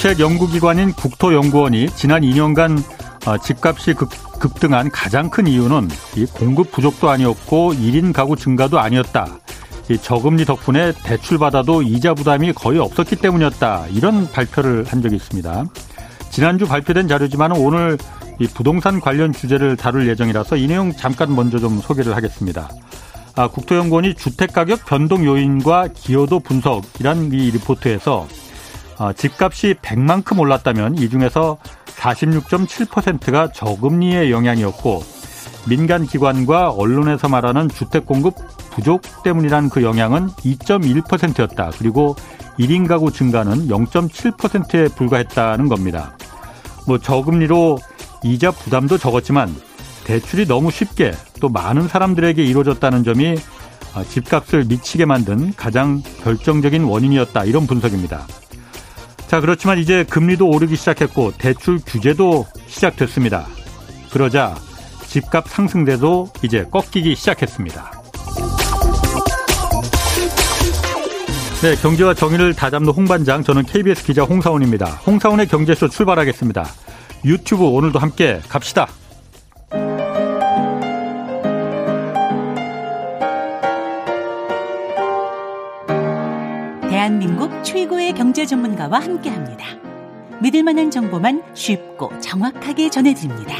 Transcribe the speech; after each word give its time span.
국책 0.00 0.18
연구기관인 0.18 0.94
국토연구원이 0.94 1.90
지난 1.90 2.22
2년간 2.22 2.82
어, 3.26 3.36
집값이 3.36 3.92
급, 3.92 4.08
급등한 4.38 4.90
가장 4.90 5.28
큰 5.28 5.46
이유는 5.46 5.88
이 6.16 6.24
공급 6.24 6.72
부족도 6.72 7.10
아니었고 7.10 7.74
1인 7.74 8.14
가구 8.14 8.34
증가도 8.34 8.80
아니었다. 8.80 9.26
이 9.90 9.98
저금리 9.98 10.46
덕분에 10.46 10.94
대출받아도 11.04 11.82
이자 11.82 12.14
부담이 12.14 12.54
거의 12.54 12.78
없었기 12.78 13.16
때문이었다. 13.16 13.88
이런 13.88 14.26
발표를 14.30 14.86
한 14.88 15.02
적이 15.02 15.16
있습니다. 15.16 15.66
지난주 16.30 16.66
발표된 16.66 17.06
자료지만 17.06 17.52
오늘 17.52 17.98
이 18.38 18.46
부동산 18.46 19.00
관련 19.00 19.34
주제를 19.34 19.76
다룰 19.76 20.08
예정이라서 20.08 20.56
이 20.56 20.66
내용 20.66 20.94
잠깐 20.94 21.36
먼저 21.36 21.58
좀 21.58 21.78
소개를 21.78 22.16
하겠습니다. 22.16 22.70
아, 23.36 23.48
국토연구원이 23.48 24.14
주택가격 24.14 24.86
변동 24.86 25.26
요인과 25.26 25.88
기여도 25.88 26.40
분석이란 26.40 27.34
이 27.34 27.50
리포트에서 27.50 28.26
아, 28.26 28.49
집값이 29.16 29.74
100만큼 29.82 30.38
올랐다면 30.38 30.96
이 30.96 31.08
중에서 31.08 31.58
46.7%가 31.96 33.52
저금리의 33.52 34.30
영향이었고 34.30 35.02
민간 35.68 36.06
기관과 36.06 36.70
언론에서 36.70 37.28
말하는 37.28 37.68
주택 37.68 38.06
공급 38.06 38.34
부족 38.70 39.02
때문이란 39.22 39.68
그 39.68 39.82
영향은 39.82 40.28
2.1%였다. 40.28 41.70
그리고 41.78 42.16
1인 42.58 42.86
가구 42.86 43.10
증가는 43.10 43.68
0.7%에 43.68 44.88
불과했다는 44.88 45.68
겁니다. 45.68 46.16
뭐 46.86 46.98
저금리로 46.98 47.78
이자 48.22 48.50
부담도 48.50 48.98
적었지만 48.98 49.54
대출이 50.04 50.46
너무 50.46 50.70
쉽게 50.70 51.12
또 51.40 51.48
많은 51.48 51.88
사람들에게 51.88 52.42
이루어졌다는 52.42 53.04
점이 53.04 53.36
아, 53.94 54.04
집값을 54.04 54.64
미치게 54.64 55.04
만든 55.04 55.52
가장 55.54 56.02
결정적인 56.22 56.84
원인이었다. 56.84 57.44
이런 57.44 57.66
분석입니다. 57.66 58.26
자, 59.30 59.40
그렇지만 59.40 59.78
이제 59.78 60.02
금리도 60.02 60.48
오르기 60.48 60.74
시작했고 60.74 61.34
대출 61.38 61.78
규제도 61.86 62.48
시작됐습니다. 62.66 63.46
그러자 64.12 64.56
집값 65.06 65.48
상승세도 65.48 66.32
이제 66.42 66.64
꺾이기 66.64 67.14
시작했습니다. 67.14 68.02
네, 71.62 71.76
경제와 71.76 72.14
정의를 72.14 72.54
다잡는 72.54 72.92
홍반장, 72.92 73.44
저는 73.44 73.66
KBS 73.66 74.02
기자 74.02 74.24
홍사원입니다. 74.24 74.86
홍사원의 75.06 75.46
경제쇼 75.46 75.90
출발하겠습니다. 75.90 76.66
유튜브 77.24 77.66
오늘도 77.66 78.00
함께 78.00 78.40
갑시다. 78.48 78.88
대한민국 87.00 87.64
최고의 87.64 88.12
경제 88.12 88.44
전문가와 88.44 88.98
함께 88.98 89.30
합니다. 89.30 89.64
믿을 90.42 90.62
만한 90.62 90.90
정보만 90.90 91.42
쉽고 91.54 92.12
정확하게 92.20 92.90
전해드립니다. 92.90 93.54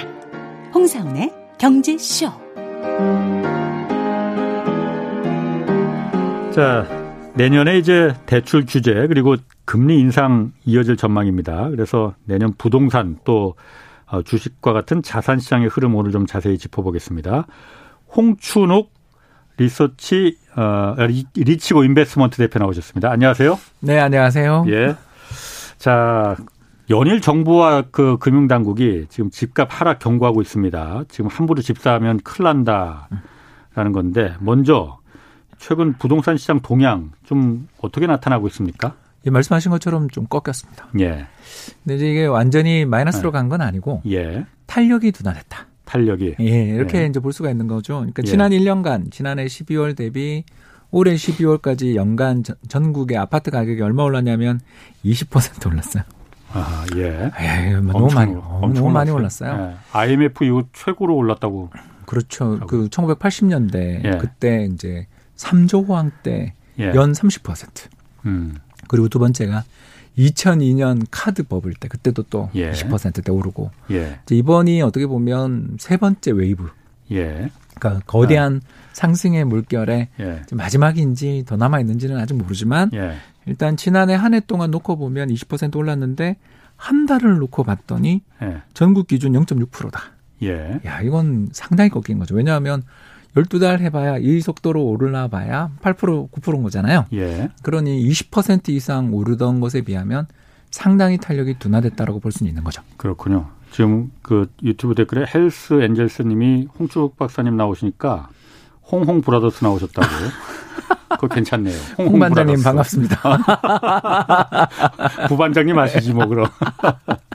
홍사원의 0.74 1.32
경제쇼. 1.56 2.26
자, 6.52 6.86
내년에 7.34 7.78
이제 7.78 8.14
대출 8.26 8.66
규제 8.68 9.06
그리고 9.06 9.36
금리 9.64 9.98
인상 9.98 10.52
이어질 10.66 10.98
전망입니다. 10.98 11.70
그래서 11.70 12.14
내년 12.26 12.52
부동산 12.58 13.16
또 13.24 13.54
어, 14.04 14.20
주식과 14.20 14.74
같은 14.74 15.00
자산 15.00 15.38
시장의 15.38 15.68
흐름 15.68 15.94
오늘 15.94 16.12
좀 16.12 16.26
자세히 16.26 16.58
짚어보겠습니다. 16.58 17.46
홍춘욱 18.14 18.92
리서치 19.56 20.38
어, 20.56 20.94
리치고 21.34 21.84
인베스먼트 21.84 22.36
대표 22.38 22.58
나오셨습니다. 22.58 23.10
안녕하세요. 23.10 23.58
네, 23.80 23.98
안녕하세요. 23.98 24.64
예. 24.68 24.96
자, 25.78 26.36
연일 26.90 27.20
정부와 27.20 27.84
그 27.90 28.18
금융당국이 28.18 29.06
지금 29.08 29.30
집값 29.30 29.68
하락 29.70 30.00
경고하고 30.00 30.42
있습니다. 30.42 31.04
지금 31.08 31.28
함부로 31.28 31.62
집사하면 31.62 32.18
큰일 32.24 32.44
난다라는 32.44 33.92
건데 33.92 34.34
먼저 34.40 34.98
최근 35.58 35.92
부동산 35.94 36.36
시장 36.36 36.60
동향 36.60 37.12
좀 37.24 37.68
어떻게 37.80 38.06
나타나고 38.06 38.48
있습니까? 38.48 38.94
예, 39.26 39.30
말씀하신 39.30 39.70
것처럼 39.70 40.08
좀 40.08 40.26
꺾였습니다. 40.26 40.88
예. 40.98 41.26
근데 41.84 41.96
이제 41.96 42.10
이게 42.10 42.26
완전히 42.26 42.84
마이너스로 42.86 43.30
네. 43.30 43.38
간건 43.38 43.60
아니고 43.60 44.02
예. 44.10 44.46
탄력이 44.66 45.12
둔화됐다. 45.12 45.66
탄력이. 45.90 46.36
예, 46.38 46.68
이렇게 46.68 47.02
예. 47.02 47.06
이제 47.06 47.18
볼 47.18 47.32
수가 47.32 47.50
있는 47.50 47.66
거죠. 47.66 47.96
그러니까 47.96 48.22
예. 48.24 48.30
지난 48.30 48.52
1년간 48.52 49.10
지난해 49.10 49.46
12월 49.46 49.96
대비 49.96 50.44
올해 50.92 51.14
12월까지 51.14 51.96
연간 51.96 52.44
전국의 52.68 53.16
아파트 53.16 53.50
가격이 53.50 53.82
얼마 53.82 54.04
올랐냐면 54.04 54.60
20% 55.04 55.66
올랐어요. 55.66 56.04
아, 56.52 56.84
예. 56.96 57.30
예, 57.40 57.76
뭐 57.76 57.92
너무 57.92 58.14
많이, 58.14 58.34
엄청 58.34 58.84
너무 58.84 58.90
많이 58.90 59.10
올랐어요. 59.10 59.72
예. 59.72 59.98
IMF 59.98 60.44
이후 60.44 60.62
최고로 60.72 61.14
올랐다고. 61.16 61.70
그렇죠. 62.06 62.54
하고. 62.54 62.66
그 62.66 62.88
1980년대 62.88 64.04
예. 64.04 64.18
그때 64.18 64.68
이제 64.72 65.06
3저 65.36 65.88
호황 65.88 66.12
때 66.22 66.37
연 66.37 66.52
예. 66.78 66.92
30%. 66.92 67.88
음. 68.26 68.56
그리고 68.86 69.08
두 69.08 69.18
번째가 69.18 69.64
2002년 70.18 71.06
카드 71.10 71.42
버블 71.42 71.74
때 71.74 71.88
그때도 71.88 72.24
또 72.24 72.50
예. 72.54 72.70
20%대 72.72 73.30
오르고 73.32 73.70
예. 73.92 74.20
이번이 74.30 74.82
어떻게 74.82 75.06
보면 75.06 75.76
세 75.78 75.96
번째 75.96 76.32
웨이브. 76.32 76.68
예. 77.12 77.50
그러니까 77.78 78.02
거대한 78.06 78.60
아. 78.64 78.90
상승의 78.92 79.44
물결에 79.44 80.08
예. 80.20 80.42
마지막인지 80.52 81.44
더 81.46 81.56
남아 81.56 81.80
있는지는 81.80 82.18
아직 82.18 82.34
모르지만 82.34 82.90
예. 82.94 83.14
일단 83.46 83.76
지난해 83.76 84.14
한 84.14 84.34
해 84.34 84.40
동안 84.40 84.70
놓고 84.70 84.96
보면 84.96 85.28
20% 85.28 85.74
올랐는데 85.76 86.36
한 86.76 87.06
달을 87.06 87.38
놓고 87.38 87.64
봤더니 87.64 88.22
예. 88.42 88.62
전국 88.74 89.06
기준 89.06 89.32
0.6%다. 89.32 90.00
예. 90.42 90.80
야, 90.86 91.00
이건 91.02 91.48
상당히 91.52 91.90
꺾인 91.90 92.18
거죠. 92.18 92.34
왜냐하면 92.34 92.82
12달 93.36 93.80
해봐야 93.80 94.18
이 94.18 94.40
속도로 94.40 94.84
오르나 94.84 95.28
봐야 95.28 95.70
8% 95.82 96.30
9%인 96.30 96.62
거잖아요. 96.62 97.06
예. 97.12 97.48
그러니 97.62 98.02
20% 98.08 98.70
이상 98.70 99.14
오르던 99.14 99.60
것에 99.60 99.82
비하면 99.82 100.26
상당히 100.70 101.18
탄력이 101.18 101.58
둔화됐다라고 101.58 102.20
볼 102.20 102.32
수는 102.32 102.48
있는 102.48 102.64
거죠. 102.64 102.82
그렇군요. 102.96 103.48
지금 103.70 104.10
그 104.22 104.50
유튜브 104.62 104.94
댓글에 104.94 105.26
헬스 105.32 105.80
엔젤스 105.80 106.22
님이 106.22 106.66
홍쭉 106.78 107.16
박사님 107.16 107.56
나오시니까 107.56 108.28
홍홍 108.90 109.22
브라더스 109.22 109.64
나오셨다고. 109.64 110.08
그거 111.10 111.28
괜찮네요. 111.28 111.76
홍, 111.98 112.08
홍 112.08 112.18
반장님 112.18 112.62
반갑습니다. 112.62 113.20
부반장님 115.28 115.78
아시지 115.78 116.12
뭐 116.12 116.26
그럼. 116.26 116.46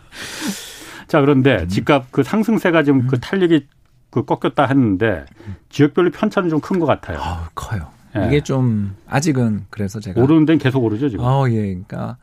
자 1.08 1.22
그런데 1.22 1.68
집값 1.68 2.12
그 2.12 2.24
상승세가 2.24 2.84
지금 2.84 3.08
그 3.08 3.20
탄력이 3.20 3.68
그 4.16 4.24
꺾였다 4.24 4.66
했는데 4.68 5.26
지역별로 5.70 6.10
편차는 6.12 6.50
좀 6.50 6.62
큰 6.62 6.80
것 6.80 6.86
같아요. 6.86 7.20
아, 7.22 7.50
커요. 7.54 7.90
예. 8.16 8.28
이게 8.28 8.40
좀 8.40 8.96
아직은 9.08 9.66
그래서 9.70 10.00
제가 10.00 10.22
오르는 10.22 10.46
데는 10.46 10.58
계속 10.58 10.82
오르죠 10.86 11.10
지금. 11.10 11.26
어, 11.26 11.46
예. 11.50 11.56
그러니까 11.64 12.16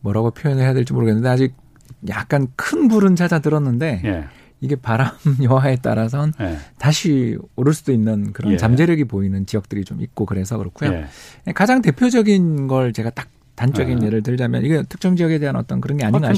뭐라고 0.00 0.32
표현을 0.32 0.60
해야 0.64 0.74
될지 0.74 0.92
모르겠는데 0.92 1.28
아직 1.28 1.54
약간 2.08 2.48
큰 2.56 2.88
불은 2.88 3.14
찾아들었는데 3.14 4.02
예. 4.04 4.24
이게 4.60 4.74
바람 4.74 5.12
여하에 5.40 5.76
따라선 5.76 6.32
예. 6.40 6.56
다시 6.78 7.38
오를 7.54 7.74
수도 7.74 7.92
있는 7.92 8.32
그런 8.32 8.54
예. 8.54 8.56
잠재력이 8.56 9.04
보이는 9.04 9.46
지역들이 9.46 9.84
좀 9.84 10.00
있고 10.02 10.26
그래서 10.26 10.58
그렇고요. 10.58 10.90
예. 10.92 11.52
가장 11.52 11.80
대표적인 11.80 12.66
걸 12.66 12.92
제가 12.92 13.10
딱 13.10 13.28
단적인 13.54 13.98
네. 13.98 14.06
예를 14.06 14.22
들자면 14.22 14.64
이게 14.64 14.82
특정 14.88 15.16
지역에 15.16 15.38
대한 15.38 15.54
어떤 15.54 15.80
그런 15.80 15.98
게 15.98 16.06
아닌 16.06 16.20
거 16.20 16.26
아? 16.26 16.32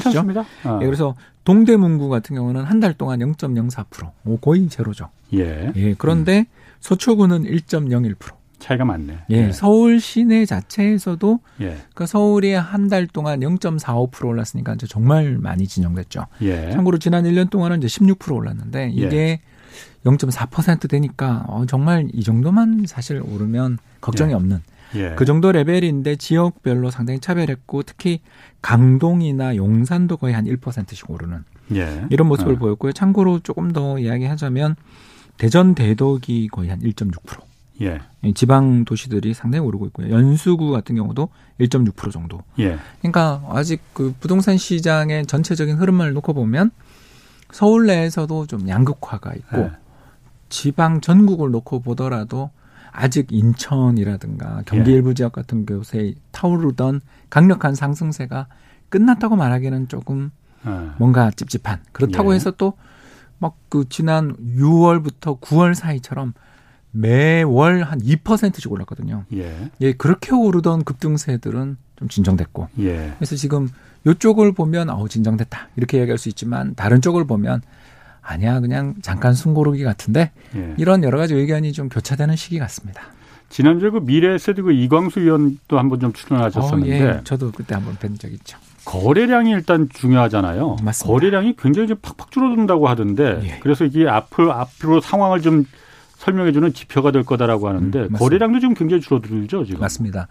어. 0.64 0.80
예, 0.82 0.86
그래서 0.86 1.14
동대문구 1.44 2.08
같은 2.08 2.36
경우는 2.36 2.62
한 2.64 2.80
달 2.80 2.94
동안 2.94 3.20
0.04%, 3.20 4.40
거의 4.40 4.68
제로죠. 4.68 5.08
예. 5.34 5.72
예. 5.76 5.94
그런데 5.98 6.40
음. 6.40 6.44
서초구는 6.80 7.44
1.01%. 7.44 8.16
차이가 8.58 8.84
많네. 8.84 9.18
예. 9.30 9.36
예. 9.48 9.52
서울 9.52 9.98
시내 10.00 10.44
자체에서도 10.46 11.40
예. 11.62 11.76
그 11.94 12.06
서울이 12.06 12.52
한 12.52 12.88
달 12.88 13.06
동안 13.08 13.40
0.45% 13.40 14.24
올랐으니까 14.26 14.74
이제 14.74 14.86
정말 14.86 15.36
많이 15.38 15.66
진영됐죠. 15.66 16.26
예. 16.42 16.70
참고로 16.70 16.98
지난 16.98 17.24
1년 17.24 17.50
동안은 17.50 17.82
이제 17.82 17.86
16% 17.88 18.34
올랐는데 18.36 18.90
이게 18.94 19.16
예. 19.16 19.40
0.4% 20.04 20.88
되니까 20.88 21.44
어, 21.48 21.64
정말 21.66 22.08
이 22.12 22.22
정도만 22.22 22.84
사실 22.86 23.20
오르면 23.24 23.78
걱정이 24.00 24.30
예. 24.30 24.34
없는 24.34 24.60
예. 24.94 25.14
그 25.16 25.24
정도 25.24 25.52
레벨인데 25.52 26.16
지역별로 26.16 26.90
상당히 26.90 27.20
차별했고 27.20 27.82
특히 27.82 28.20
강동이나 28.60 29.56
용산도 29.56 30.16
거의 30.16 30.34
한 30.34 30.44
1%씩 30.44 31.10
오르는 31.10 31.44
예. 31.74 32.06
이런 32.10 32.28
모습을 32.28 32.54
어. 32.54 32.58
보였고요. 32.58 32.92
참고로 32.92 33.40
조금 33.40 33.72
더 33.72 33.98
이야기하자면 33.98 34.76
대전 35.38 35.74
대덕이 35.74 36.48
거의 36.48 36.70
한 36.70 36.80
1.6%. 36.80 37.40
예. 37.82 38.00
지방 38.34 38.84
도시들이 38.84 39.34
상당히 39.34 39.66
오르고 39.66 39.86
있고요. 39.86 40.10
연수구 40.10 40.70
같은 40.70 40.94
경우도 40.94 41.28
1.6% 41.60 42.12
정도. 42.12 42.40
예. 42.58 42.78
그러니까 43.00 43.42
아직 43.48 43.80
그 43.92 44.14
부동산 44.20 44.56
시장의 44.56 45.26
전체적인 45.26 45.76
흐름을 45.76 46.12
놓고 46.12 46.34
보면 46.34 46.70
서울 47.50 47.86
내에서도 47.86 48.46
좀 48.46 48.68
양극화가 48.68 49.34
있고 49.34 49.58
예. 49.58 49.70
지방 50.48 51.00
전국을 51.00 51.50
놓고 51.50 51.80
보더라도 51.80 52.50
아직 52.92 53.28
인천이라든가 53.30 54.62
경기 54.66 54.90
예. 54.90 54.94
일부 54.96 55.14
지역 55.14 55.32
같은 55.32 55.66
곳에 55.66 56.14
차오르던 56.32 57.00
강력한 57.30 57.74
상승세가 57.74 58.46
끝났다고 58.90 59.36
말하기는 59.36 59.88
조금 59.88 60.30
어. 60.64 60.94
뭔가 60.98 61.30
찝찝한. 61.30 61.80
그렇다고 61.92 62.32
예. 62.32 62.36
해서 62.36 62.50
또 62.52 62.74
막 63.42 63.56
그 63.68 63.88
지난 63.88 64.36
6월부터 64.56 65.40
9월 65.40 65.74
사이처럼 65.74 66.32
매월 66.92 67.82
한 67.82 67.98
2%씩 68.00 68.70
올랐거든요. 68.70 69.24
예. 69.32 69.70
예, 69.80 69.92
그렇게 69.94 70.32
오르던 70.32 70.84
급등세들은 70.84 71.76
좀 71.96 72.08
진정됐고. 72.08 72.68
예. 72.80 73.14
그래서 73.16 73.34
지금 73.34 73.68
요쪽을 74.06 74.52
보면 74.52 74.90
어우 74.90 75.08
진정됐다. 75.08 75.70
이렇게 75.76 75.98
얘기할 75.98 76.18
수 76.18 76.28
있지만 76.28 76.74
다른 76.76 77.00
쪽을 77.00 77.26
보면 77.26 77.62
아니야 78.22 78.60
그냥 78.60 78.94
잠깐 79.02 79.34
숨고르기 79.34 79.82
같은데 79.84 80.30
예. 80.54 80.74
이런 80.78 81.02
여러 81.02 81.18
가지 81.18 81.34
의견이 81.34 81.72
좀 81.72 81.88
교차되는 81.88 82.36
시기 82.36 82.58
같습니다. 82.58 83.02
지난주에 83.48 83.90
그 83.90 83.98
미래에셋 83.98 84.56
그 84.56 84.72
이광수 84.72 85.20
의원도 85.20 85.78
한번 85.78 86.00
좀 86.00 86.12
출연하셨었는데 86.12 87.02
어, 87.02 87.06
예. 87.16 87.20
저도 87.24 87.52
그때 87.52 87.74
한번 87.74 87.96
뵌 87.98 88.16
적 88.18 88.32
있죠. 88.32 88.56
거래량이 88.84 89.50
일단 89.50 89.88
중요하잖아요. 89.92 90.76
맞습니다. 90.82 91.12
거래량이 91.12 91.56
굉장히 91.58 91.88
좀 91.88 91.98
팍팍 92.00 92.30
줄어든다고 92.30 92.88
하던데 92.88 93.40
예. 93.44 93.58
그래서 93.60 93.84
이게 93.84 94.08
앞으로 94.08 94.52
앞으로 94.52 95.00
상황을 95.00 95.40
좀 95.42 95.64
설명해주는 96.18 96.72
지표가 96.72 97.10
될 97.12 97.24
거다라고 97.24 97.68
하는데 97.68 97.98
음, 98.00 98.12
거래량도 98.12 98.60
지금 98.60 98.74
굉장히 98.74 99.00
줄어들죠 99.02 99.64
지금. 99.64 99.80
맞습니다. 99.80 100.28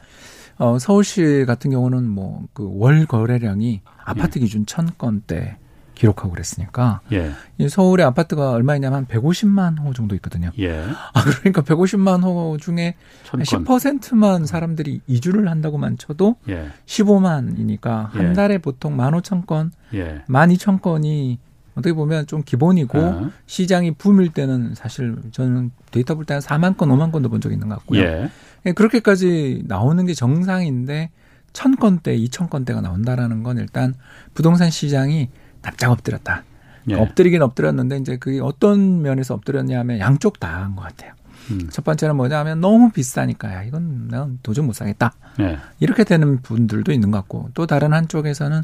어, 0.57 0.79
서울시 0.79 1.43
같은 1.45 1.71
경우는 1.71 2.07
뭐 2.09 2.43
그 2.53 2.63
월 2.67 3.05
거래량이 3.05 3.81
아파트 4.03 4.39
예. 4.39 4.43
기준 4.43 4.65
천 4.65 4.89
건대 4.97 5.57
기록하고 6.01 6.31
그랬으니까 6.31 7.01
예. 7.12 7.31
이 7.59 7.69
서울의 7.69 8.03
아파트가 8.07 8.51
얼마냐면 8.51 8.98
한 8.98 9.06
150만 9.06 9.80
호 9.83 9.94
정도 9.94 10.15
있거든요. 10.15 10.50
예. 10.57 10.83
아 11.13 11.24
그러니까 11.24 11.62
150만 11.62 12.24
호 12.24 12.57
중에 12.59 12.95
한 13.27 13.42
10%만 13.42 14.48
사람들이 14.48 15.01
이주를 15.06 15.48
한다고만 15.48 16.00
쳐도 16.00 16.38
예. 16.50 16.69
15만이니까 16.88 18.09
한 18.09 18.30
예. 18.30 18.33
달에 18.33 18.57
보통 18.57 18.98
15,000건, 18.98 19.69
예. 19.94 20.24
12,000건이 20.27 21.38
어떻게 21.75 21.94
보면 21.94 22.25
좀 22.25 22.42
기본이고 22.44 22.98
어. 22.98 23.30
시장이 23.45 23.92
붐일 23.92 24.33
때는 24.33 24.74
사실 24.74 25.15
저는 25.31 25.71
데이터 25.92 26.15
볼 26.15 26.25
때는 26.25 26.42
4만 26.42 26.77
건, 26.77 26.89
5만 26.89 27.12
건도 27.12 27.30
본 27.30 27.39
적이 27.42 27.53
있는 27.53 27.69
것 27.69 27.75
같고요. 27.75 28.01
예. 28.01 28.30
예 28.65 28.71
그렇게까지 28.71 29.65
나오는 29.68 30.03
게 30.07 30.15
정상인데 30.15 31.12
1000건대, 31.53 32.27
2000건대가 32.27 32.81
나온다라는 32.81 33.44
건 33.44 33.57
일단 33.59 33.94
부동산 34.33 34.71
시장이 34.71 35.30
납작 35.61 35.91
엎드렸다. 35.91 36.43
예. 36.89 36.95
엎드리긴 36.95 37.41
엎드렸는데 37.43 37.97
이제 37.97 38.17
그게 38.17 38.39
어떤 38.39 39.01
면에서 39.01 39.33
엎드렸냐 39.35 39.79
하면 39.79 39.99
양쪽 39.99 40.39
다 40.39 40.47
한 40.61 40.75
것 40.75 40.81
같아요. 40.83 41.13
음. 41.51 41.67
첫 41.71 41.83
번째는 41.83 42.15
뭐냐 42.15 42.39
하면 42.39 42.59
너무 42.61 42.91
비싸니까 42.91 43.53
야 43.53 43.63
이건 43.63 44.07
난 44.09 44.39
도저히 44.43 44.65
못 44.65 44.73
사겠다. 44.73 45.13
예. 45.39 45.57
이렇게 45.79 46.03
되는 46.03 46.41
분들도 46.41 46.91
있는 46.91 47.11
것 47.11 47.17
같고 47.19 47.49
또 47.53 47.65
다른 47.67 47.93
한쪽에서는 47.93 48.63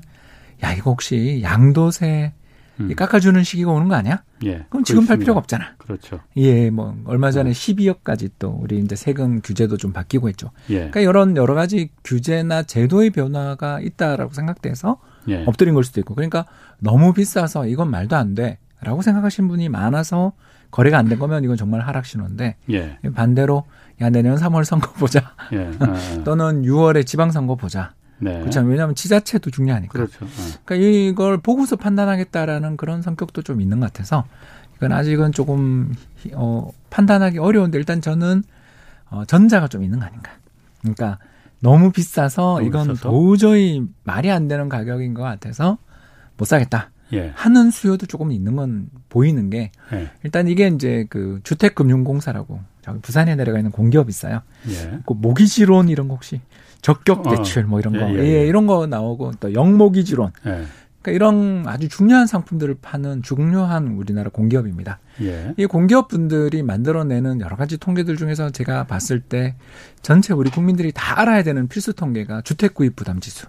야 0.64 0.74
이거 0.74 0.92
혹시 0.92 1.42
양도세 1.44 2.34
음. 2.80 2.94
깎아주는 2.96 3.44
시기가 3.44 3.72
오는 3.72 3.88
거 3.88 3.96
아니야? 3.96 4.22
예. 4.46 4.64
그럼 4.70 4.84
지금 4.84 5.06
팔 5.08 5.18
필요가 5.18 5.40
없잖아. 5.40 5.74
그렇죠. 5.80 6.20
예, 6.38 6.70
뭐 6.70 6.96
얼마 7.06 7.32
전에 7.32 7.50
어. 7.50 7.54
12억까지 7.54 8.30
또 8.38 8.50
우리 8.62 8.78
이제 8.80 8.96
세금 8.96 9.42
규제도 9.42 9.78
좀 9.78 9.94
바뀌고 9.94 10.30
했죠. 10.30 10.52
예. 10.70 10.76
그러니까 10.76 11.00
이런 11.00 11.36
여러 11.38 11.56
가지 11.56 11.90
규제나 12.04 12.64
제도의 12.64 13.10
변화가 13.10 13.80
있다라고 13.82 14.34
생각돼서 14.34 15.00
예. 15.28 15.44
엎드린 15.46 15.74
걸 15.74 15.84
수도 15.84 16.00
있고 16.00 16.16
그러니까 16.16 16.46
너무 16.80 17.14
비싸서 17.14 17.68
이건 17.68 17.90
말도 17.92 18.16
안 18.16 18.36
돼라고 18.36 19.02
생각하시는 19.02 19.48
분이 19.50 19.70
많아서 19.70 20.34
거래가 20.72 20.98
안 20.98 21.08
된 21.10 21.18
거면 21.20 21.44
이건 21.44 21.56
정말 21.58 21.82
하락 21.82 22.06
신호인데 22.06 22.56
예. 22.70 22.98
반대로 23.16 23.64
야 24.02 24.10
내년 24.10 24.36
3월 24.38 24.64
선거 24.64 24.92
보자 24.94 25.34
예. 25.54 25.70
아, 25.80 25.86
아. 25.86 26.24
또는 26.26 26.64
6월에 26.64 27.06
지방 27.06 27.32
선거 27.32 27.56
보자 27.56 27.94
네. 28.20 28.40
그렇죠 28.40 28.62
왜냐하면 28.62 28.96
지자체도 28.96 29.52
중요하니까 29.52 29.92
그렇죠. 29.94 30.26
어. 30.26 30.28
그러니까 30.66 30.76
이걸 30.88 31.38
보고서 31.38 31.76
판단하겠다라는 31.76 32.78
그런 32.78 33.02
성격도 33.02 33.42
좀 33.44 33.62
있는 33.62 33.80
것 33.80 33.92
같아서 33.92 34.26
이건 34.78 34.92
아직은 34.92 35.32
조금 35.32 35.94
어, 36.34 36.70
판단하기 36.90 37.40
어려운데 37.40 37.78
일단 37.78 38.02
저는 38.02 38.44
어, 39.10 39.24
전자가 39.26 39.68
좀 39.68 39.84
있는 39.84 40.00
거 40.00 40.06
아닌가 40.06 40.32
그러니까 40.82 41.18
너무 41.60 41.92
비싸서 41.92 42.62
이건 42.62 42.90
비싸서? 42.90 43.10
도저히 43.10 43.84
말이 44.04 44.30
안 44.32 44.48
되는 44.48 44.70
가격인 44.70 45.14
것 45.14 45.24
같아서 45.24 45.78
못 46.38 46.46
사겠다. 46.46 46.92
예. 47.14 47.32
하는 47.36 47.72
수요도 47.72 48.06
조금 48.06 48.32
있는 48.32 48.56
건 48.56 48.90
보이는 49.10 49.50
게 49.50 49.72
예. 49.94 50.12
일단 50.24 50.48
이게 50.48 50.68
이제 50.68 51.06
그 51.10 51.40
주택금융공사라고 51.44 52.60
저기 52.82 53.00
부산에 53.00 53.36
내려가 53.36 53.60
있는 53.60 53.72
공기업 53.72 54.10
있어요. 54.10 54.42
예. 54.70 55.00
그 55.06 55.14
모기지론 55.14 55.90
이런 55.90 56.08
거 56.08 56.16
혹시 56.16 56.42
적격 56.82 57.26
어. 57.28 57.36
대출 57.36 57.64
어. 57.64 57.68
뭐 57.68 57.80
이런 57.80 57.94
거 57.94 58.00
예, 58.00 58.20
예, 58.20 58.40
예, 58.42 58.46
이런 58.48 58.68
거 58.68 58.88
나오고 58.88 59.34
또 59.40 59.54
영모기지론 59.54 60.32
그러니까 61.08 61.12
이런 61.12 61.64
아주 61.68 61.88
중요한 61.88 62.28
상품들을 62.28 62.78
파는 62.82 63.24
중요한 63.24 63.88
우리나라 63.88 64.30
공기업입니다. 64.30 65.00
예. 65.22 65.54
이 65.58 65.66
공기업 65.66 66.10
분들이 66.10 66.62
만들어내는 66.64 67.40
여러 67.40 67.56
가지 67.56 67.78
통계들 67.78 68.18
중에서 68.18 68.50
제가 68.50 68.84
봤을 68.86 69.22
때 69.22 69.56
전체 70.02 70.34
우리 70.34 70.50
국민들이 70.50 70.92
다 70.94 71.22
알아야 71.22 71.44
되는 71.44 71.68
필수 71.70 71.94
통계가 71.94 72.42
주택 72.42 72.74
구입 72.74 72.96
부담 72.98 73.20
지수. 73.22 73.48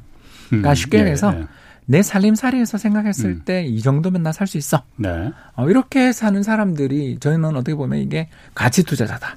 그러니까 0.49 0.71
음, 0.71 0.75
쉽게 0.75 0.99
예, 1.01 1.05
해서 1.07 1.35
예. 1.37 1.47
내 1.87 2.03
살림살이에서 2.03 2.79
생각했을 2.79 3.31
음. 3.31 3.43
때이 3.45 3.81
정도면 3.81 4.23
나 4.23 4.31
살 4.31 4.47
수 4.47 4.57
있어. 4.57 4.83
네. 4.97 5.33
어, 5.57 5.69
이렇게 5.69 6.13
사는 6.13 6.41
사람들이 6.43 7.19
저희는 7.19 7.57
어떻게 7.57 7.75
보면 7.75 7.99
이게 7.99 8.29
가치 8.55 8.85
투자자다. 8.85 9.37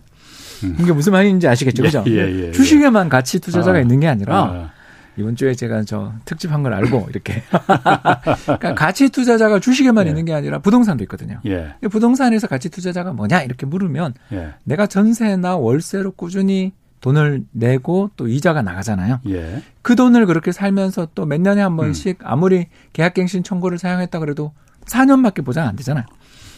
음. 0.63 0.77
이게 0.79 0.91
무슨 0.91 1.13
말인지 1.13 1.47
아시겠죠, 1.47 1.81
그죠? 1.83 2.03
예, 2.07 2.11
예, 2.11 2.47
예, 2.47 2.51
주식에만 2.51 3.09
가치 3.09 3.39
투자자가 3.39 3.79
아, 3.79 3.81
있는 3.81 3.99
게 3.99 4.07
아니라 4.07 4.43
아. 4.43 4.69
이번 5.17 5.35
주에 5.35 5.53
제가 5.53 5.83
저 5.83 6.13
특집한 6.25 6.63
걸 6.63 6.73
알고 6.73 7.07
이렇게 7.09 7.43
그러니까 8.45 8.75
가치 8.75 9.09
투자자가 9.09 9.59
주식에만 9.59 10.05
예. 10.05 10.09
있는 10.09 10.25
게 10.25 10.33
아니라 10.33 10.59
부동산도 10.59 11.03
있거든요. 11.05 11.39
예. 11.45 11.73
부동산에서 11.89 12.47
가치 12.47 12.69
투자자가 12.69 13.11
뭐냐 13.13 13.41
이렇게 13.41 13.65
물으면 13.65 14.13
예. 14.31 14.53
내가 14.63 14.87
전세나 14.87 15.57
월세로 15.57 16.11
꾸준히 16.11 16.71
돈을 17.01 17.43
내고 17.51 18.11
또 18.15 18.27
이자가 18.27 18.61
나가잖아요. 18.61 19.19
예. 19.27 19.61
그 19.81 19.95
돈을 19.95 20.25
그렇게 20.27 20.51
살면서 20.51 21.07
또 21.15 21.25
몇 21.25 21.41
년에 21.41 21.61
한 21.61 21.75
번씩 21.75 22.19
음. 22.21 22.25
아무리 22.27 22.67
계약갱신 22.93 23.43
청구를 23.43 23.77
사용했다 23.79 24.19
그래도 24.19 24.51
4년밖에 24.85 25.43
보장 25.43 25.67
안 25.67 25.75
되잖아요. 25.75 26.05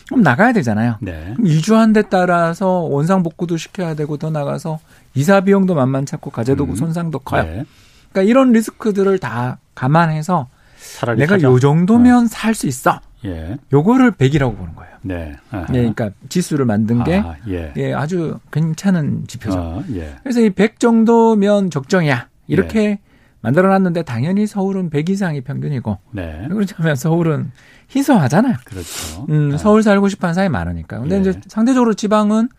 그럼 0.10 0.22
나가야 0.22 0.52
되잖아요. 0.54 0.98
네. 1.02 1.32
그럼 1.36 1.48
이주한 1.48 1.94
데 1.94 2.02
따라서 2.04 2.68
원상 2.68 3.24
복구도 3.24 3.56
시켜야 3.56 3.96
되고 3.96 4.18
더 4.18 4.30
나가서 4.30 4.80
이사 5.16 5.40
비용도 5.42 5.76
만만찮고 5.76 6.30
가재도 6.30 6.66
음. 6.66 6.76
손상도 6.76 7.20
커요. 7.20 7.44
네. 7.44 7.66
그러니까 8.14 8.30
이런 8.30 8.52
리스크들을 8.54 9.18
다 9.18 9.58
감안해서 9.76 10.48
내가 11.18 11.36
사자. 11.36 11.48
요 11.48 11.60
정도면 11.60 12.26
어. 12.26 12.28
살수 12.28 12.68
있어. 12.68 13.02
예. 13.26 13.58
요거를 13.74 14.12
100이라고 14.12 14.56
보는 14.56 14.76
거예요. 14.76 14.94
네. 15.02 15.34
아 15.50 15.66
예, 15.70 15.78
그러니까 15.80 16.12
지수를 16.30 16.66
만든 16.66 17.04
게 17.04 17.18
아, 17.18 17.36
예. 17.48 17.74
예. 17.76 17.94
아주 17.94 18.40
괜찮은 18.52 19.26
지표죠. 19.28 19.60
아, 19.60 19.84
예. 19.94 20.16
그래서 20.24 20.42
이 20.42 20.50
100 20.50 20.80
정도면 20.80 21.70
적정이야. 21.72 22.28
이렇게 22.48 22.80
예. 22.84 23.00
만들어 23.42 23.70
놨는데 23.70 24.04
당연히 24.04 24.46
서울은 24.46 24.90
100 24.90 25.10
이상이 25.10 25.42
평균이고. 25.42 25.98
네. 26.12 26.48
그렇다면 26.50 26.96
서울은 26.96 27.52
희소하잖아요. 27.94 28.56
그렇죠. 28.66 29.26
음, 29.30 29.52
아. 29.54 29.58
서울 29.58 29.84
살고 29.84 30.08
싶어 30.10 30.28
하는 30.28 30.36
사람이 30.36 30.52
많으니까. 30.52 31.00
근데 31.00 31.18
예. 31.18 31.20
이제 31.22 31.42
상대적으로 31.48 31.94
지방은 31.94 32.50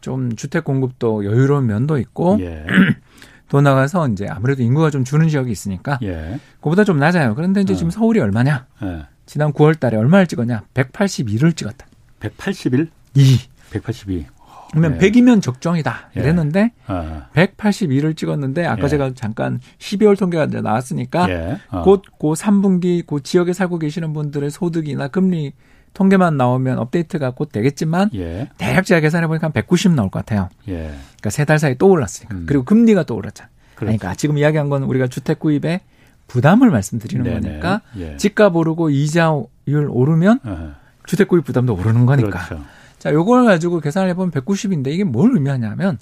좀 0.00 0.34
주택 0.36 0.64
공급도 0.64 1.24
여유로운 1.24 1.66
면도 1.66 1.98
있고 1.98 2.36
예. 2.40 2.64
더 3.48 3.60
나가서 3.60 4.08
이제 4.08 4.26
아무래도 4.28 4.62
인구가 4.62 4.90
좀 4.90 5.04
주는 5.04 5.28
지역이 5.28 5.50
있으니까 5.50 5.98
예. 6.02 6.38
그보다 6.60 6.84
좀 6.84 6.98
낮아요. 6.98 7.34
그런데 7.34 7.60
이제 7.60 7.74
어. 7.74 7.76
지금 7.76 7.90
서울이 7.90 8.20
얼마냐? 8.20 8.66
예. 8.82 9.06
지난 9.26 9.52
9월 9.52 9.78
달에 9.78 9.96
얼마를 9.96 10.26
찍었냐? 10.26 10.64
182를 10.74 11.56
찍었다. 11.56 11.86
181? 12.20 12.90
2. 13.14 13.38
182. 13.70 14.26
그러면 14.70 14.98
예. 15.00 15.06
100이면 15.06 15.40
적정이다. 15.40 16.10
예. 16.16 16.20
이랬는데 16.20 16.72
아. 16.86 17.28
182를 17.34 18.16
찍었는데 18.16 18.66
아까 18.66 18.84
예. 18.84 18.88
제가 18.88 19.12
잠깐 19.14 19.60
12월 19.78 20.18
통계가 20.18 20.46
나왔으니까 20.46 21.30
예. 21.30 21.58
어. 21.70 21.82
곧고 21.82 22.34
3분기 22.34 23.06
그 23.06 23.22
지역에 23.22 23.52
살고 23.52 23.78
계시는 23.78 24.12
분들의 24.12 24.50
소득이나 24.50 25.08
금리 25.08 25.52
통계만 25.94 26.36
나오면 26.36 26.78
업데이트가 26.78 27.30
곧 27.30 27.50
되겠지만 27.52 28.10
예. 28.14 28.50
대략 28.58 28.84
제가 28.84 29.00
계산해 29.00 29.26
보니까 29.28 29.46
한 29.46 29.52
190 29.52 29.92
나올 29.92 30.10
것 30.10 30.18
같아요. 30.18 30.48
예. 30.68 30.92
그러니까 30.98 31.30
세 31.30 31.44
달 31.44 31.58
사이 31.58 31.76
또 31.78 31.88
올랐으니까. 31.88 32.34
음. 32.34 32.44
그리고 32.46 32.64
금리가 32.64 33.04
또 33.04 33.14
올랐잖아요. 33.16 33.50
그렇죠. 33.76 33.78
그러니까 33.98 34.14
지금 34.14 34.36
이야기한 34.38 34.68
건 34.68 34.82
우리가 34.82 35.06
주택 35.06 35.38
구입에 35.38 35.80
부담을 36.26 36.70
말씀드리는 36.70 37.22
네네. 37.24 37.40
거니까 37.40 37.80
예. 37.98 38.16
집값 38.16 38.54
오르고 38.56 38.90
이자율 38.90 39.46
오르면 39.88 40.40
어허. 40.44 40.70
주택 41.06 41.28
구입 41.28 41.44
부담도 41.44 41.74
오르는 41.74 42.06
거니까. 42.06 42.46
그렇죠. 42.46 42.64
자, 42.98 43.12
요걸 43.12 43.44
가지고 43.44 43.80
계산을 43.80 44.08
해보면 44.10 44.30
190인데 44.32 44.88
이게 44.88 45.04
뭘 45.04 45.32
의미하냐면 45.34 45.98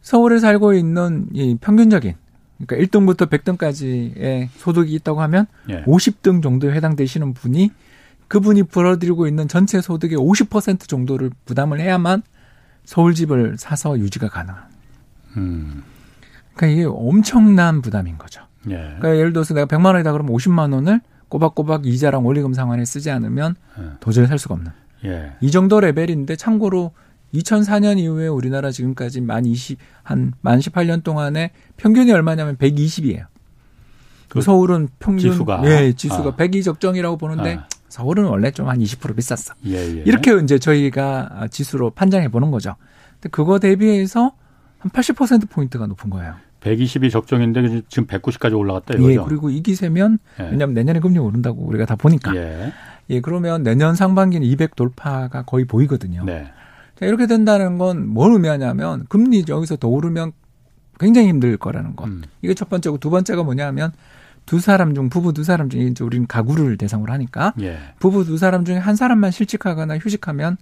서울에 0.00 0.38
살고 0.38 0.72
있는 0.74 1.26
이 1.34 1.56
평균적인 1.60 2.14
그러니까 2.66 2.98
1등부터 2.98 3.28
100등까지의 3.28 4.48
소득이 4.56 4.92
있다고 4.94 5.20
하면 5.22 5.46
예. 5.68 5.84
50등 5.84 6.42
정도에 6.42 6.72
해당되시는 6.74 7.34
분이 7.34 7.70
그분이 8.28 8.64
벌어들이고 8.64 9.26
있는 9.26 9.48
전체 9.48 9.80
소득의 9.80 10.18
50% 10.18 10.86
정도를 10.88 11.30
부담을 11.44 11.80
해야만 11.80 12.22
서울 12.84 13.14
집을 13.14 13.56
사서 13.58 13.98
유지가 13.98 14.28
가능한. 14.28 14.62
음. 15.38 15.82
그러니까 16.54 16.66
이게 16.66 16.84
엄청난 16.88 17.80
부담인 17.82 18.18
거죠. 18.18 18.42
예. 18.68 18.74
그러니까 18.76 19.16
예를 19.16 19.32
들어서 19.32 19.54
내가 19.54 19.66
100만 19.66 19.86
원이다 19.92 20.12
그러면 20.12 20.34
50만 20.34 20.72
원을 20.72 21.00
꼬박꼬박 21.28 21.86
이자랑 21.86 22.26
원리금 22.26 22.54
상환에 22.54 22.84
쓰지 22.84 23.10
않으면 23.10 23.54
예. 23.78 23.84
도저히 24.00 24.26
살 24.26 24.38
수가 24.38 24.54
없는. 24.54 24.72
예. 25.04 25.32
이 25.40 25.50
정도 25.50 25.80
레벨인데 25.80 26.36
참고로 26.36 26.92
2004년 27.34 27.98
이후에 27.98 28.26
우리나라 28.26 28.70
지금까지 28.70 29.20
만 29.20 29.44
20, 29.44 29.78
한 30.02 30.32
만 30.40 30.58
18년 30.58 31.04
동안에 31.04 31.50
평균이 31.76 32.10
얼마냐면 32.12 32.56
120이에요. 32.56 33.26
그 34.28 34.40
서울은 34.40 34.88
평균 34.98 35.30
지수가 35.30 35.62
예, 35.64 35.92
지수가 35.92 36.30
아. 36.30 36.36
100이 36.36 36.64
적정이라고 36.64 37.16
보는데 37.16 37.56
아. 37.56 37.68
서울은 37.88 38.24
원래 38.24 38.50
좀 38.50 38.68
한 38.68 38.78
20% 38.78 39.16
비쌌어. 39.16 39.54
예, 39.66 39.76
예. 39.76 40.02
이렇게 40.04 40.36
이제 40.42 40.58
저희가 40.58 41.48
지수로 41.50 41.90
판단해 41.90 42.28
보는 42.28 42.50
거죠. 42.50 42.76
근데 43.14 43.28
그거 43.30 43.58
대비해서 43.58 44.32
한 44.78 44.90
80% 44.90 45.48
포인트가 45.50 45.86
높은 45.86 46.10
거예요. 46.10 46.34
120이 46.60 47.10
적정인데 47.10 47.82
지금 47.88 48.06
190까지 48.06 48.58
올라갔다 48.58 48.94
이거죠. 48.94 49.10
예, 49.12 49.16
그리고 49.26 49.48
이 49.50 49.62
기세면 49.62 50.18
예. 50.40 50.44
왜냐하면 50.44 50.74
내년에 50.74 51.00
금리 51.00 51.18
오른다고 51.18 51.62
우리가 51.64 51.86
다 51.86 51.96
보니까. 51.96 52.34
예. 52.36 52.72
예, 53.10 53.20
그러면 53.20 53.62
내년 53.62 53.94
상반기는 53.94 54.46
200 54.46 54.76
돌파가 54.76 55.42
거의 55.42 55.64
보이거든요. 55.64 56.24
네. 56.24 56.50
자, 56.98 57.06
이렇게 57.06 57.26
된다는 57.26 57.78
건 57.78 58.08
뭘 58.08 58.32
의미하냐면 58.32 59.06
금리 59.08 59.44
여기서 59.48 59.76
더 59.76 59.88
오르면 59.88 60.32
굉장히 61.00 61.28
힘들 61.28 61.56
거라는 61.56 61.94
것. 61.96 62.06
음. 62.08 62.22
이게 62.42 62.54
첫 62.54 62.68
번째고 62.68 62.98
두 62.98 63.08
번째가 63.08 63.44
뭐냐면 63.44 63.92
두 64.48 64.60
사람 64.60 64.94
중 64.94 65.10
부부 65.10 65.34
두 65.34 65.44
사람 65.44 65.68
중에 65.68 65.82
이제 65.82 66.02
우리는 66.02 66.26
가구를 66.26 66.78
대상으로 66.78 67.12
하니까 67.12 67.52
예. 67.60 67.78
부부 67.98 68.24
두 68.24 68.38
사람 68.38 68.64
중에 68.64 68.78
한 68.78 68.96
사람만 68.96 69.30
실직하거나 69.30 69.98
휴직하면 69.98 70.56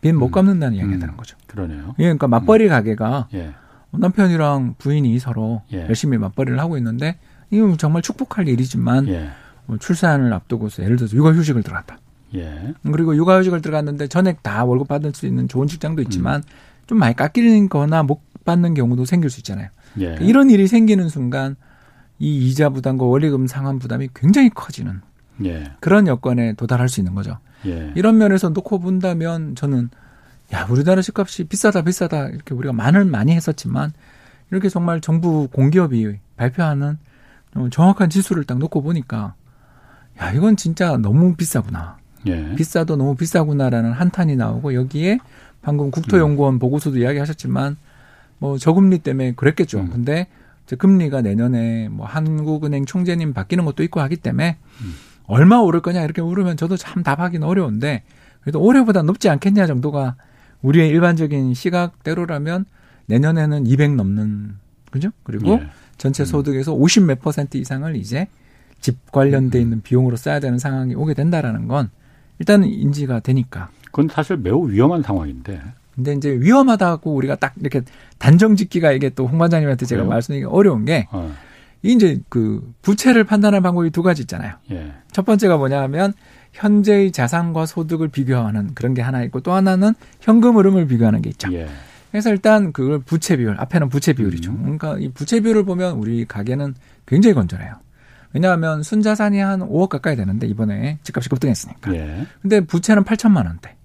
빚못 0.00 0.30
음. 0.30 0.32
갚는다는 0.32 0.72
음. 0.72 0.78
이야기가 0.78 0.98
되는 1.00 1.16
거죠. 1.18 1.36
그러네요. 1.46 1.94
예, 1.98 2.04
그러니까 2.04 2.28
맞벌이 2.28 2.64
음. 2.64 2.68
가게가 2.70 3.28
예. 3.34 3.52
남편이랑 3.92 4.76
부인이 4.78 5.18
서로 5.18 5.60
예. 5.70 5.82
열심히 5.82 6.16
맞벌이를 6.16 6.58
하고 6.58 6.78
있는데 6.78 7.18
이건 7.50 7.76
정말 7.76 8.00
축복할 8.00 8.48
일이지만 8.48 9.06
예. 9.08 9.28
뭐 9.66 9.76
출산을 9.76 10.32
앞두고서 10.32 10.82
예를 10.82 10.96
들어서 10.96 11.14
육아휴직을 11.14 11.62
들어갔다. 11.62 11.98
예. 12.36 12.72
그리고 12.90 13.14
육아휴직을 13.14 13.60
들어갔는데 13.60 14.08
전액 14.08 14.42
다 14.42 14.64
월급 14.64 14.88
받을 14.88 15.12
수 15.12 15.26
있는 15.26 15.46
좋은 15.46 15.66
직장도 15.66 16.00
있지만 16.04 16.36
음. 16.36 16.42
좀 16.86 16.98
많이 16.98 17.14
깎이거나 17.14 18.02
못 18.04 18.22
받는 18.46 18.72
경우도 18.72 19.04
생길 19.04 19.28
수 19.28 19.40
있잖아요. 19.40 19.68
예. 19.98 20.04
그러니까 20.04 20.24
이런 20.24 20.48
일이 20.48 20.66
생기는 20.66 21.10
순간 21.10 21.56
이 22.18 22.48
이자 22.48 22.70
부담과 22.70 23.04
원리금 23.04 23.46
상환 23.46 23.78
부담이 23.78 24.08
굉장히 24.14 24.50
커지는 24.50 25.00
예. 25.44 25.64
그런 25.80 26.06
여건에 26.06 26.54
도달할 26.54 26.88
수 26.88 27.00
있는 27.00 27.14
거죠. 27.14 27.38
예. 27.66 27.92
이런 27.94 28.18
면에서 28.18 28.48
놓고 28.48 28.78
본다면 28.78 29.54
저는 29.54 29.90
야 30.52 30.66
우리나라 30.70 31.02
집값이 31.02 31.44
비싸다 31.44 31.82
비싸다 31.82 32.28
이렇게 32.28 32.54
우리가 32.54 32.72
말을 32.72 33.04
많이 33.04 33.32
했었지만 33.32 33.92
이렇게 34.50 34.68
정말 34.68 35.00
정부 35.00 35.48
공기업이 35.48 36.18
발표하는 36.36 36.98
정확한 37.70 38.10
지수를 38.10 38.44
딱 38.44 38.58
놓고 38.58 38.82
보니까 38.82 39.34
야 40.20 40.32
이건 40.32 40.56
진짜 40.56 40.96
너무 40.96 41.34
비싸구나. 41.34 41.98
예. 42.26 42.54
비싸도 42.54 42.96
너무 42.96 43.14
비싸구나라는 43.14 43.92
한탄이 43.92 44.36
나오고 44.36 44.74
여기에 44.74 45.18
방금 45.62 45.90
국토연구원 45.90 46.54
음. 46.54 46.58
보고서도 46.58 46.98
이야기하셨지만 46.98 47.76
뭐 48.38 48.58
저금리 48.58 48.98
때문에 48.98 49.32
그랬겠죠. 49.32 49.80
음. 49.80 49.90
근데 49.90 50.28
금리가 50.74 51.22
내년에 51.22 51.88
뭐 51.88 52.06
한국은행 52.06 52.84
총재님 52.84 53.32
바뀌는 53.32 53.64
것도 53.64 53.84
있고 53.84 54.00
하기 54.00 54.16
때문에 54.16 54.58
음. 54.80 54.94
얼마 55.26 55.58
오를 55.58 55.80
거냐 55.80 56.02
이렇게 56.02 56.22
물으면 56.22 56.56
저도 56.56 56.76
참 56.76 57.02
답하기는 57.02 57.46
어려운데 57.46 58.02
그래도 58.40 58.60
올해보다 58.60 59.02
높지 59.02 59.28
않겠냐 59.28 59.66
정도가 59.66 60.16
우리의 60.62 60.88
일반적인 60.88 61.54
시각대로라면 61.54 62.64
내년에는 63.06 63.66
200 63.66 63.94
넘는 63.94 64.56
그죠? 64.90 65.10
그리고 65.22 65.52
예. 65.52 65.68
전체 65.98 66.22
음. 66.22 66.26
소득에서 66.26 66.72
50 66.72 67.04
몇 67.04 67.20
퍼센트 67.20 67.56
이상을 67.56 67.94
이제 67.96 68.28
집 68.80 69.10
관련돼 69.12 69.58
음. 69.58 69.62
있는 69.62 69.82
비용으로 69.82 70.16
써야 70.16 70.40
되는 70.40 70.58
상황이 70.58 70.94
오게 70.94 71.14
된다라는 71.14 71.68
건 71.68 71.90
일단은 72.38 72.68
인지가 72.68 73.20
되니까. 73.20 73.70
그건 73.86 74.08
사실 74.08 74.36
매우 74.36 74.68
위험한 74.68 75.02
상황인데. 75.02 75.60
근데 75.94 76.12
이제 76.12 76.30
위험하다고 76.30 77.14
우리가 77.14 77.36
딱 77.36 77.54
이렇게 77.58 77.80
단정 78.18 78.56
짓기가 78.56 78.92
이게 78.92 79.10
또 79.10 79.24
홍 79.24 79.38
반장님한테 79.38 79.86
제가 79.86 80.04
말씀드리기 80.04 80.46
어려운 80.46 80.84
게 80.84 81.06
어. 81.10 81.32
이제 81.82 82.20
그 82.28 82.72
부채를 82.82 83.24
판단하는 83.24 83.62
방법이 83.62 83.90
두 83.90 84.02
가지 84.02 84.22
있잖아요. 84.22 84.54
예. 84.72 84.92
첫 85.12 85.24
번째가 85.24 85.56
뭐냐 85.56 85.80
하면 85.82 86.14
현재의 86.52 87.12
자산과 87.12 87.66
소득을 87.66 88.08
비교하는 88.08 88.74
그런 88.74 88.94
게 88.94 89.02
하나 89.02 89.22
있고 89.24 89.40
또 89.40 89.52
하나는 89.52 89.94
현금 90.20 90.56
흐름을 90.56 90.86
비교하는 90.86 91.22
게 91.22 91.30
있죠. 91.30 91.52
예. 91.52 91.68
그래서 92.10 92.30
일단 92.30 92.72
그걸 92.72 92.98
부채 93.00 93.36
비율, 93.36 93.56
앞에는 93.58 93.88
부채 93.90 94.14
비율이죠. 94.14 94.50
음. 94.50 94.62
그러니까 94.62 94.96
이 94.98 95.10
부채 95.10 95.40
비율을 95.40 95.64
보면 95.64 95.96
우리 95.96 96.24
가게는 96.24 96.74
굉장히 97.04 97.34
건전해요. 97.34 97.74
왜냐하면 98.32 98.82
순자산이 98.82 99.38
한 99.38 99.60
5억 99.60 99.88
가까이 99.88 100.16
되는데 100.16 100.46
이번에 100.46 100.98
집값이 101.02 101.28
급등했으니까. 101.28 101.94
예. 101.94 102.26
근데 102.42 102.60
부채는 102.60 103.04
8천만 103.04 103.46
원대. 103.46 103.76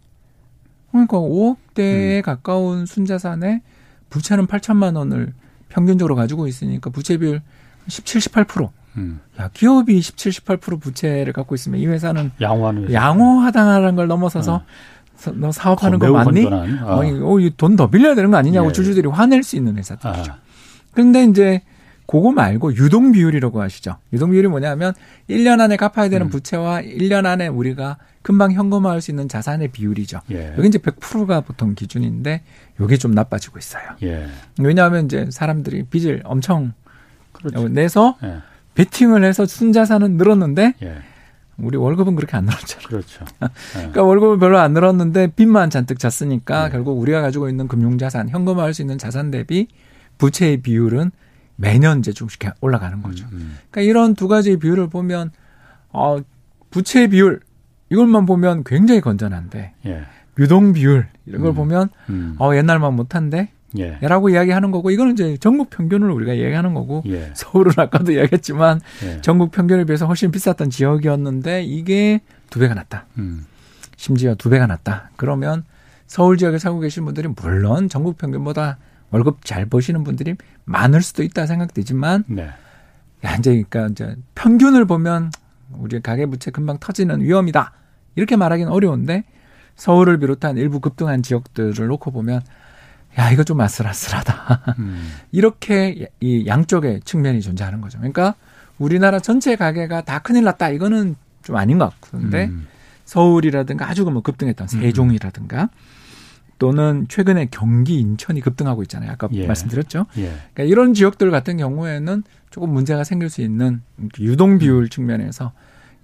그러니까 0.91 1.17
5억대에 1.17 2.17
음. 2.17 2.21
가까운 2.23 2.85
순자산에 2.85 3.61
부채는 4.11 4.45
8천만 4.45 4.95
원을 4.95 5.33
평균적으로 5.69 6.15
가지고 6.15 6.45
있으니까 6.47 6.91
부채 6.91 7.17
비율 7.17 7.41
17, 7.87 8.21
18%. 8.21 8.69
음. 8.97 9.21
야, 9.39 9.49
기업이 9.53 9.99
17, 10.01 10.31
18% 10.33 10.79
부채를 10.79 11.33
갖고 11.33 11.55
있으면 11.55 11.79
이 11.79 11.87
회사는 11.87 12.31
양호하는 12.39 12.93
양호하다는 12.93 13.95
걸 13.95 14.07
넘어서서 14.07 14.55
어. 14.55 15.31
너 15.33 15.51
사업하는 15.51 15.97
거 15.97 16.11
맞니? 16.11 16.45
어. 16.45 16.65
어, 16.83 17.49
돈 17.57 17.75
더 17.75 17.89
빌려야 17.89 18.15
되는 18.15 18.29
거 18.31 18.37
아니냐고 18.37 18.69
예. 18.69 18.71
주주들이 18.73 19.07
화낼 19.07 19.43
수 19.43 19.55
있는 19.55 19.77
회사들이죠. 19.77 20.31
아. 20.31 20.37
그런데 20.91 21.23
이제 21.23 21.61
그거 22.05 22.31
말고 22.31 22.75
유동 22.75 23.11
비율이라고 23.11 23.61
하시죠. 23.61 23.97
유동 24.11 24.31
비율이 24.31 24.47
뭐냐면 24.47 24.93
1년 25.29 25.61
안에 25.61 25.77
갚아야 25.77 26.09
되는 26.09 26.27
음. 26.27 26.29
부채와 26.29 26.81
1년 26.81 27.25
안에 27.25 27.47
우리가 27.47 27.97
금방 28.21 28.51
현금화할 28.51 29.01
수 29.01 29.11
있는 29.11 29.27
자산의 29.27 29.69
비율이죠. 29.69 30.21
예. 30.31 30.53
여기 30.57 30.67
이제 30.67 30.77
100%가 30.77 31.41
보통 31.41 31.73
기준인데 31.73 32.41
이게 32.79 32.97
좀 32.97 33.11
나빠지고 33.11 33.59
있어요. 33.59 33.83
예. 34.03 34.27
왜냐하면 34.59 35.05
이제 35.05 35.27
사람들이 35.31 35.83
빚을 35.83 36.21
엄청 36.25 36.73
그렇죠. 37.31 37.67
내서 37.69 38.17
예. 38.23 38.37
베팅을 38.75 39.23
해서 39.23 39.45
순자산은 39.45 40.17
늘었는데 40.17 40.75
예. 40.83 40.97
우리 41.57 41.77
월급은 41.77 42.15
그렇게 42.15 42.37
안 42.37 42.45
늘었잖아요. 42.45 42.87
그렇죠. 42.87 43.25
그러니까 43.73 44.03
월급은 44.03 44.39
별로 44.39 44.59
안 44.59 44.73
늘었는데 44.73 45.27
빚만 45.35 45.69
잔뜩 45.69 45.99
잤으니까 45.99 46.67
예. 46.67 46.69
결국 46.71 46.99
우리가 46.99 47.21
가지고 47.21 47.49
있는 47.49 47.67
금융자산, 47.67 48.29
현금화할 48.29 48.73
수 48.73 48.81
있는 48.81 48.97
자산 48.97 49.31
대비 49.31 49.67
부채의 50.17 50.61
비율은 50.61 51.11
매년 51.55 51.99
이제 51.99 52.11
조금씩 52.11 52.39
올라가는 52.61 53.01
거죠. 53.01 53.25
음, 53.31 53.37
음. 53.37 53.57
그러니까 53.69 53.81
이런 53.89 54.15
두 54.15 54.27
가지 54.27 54.57
비율을 54.57 54.89
보면 54.89 55.31
어 55.89 56.19
부채 56.69 57.07
비율 57.07 57.41
이것만 57.89 58.25
보면 58.25 58.63
굉장히 58.63 59.01
건전한데 59.01 59.73
예. 59.85 60.03
유동 60.39 60.73
비율 60.73 61.07
이런 61.25 61.41
걸 61.41 61.51
음, 61.51 61.55
보면 61.55 61.89
음. 62.09 62.35
어 62.39 62.55
옛날만 62.55 62.95
못한데 62.95 63.49
예. 63.77 63.97
라고 64.01 64.29
이야기하는 64.29 64.71
거고 64.71 64.91
이거는 64.91 65.13
이제 65.13 65.37
전국 65.37 65.69
평균을 65.69 66.09
우리가 66.09 66.37
얘기하는 66.37 66.73
거고 66.73 67.03
예. 67.07 67.31
서울은 67.33 67.73
아까도 67.77 68.11
이야기했지만 68.11 68.81
예. 69.05 69.21
전국 69.21 69.51
평균에 69.51 69.85
비해서 69.85 70.07
훨씬 70.07 70.31
비쌌던 70.31 70.69
지역이었는데 70.69 71.63
이게 71.63 72.21
두 72.49 72.59
배가 72.59 72.73
났다. 72.73 73.05
음. 73.17 73.45
심지어 73.95 74.35
두 74.35 74.49
배가 74.49 74.67
났다. 74.67 75.11
그러면 75.15 75.63
서울 76.07 76.37
지역에 76.37 76.57
살고 76.57 76.79
계신 76.79 77.05
분들이 77.05 77.27
물론 77.27 77.87
전국 77.87 78.17
평균보다 78.17 78.77
월급 79.11 79.45
잘 79.45 79.65
버시는 79.65 80.03
분들이 80.03 80.35
많을 80.65 81.01
수도 81.01 81.23
있다 81.23 81.45
생각되지만 81.45 82.23
네. 82.27 82.49
야 83.23 83.35
이제 83.35 83.63
그러니까 83.69 83.87
이제 83.87 84.15
평균을 84.35 84.85
보면 84.85 85.31
우리 85.73 86.01
가계 86.01 86.25
부채 86.25 86.51
금방 86.51 86.79
터지는 86.79 87.21
위험이다. 87.21 87.73
이렇게 88.15 88.35
말하기는 88.35 88.71
어려운데 88.71 89.23
서울을 89.75 90.19
비롯한 90.19 90.57
일부 90.57 90.79
급등한 90.79 91.21
지역들을 91.23 91.87
놓고 91.87 92.11
보면 92.11 92.41
야, 93.19 93.29
이거 93.29 93.43
좀 93.43 93.59
아슬아슬하다. 93.59 94.75
음. 94.79 95.11
이렇게 95.31 96.09
이 96.19 96.45
양쪽의 96.47 97.01
측면이 97.03 97.41
존재하는 97.41 97.81
거죠. 97.81 97.97
그러니까 97.97 98.35
우리나라 98.77 99.19
전체 99.19 99.55
가계가 99.55 100.01
다 100.01 100.19
큰일 100.19 100.45
났다. 100.45 100.69
이거는 100.69 101.15
좀 101.43 101.55
아닌 101.57 101.77
것 101.77 101.99
같은데 101.99 102.45
음. 102.45 102.67
서울이라든가 103.05 103.89
아주 103.89 104.05
뭐 104.05 104.21
급등했던 104.21 104.67
음. 104.73 104.81
세종이라든가 104.81 105.69
또는 106.61 107.07
최근에 107.09 107.47
경기 107.49 107.99
인천이 107.99 108.39
급등하고 108.39 108.83
있잖아요. 108.83 109.09
아까 109.09 109.27
예. 109.31 109.47
말씀드렸죠. 109.47 110.05
예. 110.17 110.25
그러니까 110.53 110.63
이런 110.65 110.93
지역들 110.93 111.31
같은 111.31 111.57
경우에는 111.57 112.21
조금 112.51 112.69
문제가 112.69 113.03
생길 113.03 113.31
수 113.31 113.41
있는 113.41 113.81
유동 114.19 114.59
비율 114.59 114.87
측면에서 114.87 115.53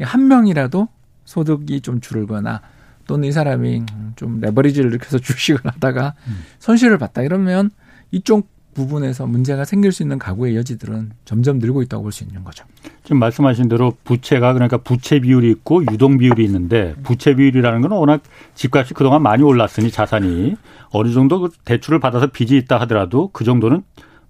한 0.01 0.27
명이라도 0.27 0.87
소득이 1.25 1.81
좀 1.81 2.01
줄거나 2.01 2.61
또는 3.05 3.29
이 3.29 3.31
사람이 3.31 3.83
좀 4.15 4.39
레버리지를 4.41 4.89
일으켜서 4.89 5.19
주식을 5.21 5.61
하다가 5.63 6.15
음. 6.25 6.39
손실을 6.57 6.97
봤다 6.97 7.21
이러면 7.21 7.69
이쪽 8.09 8.49
부분에서 8.77 9.25
문제가 9.25 9.65
생길 9.65 9.91
수 9.91 10.03
있는 10.03 10.19
가구의 10.19 10.55
여지들은 10.55 11.11
점점 11.25 11.57
늘고 11.57 11.81
있다고 11.81 12.03
볼 12.03 12.11
수 12.11 12.23
있는 12.23 12.43
거죠. 12.43 12.63
지금 13.03 13.17
말씀하신 13.19 13.67
대로 13.69 13.93
부채가 14.03 14.53
그러니까 14.53 14.77
부채 14.77 15.19
비율이 15.19 15.49
있고 15.49 15.83
유동 15.91 16.17
비율이 16.17 16.43
있는데 16.45 16.93
부채 17.03 17.35
비율이라는 17.35 17.81
건 17.81 17.91
워낙 17.91 18.21
집값이 18.53 18.93
그동안 18.93 19.23
많이 19.23 19.43
올랐으니 19.43 19.89
자산이 19.89 20.55
어느 20.91 21.11
정도 21.11 21.39
그 21.39 21.49
대출을 21.65 21.99
받아서 21.99 22.27
빚이 22.27 22.55
있다 22.57 22.79
하더라도 22.81 23.29
그 23.33 23.43
정도는 23.43 23.81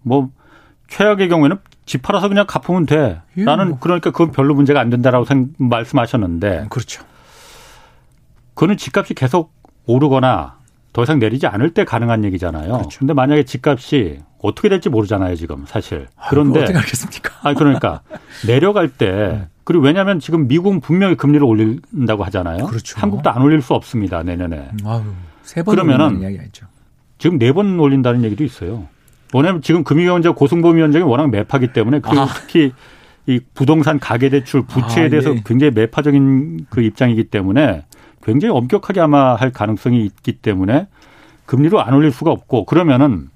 뭐 0.01 0.30
최악의 0.88 1.27
경우에는 1.27 1.58
집 1.86 2.01
팔아서 2.01 2.30
그냥 2.30 2.46
갚으면 2.48 2.86
돼. 2.86 3.22
예, 3.38 3.44
나는 3.44 3.70
뭐. 3.70 3.80
그러니까 3.80 4.12
그건 4.12 4.32
별로 4.32 4.56
문제가 4.56 4.80
안 4.80 4.89
된다라고 4.89 5.25
말씀하셨는데. 5.58 6.68
그렇죠. 6.70 7.04
그거는 8.54 8.77
집값이 8.77 9.13
계속 9.13 9.54
오르거나 9.86 10.57
더 10.98 11.04
이상 11.04 11.20
내리지 11.20 11.46
않을 11.46 11.75
때 11.75 11.86
가능한 11.86 12.24
얘기잖아요. 12.25 12.74
그렇죠. 12.74 12.98
근데 12.98 13.13
만약에 13.13 13.44
집값이 13.44 14.18
어떻게 14.39 14.68
될지 14.68 14.89
모르잖아요, 14.89 15.36
지금 15.36 15.63
사실. 15.68 16.08
그런데 16.27 16.63
어떻게 16.63 16.75
알겠습니까? 16.75 17.36
아 17.44 17.54
그러니까 17.54 18.01
내려갈 18.48 18.89
때 18.89 19.06
네. 19.12 19.48
그리고 19.63 19.84
왜냐하면 19.84 20.20
지금 20.20 20.48
미국은 20.48 20.80
분명히 20.80 21.13
금리를 21.13 21.46
올린다고 21.46 22.24
하잖아요. 22.24 22.66
그렇죠. 22.66 23.00
한국도 23.00 23.30
안 23.30 23.44
올릴 23.44 23.62
수 23.62 23.75
없습니다 23.75 24.24
내년에. 24.24 24.70
아유, 24.86 25.04
세번 25.44 25.75
그러면은 25.75 26.20
이야기했죠. 26.20 26.66
지금 27.20 27.38
네 27.38 27.51
번 27.51 27.80
올린다는 27.80 28.24
얘기도 28.24 28.44
있어요. 28.44 28.88
왜냐하면 29.36 29.62
지금 29.62 29.84
금융위원장 29.84 30.34
고승범 30.34 30.77
위원장이 30.77 31.06
워낙 31.06 31.30
매파기 31.30 31.74
때문에 31.74 32.00
그리고 32.00 32.22
아. 32.22 32.25
특히 32.25 32.74
이 33.27 33.39
부동산 33.54 34.00
가계대출 34.00 34.66
부채에 34.66 35.06
아, 35.06 35.10
대해서 35.10 35.36
예. 35.36 35.44
굉장히 35.46 35.74
매파적인 35.75 36.66
그 36.72 36.82
입장이기 36.82 37.25
때문에 37.25 37.84
굉장히 38.27 38.53
엄격하게 38.53 39.00
아마 39.00 39.36
할 39.36 39.51
가능성이 39.51 40.05
있기 40.05 40.34
때문에 40.34 40.88
금리를 41.46 41.79
안 41.79 41.93
올릴 41.93 42.12
수가 42.12 42.29
없고 42.29 42.65
그러면은 42.65 43.29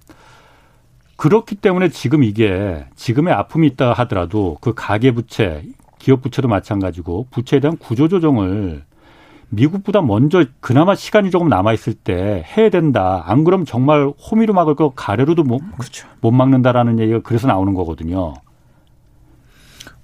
그렇기 1.16 1.56
때문에 1.56 1.88
지금 1.88 2.24
이게 2.24 2.86
지금의 2.98 3.34
아픔이 3.34 3.68
있다 3.68 3.94
하더라도 3.94 4.58
그 4.60 4.74
가계 4.76 5.12
부채, 5.12 5.64
기업 5.98 6.22
부채도 6.22 6.50
마찬가지고 6.50 7.28
부채에 7.32 7.62
대한 7.62 7.78
구조 7.78 8.10
조정을 8.10 8.84
미국보다 9.48 10.02
먼저 10.02 10.44
그나마 10.60 10.94
시간이 10.94 11.32
조금 11.32 11.48
남아 11.48 11.72
있을 11.72 11.94
때 11.94 12.44
해야 12.58 12.70
된다. 12.70 13.24
안 13.26 13.46
그럼 13.46 13.64
정말 13.64 14.08
호미로 14.08 14.54
막을 14.54 14.76
거 14.76 14.90
가래로도 14.94 15.44
못, 15.44 15.62
그렇죠. 15.78 16.08
못 16.20 16.32
막는다라는 16.32 17.00
얘기가 17.00 17.20
그래서 17.24 17.48
나오는 17.48 17.74
거거든요. 17.74 18.34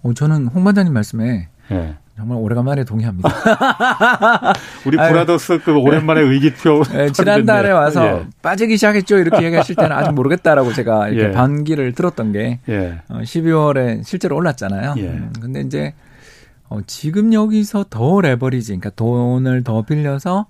어, 0.04 0.14
저는 0.14 0.48
홍 0.48 0.64
반장님 0.64 0.94
말씀에 0.94 1.50
네. 1.70 1.98
정말 2.18 2.40
오래간만에 2.40 2.84
동의합니다. 2.84 3.30
우리 4.88 4.98
브라더스 4.98 5.60
그 5.64 5.78
오랜만에 5.78 6.22
의기표. 6.22 6.82
네, 6.92 7.12
지난달에 7.12 7.70
와서 7.70 8.08
예. 8.08 8.28
빠지기 8.42 8.76
시작했죠. 8.78 9.20
이렇게 9.20 9.46
얘기하실 9.46 9.76
때는 9.76 9.92
아직 9.92 10.14
모르겠다라고 10.14 10.74
제가 10.74 11.10
이렇게 11.10 11.30
예. 11.30 11.32
반기를 11.32 11.94
들었던 11.94 12.32
게 12.32 12.60
예. 12.70 13.02
12월에 13.10 14.00
어, 14.00 14.02
실제로 14.04 14.36
올랐잖아요. 14.36 14.96
예. 14.98 15.04
음, 15.04 15.32
근데 15.40 15.62
이제 15.62 15.94
어, 16.70 16.80
지금 16.88 17.34
여기서 17.34 17.86
더 17.88 18.20
레버리지, 18.20 18.70
그러니까 18.70 18.90
돈을 18.90 19.64
더 19.64 19.84
빌려서 19.84 20.48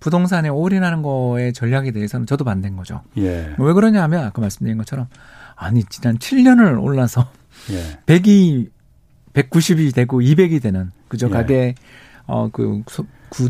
부동산에 0.00 0.48
올인하는 0.48 1.02
거에 1.02 1.52
전략에 1.52 1.90
대해서는 1.90 2.24
저도 2.24 2.44
반대인 2.46 2.76
거죠. 2.76 3.02
예. 3.18 3.54
왜 3.58 3.72
그러냐 3.74 4.02
하면 4.04 4.24
아까 4.24 4.40
말씀드린 4.40 4.78
것처럼 4.78 5.06
아니 5.54 5.84
지난 5.84 6.16
7년을 6.16 6.82
올라서 6.82 7.28
예. 7.72 7.98
100이 8.06 8.70
190이 9.34 9.94
되고 9.94 10.20
200이 10.20 10.62
되는 10.62 10.90
그죠 11.10 11.26
예. 11.26 11.30
가게 11.30 11.74
어그 12.26 12.84
그, 13.28 13.48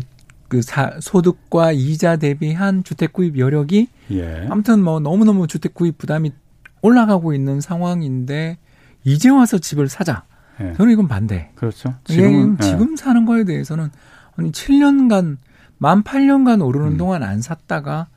그 0.49 0.61
사, 0.61 0.91
소득과 0.99 1.71
이자 1.71 2.17
대비한 2.17 2.83
주택 2.83 3.13
구입 3.13 3.37
여력이 3.37 3.87
예. 4.11 4.47
아무튼 4.49 4.83
뭐 4.83 4.99
너무너무 4.99 5.47
주택 5.47 5.73
구입 5.73 5.97
부담이 5.97 6.33
올라가고 6.81 7.33
있는 7.33 7.61
상황인데 7.61 8.57
이제 9.03 9.29
와서 9.29 9.57
집을 9.57 9.87
사자. 9.87 10.23
예. 10.59 10.73
저는 10.73 10.91
이건 10.91 11.07
반대. 11.07 11.51
그렇죠. 11.55 11.93
지금 12.03 12.57
예. 12.59 12.63
지금 12.63 12.95
사는 12.95 13.25
거에 13.25 13.43
대해서는 13.43 13.89
아니 14.35 14.51
7년간 14.51 15.37
만 15.77 16.03
8년간 16.03 16.65
오르는 16.65 16.93
음. 16.93 16.97
동안 16.97 17.23
안 17.23 17.41
샀다가 17.41 18.07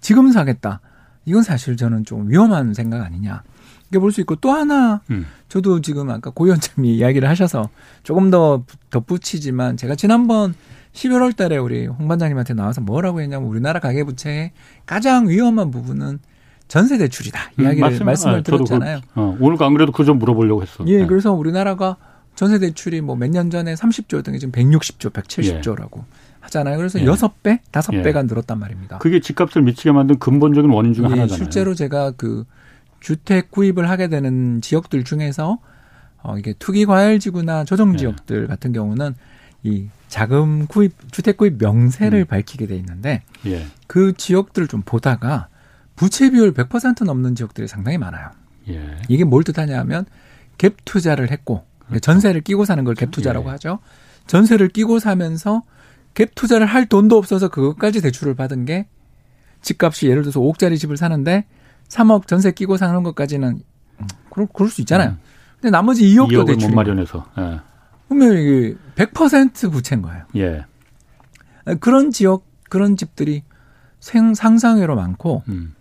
지금 0.00 0.30
사겠다. 0.32 0.80
이건 1.24 1.42
사실 1.42 1.76
저는 1.76 2.04
좀 2.04 2.30
위험한 2.30 2.74
생각 2.74 3.02
아니냐. 3.02 3.42
이렇게 3.90 4.00
볼 4.00 4.10
수 4.12 4.20
있고 4.20 4.36
또 4.36 4.50
하나 4.52 5.00
음. 5.10 5.26
저도 5.48 5.80
지금 5.80 6.10
아까 6.10 6.30
고 6.30 6.44
위원장이 6.44 6.94
이야기를 6.96 7.28
하셔서 7.28 7.68
조금 8.02 8.30
더 8.30 8.64
덧붙이지만 8.90 9.76
제가 9.76 9.94
지난번 9.94 10.54
11월 10.92 11.36
달에 11.36 11.56
우리 11.58 11.86
홍 11.86 12.08
반장님한테 12.08 12.54
나와서 12.54 12.80
뭐라고 12.80 13.20
했냐면 13.20 13.48
우리나라 13.48 13.80
가계부채의 13.80 14.52
가장 14.86 15.28
위험한 15.28 15.70
부분은 15.70 16.18
전세 16.68 16.98
대출이다. 16.98 17.38
음, 17.60 17.64
이야기를 17.64 18.00
음, 18.02 18.06
말씀을 18.06 18.34
아, 18.36 18.42
들었잖아요. 18.42 19.00
그, 19.14 19.20
어, 19.20 19.36
오늘 19.40 19.62
안 19.62 19.74
그래도 19.74 19.92
그 19.92 20.04
좀 20.04 20.18
물어보려고 20.18 20.62
했어. 20.62 20.84
예, 20.88 20.98
네. 20.98 21.06
그래서 21.06 21.32
우리나라가 21.32 21.96
전세 22.34 22.58
대출이 22.58 23.02
뭐 23.02 23.14
몇 23.16 23.30
년 23.30 23.50
전에 23.50 23.74
30조 23.74 24.24
등이 24.24 24.40
지금 24.40 24.50
160조, 24.52 25.12
170조라고 25.12 25.98
예. 25.98 26.02
하잖아요. 26.40 26.76
그래서 26.76 26.98
예. 27.00 27.04
6배, 27.04 27.60
5배가 27.70 28.16
예. 28.16 28.22
늘었단 28.22 28.58
말입니다. 28.58 28.98
그게 28.98 29.20
집값을 29.20 29.62
미치게 29.62 29.92
만든 29.92 30.18
근본적인 30.18 30.70
원인 30.70 30.92
중 30.92 31.04
예, 31.04 31.08
하나잖아요. 31.10 31.36
실제로 31.36 31.74
제가 31.74 32.12
그 32.16 32.44
주택 33.06 33.52
구입을 33.52 33.88
하게 33.88 34.08
되는 34.08 34.60
지역들 34.60 35.04
중에서 35.04 35.60
어 36.24 36.38
이게 36.38 36.54
투기 36.58 36.86
과열 36.86 37.20
지구나 37.20 37.62
조정 37.62 37.92
예. 37.92 37.98
지역들 37.98 38.48
같은 38.48 38.72
경우는 38.72 39.14
이 39.62 39.86
자금 40.08 40.66
구입 40.66 40.92
주택 41.12 41.36
구입 41.36 41.54
명세를 41.56 42.22
음. 42.22 42.26
밝히게 42.26 42.66
돼 42.66 42.74
있는데 42.74 43.22
예. 43.46 43.64
그 43.86 44.12
지역들을 44.12 44.66
좀 44.66 44.82
보다가 44.84 45.46
부채 45.94 46.30
비율 46.30 46.52
100% 46.52 47.04
넘는 47.04 47.36
지역들이 47.36 47.68
상당히 47.68 47.96
많아요. 47.96 48.28
예. 48.70 48.96
이게 49.08 49.22
뭘 49.22 49.44
뜻하냐면 49.44 50.04
갭 50.58 50.74
투자를 50.84 51.30
했고 51.30 51.64
그렇죠. 51.86 52.00
전세를 52.00 52.40
끼고 52.40 52.64
사는 52.64 52.82
걸 52.82 52.96
갭 52.96 53.12
투자라고 53.12 53.46
예. 53.46 53.52
하죠. 53.52 53.78
전세를 54.26 54.70
끼고 54.70 54.98
사면서 54.98 55.62
갭 56.14 56.30
투자를 56.34 56.66
할 56.66 56.86
돈도 56.86 57.16
없어서 57.16 57.50
그것까지 57.50 58.02
대출을 58.02 58.34
받은 58.34 58.64
게 58.64 58.88
집값이 59.62 60.08
예를 60.08 60.22
들어서 60.22 60.40
5억짜리 60.40 60.76
집을 60.76 60.96
사는데 60.96 61.44
3억 61.88 62.26
전세 62.26 62.50
끼고 62.52 62.76
사는 62.76 63.02
것까지는 63.02 63.60
그럴, 64.30 64.48
그럴 64.52 64.68
수 64.70 64.80
있잖아요. 64.82 65.10
음. 65.10 65.18
근데 65.60 65.70
나머지 65.70 66.04
2억도 66.04 66.46
대출. 66.46 66.68
못 66.70 66.74
마련해서. 66.76 67.24
예. 67.38 67.60
그러면 68.08 68.32
이게 68.38 68.76
100% 68.96 69.72
부채인 69.72 70.02
거예요. 70.02 70.24
예. 70.36 70.64
그런 71.80 72.10
지역, 72.10 72.44
그런 72.68 72.96
집들이 72.96 73.42
생, 74.00 74.34
상상외로 74.34 74.94
많고, 74.94 75.42
음. 75.48 75.74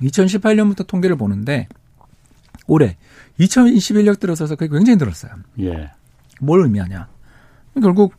2018년부터 0.00 0.86
통계를 0.86 1.16
보는데, 1.16 1.68
올해 2.66 2.96
2021년 3.38 4.18
들어서서 4.18 4.56
그게 4.56 4.68
굉장히 4.74 4.96
늘었어요. 4.96 5.32
예. 5.60 5.90
뭘 6.40 6.62
의미하냐? 6.62 7.08
결국 7.80 8.14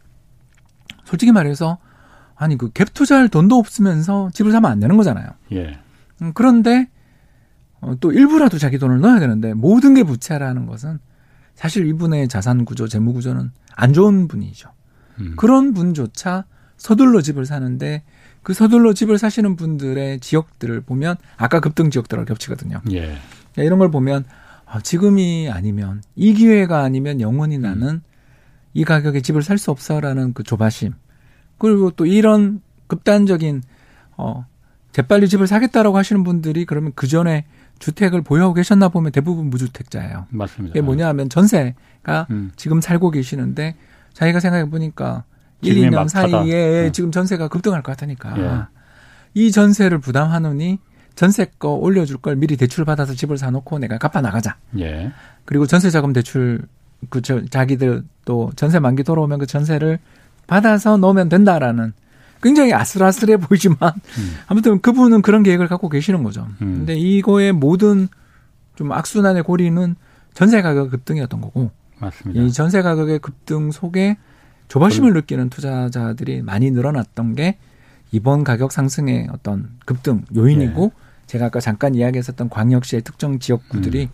솔직히 1.06 1.32
말해서 1.32 1.78
아니 2.36 2.58
그 2.58 2.70
갭 2.70 2.94
투자할 2.94 3.30
돈도 3.30 3.58
없으면서 3.58 4.30
집을 4.34 4.52
사면 4.52 4.72
안 4.72 4.80
되는 4.80 4.98
거잖아요. 4.98 5.30
예. 5.54 5.80
음, 6.22 6.32
그런데 6.34 6.82
어, 6.82 6.92
또 8.00 8.12
일부라도 8.12 8.58
자기 8.58 8.78
돈을 8.78 9.00
넣어야 9.02 9.20
되는데 9.20 9.54
모든 9.54 9.94
게 9.94 10.04
부채라는 10.04 10.66
것은 10.66 11.00
사실 11.56 11.86
이분의 11.88 12.28
자산 12.28 12.66
구조, 12.66 12.88
재무 12.88 13.14
구조는 13.14 13.52
안 13.76 13.94
좋은 13.94 14.28
분이죠. 14.28 14.70
음. 15.20 15.34
그런 15.38 15.74
분조차 15.74 16.46
서둘러 16.78 17.22
집을 17.22 17.46
사는데 17.46 18.04
그 18.42 18.54
서둘러 18.54 18.94
집을 18.94 19.18
사시는 19.18 19.56
분들의 19.56 20.20
지역들을 20.20 20.82
보면 20.82 21.16
아까 21.38 21.60
급등 21.60 21.90
지역들하고 21.90 22.26
겹치거든요. 22.26 22.82
예. 22.92 23.16
이런 23.58 23.80
걸 23.80 23.92
보면 23.92 24.26
아, 24.66 24.82
지금이 24.82 25.50
아니면 25.52 26.02
이 26.16 26.34
기회가 26.34 26.82
아니면 26.82 27.22
영원히 27.22 27.58
음. 27.58 27.62
나는 27.62 27.88
음. 27.88 28.02
이 28.74 28.84
가격에 28.84 29.22
집을 29.22 29.44
살 29.44 29.58
수 29.58 29.72
없어라는 29.72 30.34
그 30.34 30.44
조바심 30.44 30.94
그리고 31.60 31.92
또 31.92 32.06
이런 32.06 32.62
극단적인 32.88 33.62
어 34.18 34.46
재빨리 34.92 35.28
집을 35.30 35.48
사겠다라고 35.48 35.98
하시는 35.98 36.24
분들이 36.24 36.66
그러면 36.66 36.92
그 36.96 37.08
전에 37.08 37.46
주택을 37.80 38.22
보유하고 38.22 38.54
계셨나 38.54 38.90
보면 38.90 39.12
대부분 39.12 39.50
무주택자예요. 39.50 40.28
맞습니다. 40.30 40.72
이게 40.74 40.82
뭐냐 40.82 41.08
하면 41.10 41.30
전세가 41.30 42.28
음. 42.30 42.52
지금 42.56 42.82
살고 42.82 43.12
계시는데 43.12 43.76
자기가 44.14 44.40
생각해 44.40 44.70
보니까 44.70 45.24
1, 45.62 45.76
2년 45.76 46.08
사이에 46.08 46.84
네. 46.84 46.92
지금 46.92 47.12
전세가 47.12 47.48
급등할 47.48 47.82
것 47.84 47.92
같으니까 47.94 48.38
예. 48.38 48.62
이 49.34 49.52
전세를 49.52 50.00
부담하느니 50.00 50.80
전세 51.16 51.46
거 51.60 51.70
올려줄 51.70 52.18
걸 52.18 52.36
미리 52.36 52.58
대출 52.58 52.86
받아서 52.86 53.14
집을 53.14 53.38
사놓고 53.38 53.80
내가 53.80 53.98
갚아 53.98 54.22
나가자. 54.22 54.58
예. 54.80 55.12
그리고 55.46 55.66
전세 55.68 55.90
자금 55.90 56.14
대출 56.14 56.62
그 57.10 57.22
저 57.22 57.44
자기들 57.46 58.04
또 58.26 58.52
전세 58.56 58.80
만기 58.80 59.04
돌아오면 59.04 59.40
그 59.40 59.46
전세를 59.46 60.00
받아서 60.48 60.98
넣으면 60.98 61.30
된다라는 61.30 61.94
굉장히 62.44 62.74
아슬아슬해 62.74 63.38
보이지만 63.38 63.78
음. 63.82 64.36
아무튼 64.48 64.82
그분은 64.82 65.22
그런 65.22 65.42
계획을 65.44 65.68
갖고 65.68 65.90
계시는 65.90 66.24
거죠. 66.24 66.46
음. 66.62 66.80
근데 66.80 66.96
이거의 66.96 67.54
모든 67.54 68.10
좀 68.76 68.92
악순환의 68.92 69.44
고리는 69.44 69.96
전세 70.34 70.62
가격 70.62 70.92
급등이었던 70.92 71.42
거고 71.42 71.72
맞습니다. 72.00 72.42
이 72.42 72.52
전세 72.52 72.82
가격의 72.82 73.20
급등 73.20 73.72
속에 73.72 74.18
조바심을 74.68 75.14
그 75.14 75.18
느끼는 75.20 75.50
투자자들이 75.50 76.42
많이 76.42 76.70
늘어났던 76.72 77.36
게 77.36 77.58
이번 78.12 78.44
가격 78.44 78.72
상승의 78.72 79.30
어떤 79.32 79.70
급등 79.86 80.26
요인이고 80.36 80.82
네. 80.86 81.04
제가 81.28 81.46
아까 81.46 81.60
잠깐 81.60 81.96
이야기했었던 81.96 82.50
광역시의 82.50 83.04
특정 83.04 83.40
지역구들이 83.40 84.04
음. 84.04 84.10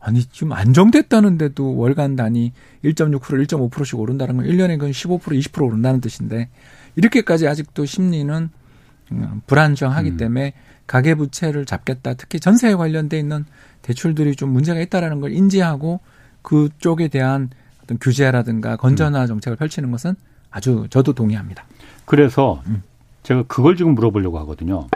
아니 0.00 0.24
지금 0.24 0.52
안정됐다는데도 0.52 1.76
월간 1.76 2.16
단위 2.16 2.52
1.6% 2.84 3.20
1.5%씩 3.20 3.98
오른다는 3.98 4.36
건 4.36 4.46
1년에 4.46 4.78
그15% 4.78 5.20
20% 5.20 5.64
오른다는 5.64 6.00
뜻인데 6.00 6.48
이렇게까지 6.96 7.48
아직도 7.48 7.84
심리는 7.84 8.50
음, 9.12 9.40
불안정하기 9.46 10.10
음. 10.10 10.16
때문에 10.16 10.54
가계 10.86 11.14
부채를 11.14 11.64
잡겠다. 11.64 12.14
특히 12.14 12.40
전세에 12.40 12.74
관련돼 12.74 13.18
있는 13.18 13.44
대출들이 13.82 14.36
좀 14.36 14.50
문제가 14.50 14.80
있다라는 14.80 15.20
걸 15.20 15.32
인지하고 15.32 16.00
그쪽에 16.42 17.08
대한 17.08 17.50
어떤 17.82 17.98
규제라든가 17.98 18.76
건전화 18.76 19.22
음. 19.22 19.26
정책을 19.26 19.56
펼치는 19.56 19.90
것은 19.90 20.14
아주 20.50 20.86
저도 20.90 21.12
동의합니다. 21.12 21.64
그래서 22.04 22.62
음. 22.66 22.82
제가 23.22 23.44
그걸 23.46 23.76
지금 23.76 23.94
물어보려고 23.94 24.38
하거든요. 24.40 24.86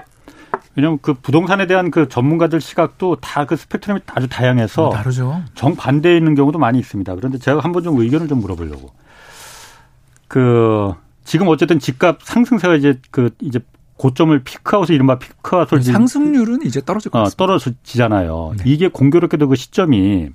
왜냐하면 0.74 0.98
그 1.00 1.14
부동산에 1.14 1.66
대한 1.66 1.90
그 1.90 2.08
전문가들 2.08 2.60
시각도 2.60 3.16
다 3.16 3.46
그 3.46 3.56
스펙트럼이 3.56 4.00
아주 4.08 4.28
다양해서 4.28 4.88
음, 4.90 4.92
다르죠. 4.92 5.42
정반대에 5.54 6.16
있는 6.16 6.34
경우도 6.34 6.58
많이 6.58 6.78
있습니다. 6.78 7.14
그런데 7.14 7.38
제가 7.38 7.60
한번 7.60 7.82
좀 7.82 7.98
의견을 7.98 8.28
좀 8.28 8.40
물어보려고. 8.40 8.90
그 10.28 10.92
지금 11.26 11.48
어쨌든 11.48 11.78
집값 11.80 12.22
상승세가 12.22 12.76
이제 12.76 12.98
그 13.10 13.30
이제 13.42 13.58
고점을 13.96 14.38
피크아웃을 14.44 14.94
이른바 14.94 15.18
피크아웃을 15.18 15.82
상승률은 15.82 16.62
이제 16.64 16.80
떨어질 16.80 17.10
것 17.10 17.18
어, 17.18 17.22
같습니다. 17.24 17.44
어, 17.44 17.46
떨어지잖아요. 17.46 18.54
네. 18.58 18.64
이게 18.64 18.88
공교롭게도 18.88 19.48
그 19.48 19.56
시점이 19.56 20.28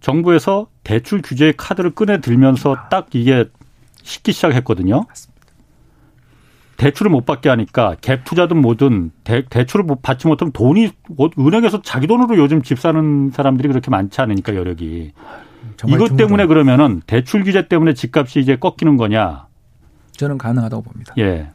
정부에서 0.00 0.68
대출 0.84 1.22
규제의 1.22 1.54
카드를 1.56 1.90
꺼내 1.90 2.20
들면서 2.20 2.74
아. 2.74 2.88
딱 2.88 3.08
이게 3.12 3.46
식기 4.02 4.32
시작했거든요. 4.32 5.04
맞습니다. 5.08 5.40
대출을 6.76 7.10
못 7.10 7.26
받게 7.26 7.48
하니까 7.48 7.96
갭 8.00 8.24
투자든 8.24 8.60
뭐든 8.60 9.10
대, 9.24 9.44
대출을 9.48 9.84
못 9.84 10.02
받지 10.02 10.26
못하면 10.26 10.52
돈이 10.52 10.90
은행에서 11.38 11.82
자기 11.82 12.06
돈으로 12.06 12.36
요즘 12.38 12.62
집 12.62 12.78
사는 12.78 13.30
사람들이 13.30 13.68
그렇게 13.68 13.90
많지 13.90 14.20
않으니까 14.20 14.54
여력이. 14.54 15.12
이것 15.88 16.16
때문에 16.16 16.46
그러면은 16.46 17.02
대출 17.06 17.44
규제 17.44 17.68
때문에 17.68 17.94
집값이 17.94 18.40
이제 18.40 18.56
꺾이는 18.56 18.96
거냐? 18.96 19.46
저는 20.12 20.38
가능하다고 20.38 20.82
봅니다. 20.82 21.14
예. 21.18 21.48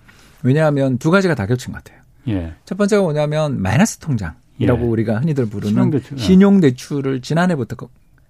왜냐하면 0.44 0.98
두 0.98 1.12
가지가 1.12 1.36
다 1.36 1.46
겹친 1.46 1.74
것 1.74 1.84
같아요. 1.84 2.02
예. 2.28 2.54
첫 2.66 2.78
번째가 2.78 3.02
뭐냐면 3.02 3.62
마이너스 3.62 3.98
통장 3.98 4.34
이라고 4.58 4.84
예. 4.84 4.88
우리가 4.88 5.20
흔히들 5.20 5.46
부르는 5.48 5.70
신용대출. 5.70 6.18
신용대출 6.18 7.08
을 7.08 7.22
지난해부터 7.22 7.76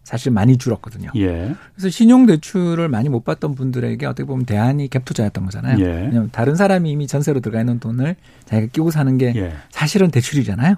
사실 0.04 0.32
많이 0.32 0.58
줄었거든요. 0.58 1.10
예. 1.16 1.56
그래서 1.74 1.90
신용대출을 1.90 2.90
많이 2.90 3.10
못 3.10 3.24
받던 3.24 3.56
분들에게 3.56 4.06
어떻게 4.06 4.26
보면 4.26 4.46
대안이 4.46 4.90
갭투자였던 4.90 5.46
거잖아요. 5.46 5.80
예. 5.80 5.86
왜냐하면 5.86 6.30
다른 6.32 6.56
사람이 6.56 6.90
이미 6.92 7.08
전세로 7.08 7.40
들어가 7.40 7.60
있는 7.60 7.80
돈을 7.80 8.16
자기가 8.46 8.72
끼고 8.72 8.92
사는 8.92 9.18
게 9.18 9.34
예. 9.36 9.54
사실은 9.72 10.12
대출이잖아요. 10.12 10.76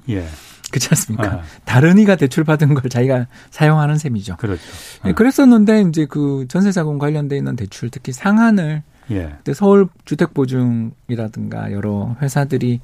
예. 0.67 0.71
그렇지 0.71 0.87
않습니까? 0.91 1.27
아. 1.27 1.41
다른 1.65 1.97
이가 1.97 2.15
대출 2.15 2.43
받은 2.43 2.73
걸 2.73 2.89
자기가 2.89 3.27
사용하는 3.49 3.97
셈이죠. 3.97 4.37
그렇죠. 4.37 4.61
아. 5.01 5.11
그랬었는데 5.13 5.81
이제 5.89 6.05
그 6.05 6.45
전세 6.49 6.71
자금 6.71 6.97
관련돼 6.99 7.37
있는 7.37 7.55
대출 7.55 7.89
특히 7.89 8.11
상한을 8.11 8.83
예. 9.11 9.33
그때 9.37 9.53
서울 9.53 9.87
주택 10.05 10.33
보증이라든가 10.33 11.71
여러 11.71 12.15
회사들이 12.21 12.81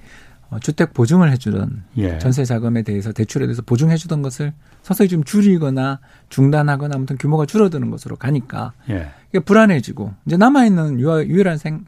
어, 0.50 0.60
주택 0.60 0.94
보증을 0.94 1.32
해주던 1.32 1.84
예. 1.98 2.18
전세 2.20 2.46
자금에 2.46 2.84
대해서 2.84 3.12
대출에 3.12 3.46
대해서 3.46 3.62
보증해 3.62 3.98
주던 3.98 4.22
것을 4.22 4.54
서서히 4.84 5.10
좀 5.10 5.24
줄이거나 5.24 6.00
중단하거나 6.30 6.96
아무튼 6.96 7.18
규모가 7.18 7.46
줄어드는 7.46 7.90
것으로 7.90 8.16
가니까 8.18 8.74
예. 8.90 9.10
이게 9.30 9.40
불안해지고 9.40 10.14
이제 10.26 10.38
남아 10.38 10.66
있는 10.66 11.00
유일한 11.00 11.58
생 11.58 11.86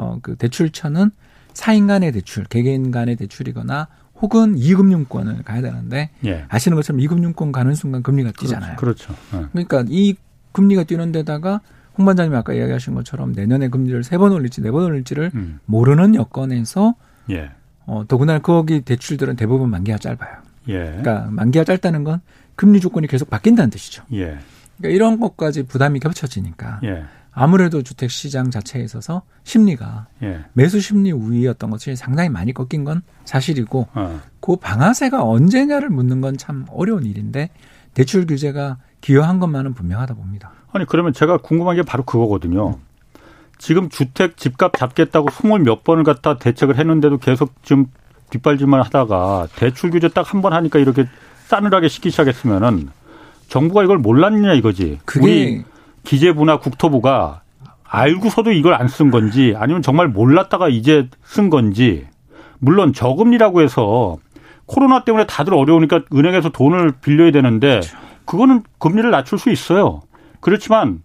어 0.00 0.18
그 0.22 0.36
대출처는 0.36 1.10
사인 1.54 1.88
간의 1.88 2.12
대출, 2.12 2.44
개개인 2.44 2.92
간의 2.92 3.16
대출이거나 3.16 3.88
혹은 4.20 4.56
이금융권을 4.58 5.42
가야 5.44 5.60
되는데 5.62 6.10
예. 6.24 6.44
아시는 6.48 6.76
것처럼 6.76 7.00
이금융권 7.00 7.52
가는 7.52 7.74
순간 7.74 8.02
금리가 8.02 8.32
그렇죠. 8.32 8.46
뛰잖아요. 8.46 8.76
그렇죠. 8.76 9.14
그렇죠. 9.30 9.48
그러니까 9.52 9.84
이 9.88 10.16
금리가 10.52 10.84
뛰는 10.84 11.12
데다가 11.12 11.60
홍 11.96 12.04
반장님이 12.06 12.36
아까 12.36 12.52
이야기하신 12.52 12.94
것처럼 12.94 13.32
내년에 13.32 13.68
금리를 13.68 14.02
세 14.04 14.18
번 14.18 14.32
올릴지 14.32 14.60
네 14.62 14.70
번 14.70 14.84
올릴지를 14.84 15.30
음. 15.34 15.60
모르는 15.66 16.14
여건에서 16.14 16.94
예. 17.30 17.50
어, 17.86 18.04
더구나 18.06 18.38
거기 18.40 18.80
대출들은 18.82 19.36
대부분 19.36 19.70
만기가 19.70 19.98
짧아요. 19.98 20.36
예. 20.68 20.74
그러니까 20.84 21.28
만기가 21.30 21.64
짧다는 21.64 22.04
건 22.04 22.20
금리 22.56 22.80
조건이 22.80 23.06
계속 23.06 23.30
바뀐다는 23.30 23.70
뜻이죠. 23.70 24.04
예. 24.12 24.38
그러니까 24.78 24.94
이런 24.94 25.18
것까지 25.20 25.64
부담이 25.64 26.00
겹쳐지니까 26.00 26.80
예. 26.84 27.04
아무래도 27.32 27.82
주택 27.82 28.10
시장 28.10 28.50
자체에 28.50 28.82
있어서 28.82 29.22
심리가 29.44 30.06
예. 30.22 30.40
매수 30.54 30.80
심리 30.80 31.12
우위였던 31.12 31.70
것이 31.70 31.94
상당히 31.96 32.28
많이 32.28 32.52
꺾인 32.52 32.84
건 32.84 33.02
사실이고 33.24 33.88
어. 33.94 34.20
그 34.40 34.56
방아쇠가 34.56 35.22
언제냐를 35.24 35.88
묻는 35.90 36.20
건 36.20 36.36
참 36.36 36.66
어려운 36.70 37.04
일인데 37.04 37.50
대출 37.94 38.26
규제가 38.26 38.78
기여한 39.00 39.38
것만은 39.40 39.74
분명하다 39.74 40.14
봅니다. 40.14 40.52
아니 40.72 40.84
그러면 40.86 41.12
제가 41.12 41.38
궁금한 41.38 41.76
게 41.76 41.82
바로 41.82 42.04
그거거든요. 42.04 42.70
음. 42.70 42.74
지금 43.58 43.88
주택 43.88 44.36
집값 44.36 44.76
잡겠다고 44.76 45.30
스물 45.30 45.60
몇 45.60 45.82
번을 45.84 46.04
갖다 46.04 46.38
대책을 46.38 46.78
했는데도 46.78 47.18
계속 47.18 47.52
좀 47.62 47.86
뒷발질만 48.30 48.80
하다가 48.82 49.48
대출 49.56 49.90
규제 49.90 50.08
딱 50.08 50.32
한 50.32 50.42
번 50.42 50.52
하니까 50.52 50.78
이렇게 50.78 51.06
싸늘하게 51.46 51.88
시키기 51.88 52.10
시작했으면은 52.10 52.90
정부가 53.48 53.82
이걸 53.82 53.98
몰랐느냐 53.98 54.52
이거지. 54.54 54.98
그게 55.04 55.24
우리 55.24 55.64
기재부나 56.08 56.58
국토부가 56.58 57.42
알고서도 57.84 58.52
이걸 58.52 58.74
안 58.74 58.88
쓴 58.88 59.10
건지 59.10 59.54
아니면 59.56 59.82
정말 59.82 60.08
몰랐다가 60.08 60.68
이제 60.68 61.08
쓴 61.24 61.50
건지 61.50 62.06
물론 62.58 62.92
저금리라고 62.92 63.60
해서 63.62 64.16
코로나 64.66 65.04
때문에 65.04 65.26
다들 65.26 65.54
어려우니까 65.54 66.02
은행에서 66.14 66.50
돈을 66.50 66.92
빌려야 67.00 67.30
되는데. 67.30 67.80
그거는 68.26 68.62
금리를 68.78 69.10
낮출 69.10 69.38
수 69.38 69.48
있어요. 69.50 70.02
그렇지만 70.40 71.02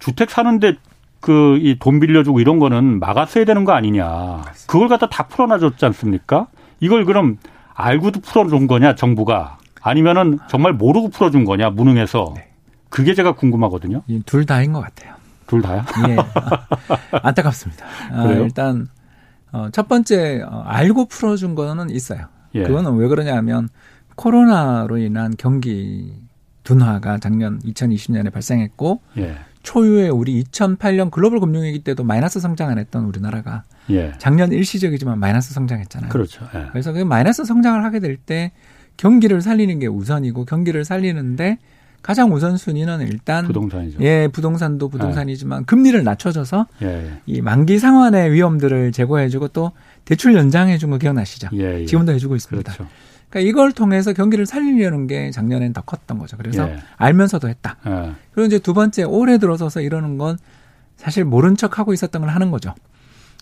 주택 0.00 0.30
사는데 0.30 0.74
그 1.20 1.56
이 1.60 1.76
돈 1.78 2.00
빌려주고 2.00 2.40
이런 2.40 2.58
거는 2.58 2.98
막았어야 2.98 3.44
되는 3.44 3.64
거 3.64 3.72
아니냐. 3.72 4.42
그걸 4.66 4.88
갖다 4.88 5.08
다 5.08 5.28
풀어놔줬지 5.28 5.84
않습니까? 5.86 6.48
이걸 6.80 7.04
그럼 7.04 7.38
알고도 7.74 8.20
풀어준 8.20 8.66
거냐 8.66 8.96
정부가 8.96 9.58
아니면은 9.82 10.38
정말 10.48 10.72
모르고 10.72 11.10
풀어준 11.10 11.44
거냐 11.44 11.70
무능해서 11.70 12.32
네. 12.34 12.49
그게 12.90 13.14
제가 13.14 13.34
궁금하거든요. 13.34 14.02
둘 14.26 14.44
다인 14.46 14.72
것 14.72 14.80
같아요. 14.80 15.14
둘 15.46 15.62
다요? 15.62 15.84
예. 16.08 16.16
안타깝습니다. 17.22 17.84
아, 18.12 18.26
일단 18.32 18.88
어, 19.52 19.68
첫 19.72 19.88
번째 19.88 20.42
어, 20.46 20.62
알고 20.66 21.06
풀어준 21.06 21.54
거는 21.54 21.90
있어요. 21.90 22.26
예. 22.54 22.64
그거는 22.64 22.94
왜 22.96 23.08
그러냐면 23.08 23.68
코로나로 24.16 24.98
인한 24.98 25.34
경기 25.38 26.12
둔화가 26.64 27.18
작년 27.18 27.58
2020년에 27.60 28.32
발생했고 28.32 29.00
예. 29.18 29.36
초유의 29.62 30.10
우리 30.10 30.42
2008년 30.44 31.10
글로벌 31.10 31.40
금융위기 31.40 31.80
때도 31.84 32.04
마이너스 32.04 32.38
성장 32.40 32.68
안 32.70 32.78
했던 32.78 33.04
우리나라가 33.04 33.64
예. 33.90 34.12
작년 34.18 34.52
일시적이지만 34.52 35.18
마이너스 35.18 35.52
성장했잖아요. 35.54 36.10
그렇죠. 36.10 36.46
예. 36.54 36.66
그래서 36.70 36.92
그 36.92 37.00
마이너스 37.00 37.44
성장을 37.44 37.82
하게 37.84 37.98
될 38.00 38.16
때 38.16 38.52
경기를 38.96 39.40
살리는 39.40 39.78
게 39.78 39.86
우선이고 39.86 40.44
경기를 40.44 40.84
살리는데 40.84 41.58
가장 42.02 42.32
우선순위는 42.32 43.02
일단 43.02 43.46
부동산이죠. 43.46 43.98
예, 44.00 44.28
부동산도 44.32 44.88
부동산이지만 44.88 45.60
예. 45.60 45.64
금리를 45.64 46.02
낮춰줘서 46.02 46.66
예, 46.82 47.20
이 47.26 47.40
만기 47.40 47.78
상환의 47.78 48.32
위험들을 48.32 48.92
제거해주고 48.92 49.48
또 49.48 49.72
대출 50.04 50.34
연장해준 50.34 50.90
거 50.90 50.98
기억나시죠? 50.98 51.48
지금도 51.86 52.12
해주고 52.12 52.36
있습니다. 52.36 52.72
그렇죠. 52.72 52.90
그러니까 53.28 53.48
이걸 53.48 53.72
통해서 53.72 54.12
경기를 54.12 54.44
살리려는 54.44 55.06
게 55.06 55.30
작년엔 55.30 55.72
더 55.72 55.82
컸던 55.82 56.18
거죠. 56.18 56.36
그래서 56.36 56.68
예. 56.68 56.78
알면서도 56.96 57.48
했다. 57.48 57.76
예. 57.86 58.12
그리고 58.32 58.46
이제 58.46 58.58
두 58.58 58.74
번째 58.74 59.04
올해 59.04 59.38
들어서서 59.38 59.80
이러는 59.80 60.18
건 60.18 60.38
사실 60.96 61.24
모른 61.24 61.56
척 61.56 61.78
하고 61.78 61.92
있었던 61.92 62.22
걸 62.22 62.30
하는 62.30 62.50
거죠. 62.50 62.74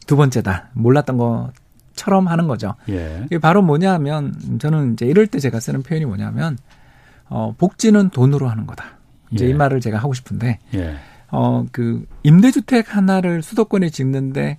두 0.06 0.16
번째다. 0.16 0.70
몰랐던 0.74 1.16
것처럼 1.16 2.28
하는 2.28 2.48
거죠. 2.48 2.74
예. 2.90 3.22
이게 3.26 3.38
바로 3.38 3.62
뭐냐면 3.62 4.34
저는 4.58 4.92
이제 4.92 5.06
이럴 5.06 5.26
때 5.26 5.38
제가 5.38 5.58
쓰는 5.58 5.82
표현이 5.82 6.04
뭐냐면 6.04 6.58
어 7.28 7.54
복지는 7.58 8.10
돈으로 8.10 8.48
하는 8.48 8.66
거다. 8.66 8.98
이제 9.30 9.46
이 9.46 9.50
예. 9.50 9.54
말을 9.54 9.80
제가 9.80 9.98
하고 9.98 10.14
싶은데 10.14 10.58
예. 10.74 10.96
어 11.30 11.64
그 11.72 12.06
임대주택 12.22 12.96
하나를 12.96 13.42
수도권에 13.42 13.90
짓는데 13.90 14.58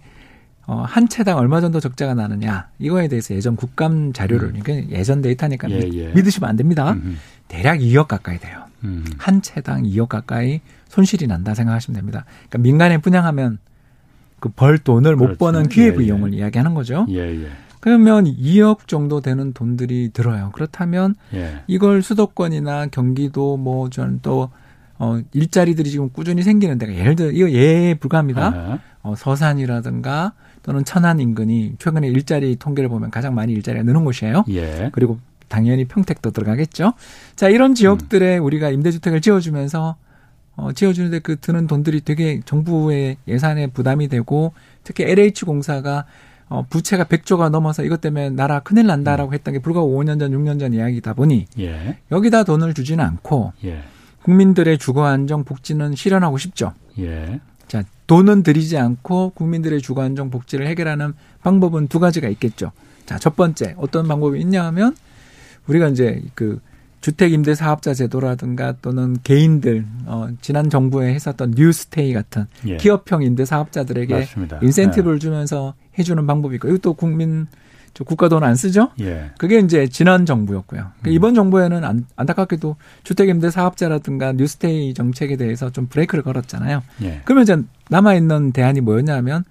어, 0.68 0.84
한 0.88 1.08
채당 1.10 1.40
얼마 1.40 1.62
정도 1.62 1.80
적자가 1.80 2.14
나느냐 2.14 2.68
이거에 2.78 3.08
대해서 3.08 3.34
예전 3.34 3.56
국감 3.56 4.14
자료를 4.14 4.50
음. 4.50 4.60
그러니까 4.64 4.96
예전 4.96 5.22
데이터니까 5.22 5.68
예, 5.72 5.80
예. 5.94 6.08
믿으시면 6.14 6.48
안 6.48 6.56
됩니다. 6.58 6.92
음흠. 6.92 7.16
대략 7.48 7.80
2억 7.80 8.08
가까이 8.08 8.38
돼요. 8.38 8.66
음. 8.84 9.04
한 9.18 9.42
채당 9.42 9.82
2억 9.82 10.10
가까이 10.10 10.62
손실이 10.90 11.26
난다 11.26 11.56
생각하시면 11.56 11.96
됩니다. 11.96 12.26
그러니까 12.50 12.58
민간에 12.60 12.98
분양하면 13.00 13.58
그 14.40 14.50
벌 14.50 14.78
돈을 14.78 15.16
그렇지. 15.16 15.32
못 15.32 15.38
버는 15.40 15.70
기회부 15.70 16.02
예, 16.02 16.04
예, 16.04 16.08
이용을 16.08 16.34
이야기하는 16.36 16.76
거죠. 16.76 17.08
예, 17.10 17.18
예. 17.18 17.48
그러면 17.80 18.26
2억 18.26 18.88
정도 18.88 19.22
되는 19.22 19.54
돈들이 19.54 20.10
들어요. 20.12 20.52
그렇다면 20.54 21.16
예. 21.34 21.62
이걸 21.68 22.02
수도권이나 22.02 22.88
경기도 22.88 23.58
뭐전또 23.58 24.50
어, 24.98 25.22
일자리들이 25.32 25.90
지금 25.90 26.10
꾸준히 26.10 26.44
생기는 26.44 26.78
데가 26.78 26.94
예를 26.94 27.16
들어 27.16 27.32
이거 27.32 27.50
예에 27.50 27.94
불과합니다. 27.96 28.80
어, 29.02 29.16
서산이라든가 29.16 30.34
또는 30.62 30.84
천안 30.84 31.20
인근이 31.20 31.76
최근에 31.80 32.08
일자리 32.08 32.58
통계를 32.58 32.90
보면 32.90 33.12
가장 33.12 33.34
많이 33.34 33.54
일자리가 33.54 33.84
느는 33.84 34.04
곳이에요. 34.04 34.44
예. 34.50 34.90
그리고 34.92 35.20
당연히 35.48 35.86
평택도 35.86 36.32
들어가겠죠. 36.32 36.94
자, 37.36 37.50
이런 37.50 37.76
지역들에 37.76 38.38
음. 38.38 38.46
우리가 38.46 38.70
임대주택을 38.70 39.22
지어주면서 39.22 39.96
어, 40.58 40.74
지어주는데 40.74 41.20
그 41.20 41.38
드는 41.40 41.68
돈들이 41.68 42.02
되게 42.02 42.42
정부의 42.44 43.18
예산에 43.28 43.68
부담이 43.68 44.10
되고 44.10 44.54
특히 44.84 45.06
LH 45.06 45.46
공사가 45.46 46.06
어, 46.50 46.66
부채가 46.68 47.06
100조가 47.06 47.50
넘어서 47.50 47.84
이것 47.84 48.02
때문에 48.02 48.32
나라 48.32 48.60
큰일 48.60 48.88
난다라고 48.88 49.32
음. 49.32 49.34
했던 49.34 49.54
게 49.54 49.60
불과 49.60 49.82
5년 49.82 50.20
전, 50.20 50.32
6년 50.32 50.60
전 50.60 50.74
이야기다 50.74 51.14
보니 51.14 51.46
예. 51.60 51.98
여기다 52.12 52.44
돈을 52.44 52.74
주지는 52.74 53.06
않고 53.06 53.54
예. 53.66 53.84
국민들의 54.24 54.78
주거 54.80 55.06
안정 55.06 55.44
복지는 55.44 55.96
실현하고 55.96 56.38
싶죠. 56.38 56.74
예. 56.98 57.40
자, 57.68 57.84
돈은 58.08 58.42
들이지 58.44 58.78
않고 58.78 59.32
국민들의 59.36 59.82
주거 59.82 60.02
안정 60.02 60.32
복지를 60.32 60.68
해결하는 60.68 61.14
방법은 61.42 61.88
두 61.88 62.00
가지가 62.00 62.28
있겠죠. 62.30 62.72
자, 63.06 63.20
첫 63.20 63.36
번째 63.36 63.76
어떤 63.78 64.08
방법이 64.08 64.40
있냐 64.42 64.66
하면 64.66 64.96
우리가 65.68 65.90
이제 65.90 66.22
그 66.34 66.60
주택 67.02 67.32
임대 67.32 67.56
사업자 67.56 67.94
제도라든가 67.94 68.74
또는 68.82 69.18
개인들 69.24 69.86
어 70.06 70.28
지난 70.42 70.70
정부에 70.70 71.14
했었던 71.14 71.54
뉴스테이 71.56 72.14
같은 72.14 72.46
예. 72.68 72.78
기업형 72.78 73.24
임대 73.24 73.46
사업자들에게 73.46 74.14
맞습니다. 74.14 74.60
인센티브를 74.62 75.16
예. 75.16 75.20
주면서 75.20 75.76
해주는 76.00 76.26
방법이 76.26 76.56
있고 76.56 76.68
이것도 76.70 76.94
국민 76.94 77.48
저 77.94 78.04
국가 78.04 78.30
돈 78.30 78.44
안 78.44 78.56
쓰죠? 78.56 78.92
예. 79.02 79.32
그게 79.38 79.60
이제 79.60 79.88
지난 79.88 80.26
정부였고요. 80.26 80.80
그러니까 80.80 81.10
음. 81.10 81.12
이번 81.12 81.34
정부에는 81.36 81.84
안, 81.84 82.06
안타깝게도 82.16 82.76
주택임대 83.04 83.50
사업자라든가 83.52 84.32
뉴스테이 84.34 84.94
정책에 84.94 85.36
대해서 85.38 85.72
좀 85.72 85.88
브레이크를 85.88 86.24
걸었잖아요. 86.24 86.84
예. 87.02 87.22
그러면 87.26 87.44
이제 87.44 87.58
남아 87.90 88.14
있는 88.14 88.52
대안이 88.52 88.82
뭐였냐면 88.82 89.44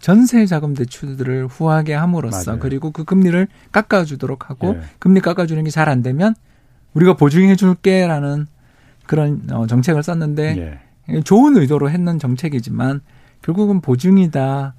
전세 0.00 0.44
자금 0.44 0.74
대출들을 0.74 1.46
후하게 1.46 1.94
함으로써 1.94 2.50
맞아요. 2.50 2.60
그리고 2.60 2.90
그 2.90 3.04
금리를 3.04 3.46
깎아주도록 3.72 4.50
하고 4.50 4.74
예. 4.76 4.80
금리 4.98 5.20
깎아주는 5.20 5.62
게 5.64 5.70
잘 5.70 5.88
안 5.88 6.02
되면 6.02 6.34
우리가 6.94 7.14
보증해 7.14 7.56
줄게라는 7.56 8.46
그런 9.06 9.42
어, 9.52 9.66
정책을 9.66 10.02
썼는데 10.02 10.80
예. 11.10 11.20
좋은 11.22 11.56
의도로 11.56 11.90
했는 11.90 12.18
정책이지만 12.18 13.00
결국은 13.42 13.80
보증이다 13.80 14.74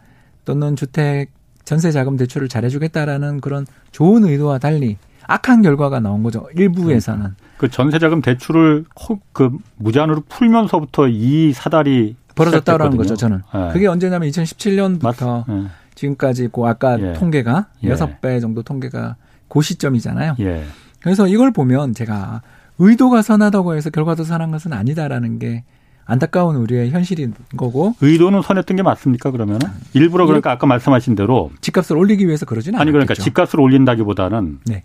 또는 0.46 0.76
주택 0.76 1.32
전세 1.66 1.92
자금 1.92 2.16
대출을 2.16 2.48
잘해주겠다라는 2.48 3.42
그런 3.42 3.66
좋은 3.92 4.24
의도와 4.24 4.60
달리 4.60 4.98
악한 5.28 5.64
결과가 5.64 6.00
나온 6.00 6.22
거죠. 6.24 6.48
일부에서는. 6.56 7.20
그러니까. 7.20 7.46
그 7.58 7.70
전세 7.70 7.98
자금 8.00 8.22
대출을 8.22 8.86
그 9.34 9.58
무제한으로 9.78 10.24
풀면서부터 10.30 11.08
이 11.08 11.52
사달이 11.54 12.16
벌어졌다라는 12.36 12.98
거죠. 12.98 13.16
저는 13.16 13.42
네. 13.54 13.70
그게 13.74 13.88
언제냐면 13.88 14.30
2017년부터 14.30 15.48
네. 15.48 15.68
지금까지 15.96 16.50
그 16.52 16.64
아까 16.66 17.00
예. 17.00 17.14
통계가 17.14 17.68
예. 17.84 17.94
6배 17.94 18.42
정도 18.42 18.62
통계가 18.62 19.16
고 19.48 19.62
시점이잖아요. 19.62 20.36
예. 20.42 20.66
그래서 21.00 21.28
이걸 21.28 21.52
보면 21.52 21.94
제가 21.94 22.42
의도가 22.78 23.22
선하다고 23.22 23.76
해서 23.76 23.90
결과도 23.90 24.24
선한 24.26 24.52
것은 24.52 24.74
아니다라는 24.74 25.40
게 25.40 25.64
안타까운 26.06 26.56
우리의 26.58 26.92
현실인 26.92 27.34
거고. 27.58 27.96
의도는 28.02 28.42
선했던 28.42 28.78
게 28.78 28.84
맞습니까 28.84 29.32
그러면? 29.32 29.60
일부러 29.94 30.26
그러니까 30.26 30.52
아까 30.52 30.68
말씀하신 30.68 31.16
대로 31.16 31.52
집값을 31.62 31.98
올리기 31.98 32.26
위해서 32.28 32.46
그러지는 32.46 32.80
아니 32.80 32.92
그러니까 32.92 33.14
집값을 33.16 33.60
올린다기보다는 33.60 34.60
네. 34.66 34.84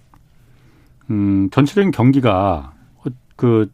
음, 1.11 1.49
전체적인 1.51 1.91
경기가 1.91 2.73
그 3.37 3.71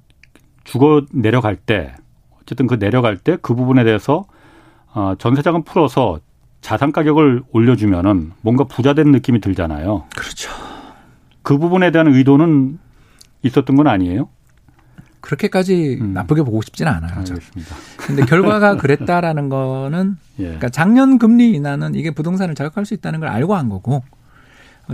주거 0.65 1.05
내려갈 1.13 1.57
때 1.57 1.95
어쨌든 2.41 2.67
그 2.67 2.79
내려갈 2.79 3.17
때 3.17 3.37
그 3.43 3.55
부분에 3.55 3.85
대해서 3.85 4.25
어, 4.95 5.15
전세자금 5.19 5.63
풀어서 5.65 6.21
자산 6.61 6.91
가격을 6.91 7.43
올려주면은 7.53 8.33
뭔가 8.41 8.65
부자 8.65 8.95
된 8.95 9.13
느낌이 9.13 9.41
들잖아요. 9.41 10.05
그렇죠. 10.17 10.51
그 11.43 11.59
부분에 11.59 11.91
대한 11.93 12.09
의도는 12.09 12.79
있었던 13.43 13.77
건 13.77 13.87
아니에요? 13.87 14.29
그렇게까지 15.27 15.99
음. 16.01 16.13
나쁘게 16.13 16.43
보고 16.43 16.63
싶지는 16.63 16.93
않아요. 16.93 17.19
알겠습니다. 17.19 17.75
근데 17.97 18.25
결과가 18.25 18.77
그랬다라는 18.77 19.49
거는 19.49 20.19
예. 20.39 20.45
그러니까 20.45 20.69
작년 20.69 21.19
금리 21.19 21.51
인하는 21.53 21.97
이게 21.97 22.13
부동산을 22.13 22.55
자극할 22.55 22.87
수 22.87 22.95
있다는 22.95 23.19
걸 23.19 23.29
알고 23.29 23.57
한 23.57 23.69
거고 23.69 24.05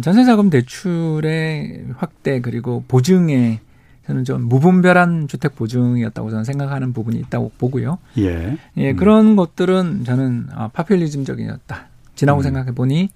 전세자금 0.01 0.49
대출의 0.49 1.85
확대 1.99 2.41
그리고 2.41 2.83
보증에 2.89 3.61
저는 4.07 4.25
좀 4.25 4.49
무분별한 4.49 5.29
주택 5.29 5.55
보증이었다고 5.55 6.31
저는 6.31 6.45
생각하는 6.45 6.95
부분이 6.95 7.19
있다고 7.21 7.53
보고요. 7.59 7.99
예. 8.17 8.57
예, 8.79 8.91
음. 8.91 8.97
그런 8.97 9.37
것들은 9.37 10.05
저는 10.05 10.47
아, 10.55 10.69
파퓰리즘적이었다. 10.69 11.89
지나고 12.15 12.41
음. 12.41 12.43
생각해 12.43 12.73
보니 12.73 13.11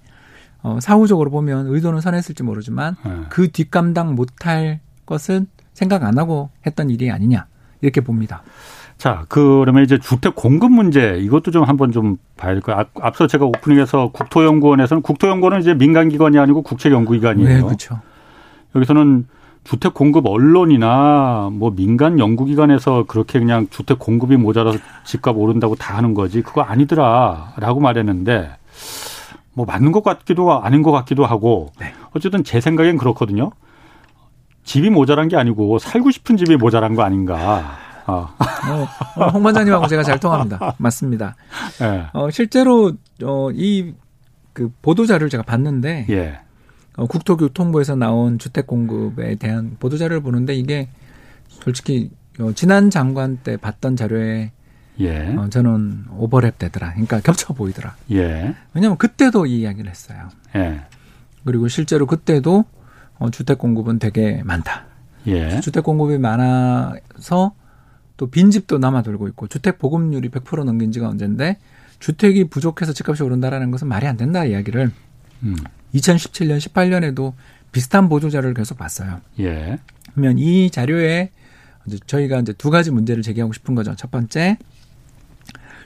어, 0.61 0.77
사후적으로 0.79 1.31
보면 1.31 1.65
의도는 1.67 1.99
선했을지 1.99 2.43
모르지만 2.43 2.95
예. 3.07 3.11
그 3.29 3.47
뒷감당 3.51 4.13
못할 4.13 4.81
것은 5.07 5.47
생각 5.77 6.03
안 6.03 6.17
하고 6.17 6.49
했던 6.65 6.89
일이 6.89 7.11
아니냐 7.11 7.45
이렇게 7.81 8.01
봅니다. 8.01 8.41
자, 8.97 9.25
그러면 9.29 9.83
이제 9.83 9.99
주택 9.99 10.33
공급 10.33 10.71
문제 10.71 11.19
이것도 11.19 11.51
좀 11.51 11.65
한번 11.65 11.91
좀 11.91 12.17
봐야 12.35 12.53
될 12.53 12.61
거예요. 12.61 12.85
앞 12.99 13.15
서 13.15 13.27
제가 13.27 13.45
오프닝에서 13.45 14.09
국토연구원에서는 14.11 15.03
국토연구원은 15.03 15.61
이제 15.61 15.75
민간 15.75 16.09
기관이 16.09 16.39
아니고 16.39 16.63
국책 16.63 16.91
연구 16.93 17.13
기관이에요. 17.13 17.47
네, 17.47 17.61
그렇죠. 17.61 17.99
여기서는 18.75 19.27
주택 19.65 19.93
공급 19.93 20.25
언론이나 20.25 21.49
뭐 21.53 21.69
민간 21.75 22.17
연구 22.17 22.45
기관에서 22.45 23.03
그렇게 23.07 23.37
그냥 23.37 23.67
주택 23.69 23.99
공급이 23.99 24.35
모자라서 24.35 24.79
집값 25.05 25.37
오른다고 25.37 25.75
다 25.75 25.95
하는 25.95 26.15
거지 26.15 26.41
그거 26.41 26.61
아니더라라고 26.61 27.79
말했는데 27.81 28.49
뭐 29.53 29.67
맞는 29.67 29.91
것 29.91 30.03
같기도 30.03 30.59
아닌 30.59 30.81
것 30.81 30.91
같기도 30.91 31.23
하고 31.23 31.71
네. 31.79 31.93
어쨌든 32.15 32.43
제 32.43 32.61
생각엔 32.61 32.97
그렇거든요. 32.97 33.51
집이 34.67 34.89
모자란 34.89 35.27
게 35.29 35.35
아니고 35.37 35.79
살고 35.79 36.11
싶은 36.11 36.37
집이 36.37 36.57
모자란 36.57 36.93
거 36.93 37.01
아닌가. 37.03 37.77
어. 38.05 38.29
어, 39.17 39.27
홍 39.29 39.43
반장님하고 39.43 39.87
제가 39.87 40.03
잘 40.03 40.19
통합니다. 40.19 40.75
맞습니다. 40.77 41.35
네. 41.79 42.05
어, 42.13 42.29
실제로 42.29 42.93
어, 43.23 43.49
이 43.53 43.93
그 44.57 44.71
보도자를 44.81 45.29
제가 45.29 45.43
봤는데 45.43 46.07
예. 46.09 46.39
어, 46.95 47.05
국토교통부에서 47.05 47.95
나온 47.95 48.39
주택 48.39 48.65
공급에 48.65 49.35
대한 49.35 49.75
보도자를 49.79 50.21
보는데 50.21 50.55
이게 50.55 50.89
솔직히 51.47 52.09
어, 52.39 52.51
지난 52.53 52.89
장관 52.89 53.37
때 53.37 53.55
봤던 53.55 53.95
자료에 53.95 54.51
예. 54.99 55.35
어, 55.35 55.47
저는 55.51 56.05
오버랩 56.17 56.57
되더라. 56.57 56.93
그러니까 56.93 57.19
겹쳐 57.19 57.53
보이더라. 57.53 57.95
예. 58.13 58.55
왜냐하면 58.73 58.97
그때도 58.97 59.45
이 59.45 59.59
이야기를 59.61 59.87
했어요. 59.91 60.29
예. 60.55 60.81
그리고 61.45 61.67
실제로 61.67 62.07
그때도 62.07 62.65
어, 63.19 63.29
주택 63.29 63.57
공급은 63.57 63.99
되게 63.99 64.41
많다. 64.43 64.85
예. 65.27 65.59
주택 65.61 65.83
공급이 65.83 66.17
많아서 66.17 67.53
또 68.15 68.27
빈집도 68.29 68.77
남아 68.79 69.03
돌고 69.03 69.27
있고 69.29 69.47
주택 69.47 69.77
보급률이 69.77 70.29
100% 70.29 70.63
넘긴 70.63 70.91
지가 70.91 71.07
언젠데 71.07 71.57
주택이 71.99 72.45
부족해서 72.45 72.93
집값이 72.93 73.23
오른다라는 73.23 73.71
것은 73.71 73.87
말이 73.87 74.07
안 74.07 74.17
된다 74.17 74.45
이야기를 74.45 74.91
음. 75.43 75.55
2017년 75.93 76.57
18년에도 76.57 77.33
비슷한 77.71 78.09
보조 78.09 78.29
자료를 78.29 78.53
계속 78.53 78.77
봤어요. 78.77 79.21
예. 79.39 79.77
그러면 80.13 80.39
이 80.39 80.69
자료에 80.69 81.31
이제 81.85 81.97
저희가 82.05 82.39
이제 82.39 82.53
두 82.53 82.69
가지 82.69 82.91
문제를 82.91 83.23
제기하고 83.23 83.53
싶은 83.53 83.75
거죠. 83.75 83.95
첫 83.95 84.11
번째 84.11 84.57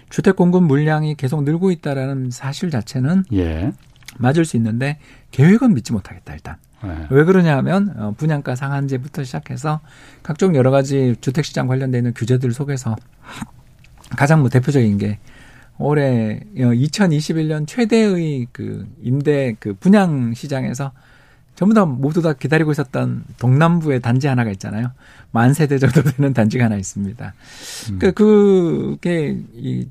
주택 0.10 0.36
공급 0.36 0.64
물량이 0.64 1.16
계속 1.16 1.44
늘고 1.44 1.72
있다라는 1.72 2.32
사실 2.32 2.70
자체는 2.70 3.26
예. 3.34 3.72
맞을 4.18 4.46
수 4.46 4.58
있는데 4.58 5.00
계획은 5.32 5.74
믿지 5.74 5.94
못하겠다 5.94 6.34
일단. 6.34 6.58
네. 6.84 7.08
왜 7.12 7.24
그러냐 7.24 7.58
하면 7.58 7.94
어, 7.98 8.14
분양가 8.18 8.56
상한제부터 8.56 9.24
시작해서 9.24 9.82
각종 10.24 10.56
여러 10.56 10.72
가지 10.72 11.16
주택 11.22 11.46
시장 11.46 11.68
관련돼 11.68 12.00
있는 12.00 12.14
규제들 12.14 12.52
속에서 12.54 12.96
가장 14.18 14.40
뭐 14.42 14.50
대표적인 14.50 14.98
게 14.98 15.20
올해 15.78 16.42
2021년 16.56 17.64
어, 17.64 17.66
최대의 17.66 18.48
그 18.52 18.88
임대 19.02 19.56
그 19.60 19.74
분양 19.74 20.34
시장에서 20.34 20.92
전부 21.56 21.76
다 21.76 21.86
모두 21.86 22.22
다 22.22 22.34
기다리고 22.34 22.72
있었던 22.72 23.24
동남부의 23.38 24.02
단지 24.02 24.28
하나가 24.28 24.50
있잖아요. 24.52 24.92
만 25.32 25.54
세대 25.54 25.78
정도 25.78 26.02
되는 26.02 26.34
단지가 26.34 26.66
하나 26.66 26.76
있습니다. 26.76 27.34
음. 27.92 28.00
그 28.00 28.12
그게 28.12 29.38
이 29.54 29.88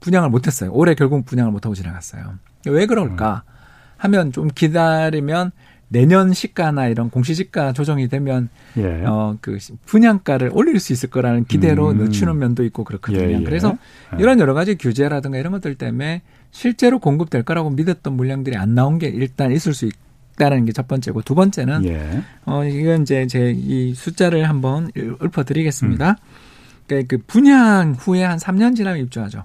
분양을 0.00 0.28
못했어요. 0.30 0.70
올해 0.72 0.94
결국 0.94 1.24
분양을 1.26 1.52
못하고 1.52 1.74
지나갔어요. 1.74 2.34
왜 2.66 2.86
그럴까? 2.86 3.42
음. 3.46 3.50
하면 3.98 4.32
좀 4.32 4.48
기다리면 4.48 5.52
내년 5.88 6.32
시가나 6.32 6.86
이런 6.86 7.10
공시지가 7.10 7.72
조정이 7.72 8.08
되면 8.08 8.48
예. 8.76 9.02
어그 9.04 9.58
분양가를 9.86 10.50
올릴 10.54 10.78
수 10.78 10.92
있을 10.92 11.10
거라는 11.10 11.44
기대로 11.46 11.90
음. 11.90 11.98
늦추는 11.98 12.38
면도 12.38 12.64
있고 12.64 12.84
그렇거든요. 12.84 13.22
예, 13.24 13.32
예. 13.40 13.42
그래서 13.42 13.76
예. 14.14 14.22
이런 14.22 14.38
여러 14.38 14.54
가지 14.54 14.76
규제라든가 14.76 15.38
이런 15.38 15.52
것들 15.52 15.74
때문에 15.74 16.22
실제로 16.52 16.98
공급될 17.00 17.42
거라고 17.42 17.70
믿었던 17.70 18.12
물량들이 18.14 18.56
안 18.56 18.74
나온 18.74 18.98
게 18.98 19.08
일단 19.08 19.50
있을 19.52 19.74
수 19.74 19.88
있다는 20.36 20.64
게 20.64 20.72
첫 20.72 20.86
번째고 20.86 21.22
두 21.22 21.34
번째는 21.34 21.84
예. 21.86 22.22
어 22.46 22.64
이건 22.64 23.02
이제 23.02 23.26
제 23.26 23.52
이 23.52 23.92
숫자를 23.94 24.48
한번 24.48 24.90
읊어드리겠습니다. 24.96 26.10
음. 26.10 26.14
그러니까 26.86 27.08
그 27.16 27.22
분양 27.26 27.92
후에 27.98 28.22
한 28.22 28.38
3년 28.38 28.76
지나면 28.76 29.02
입주하죠. 29.04 29.44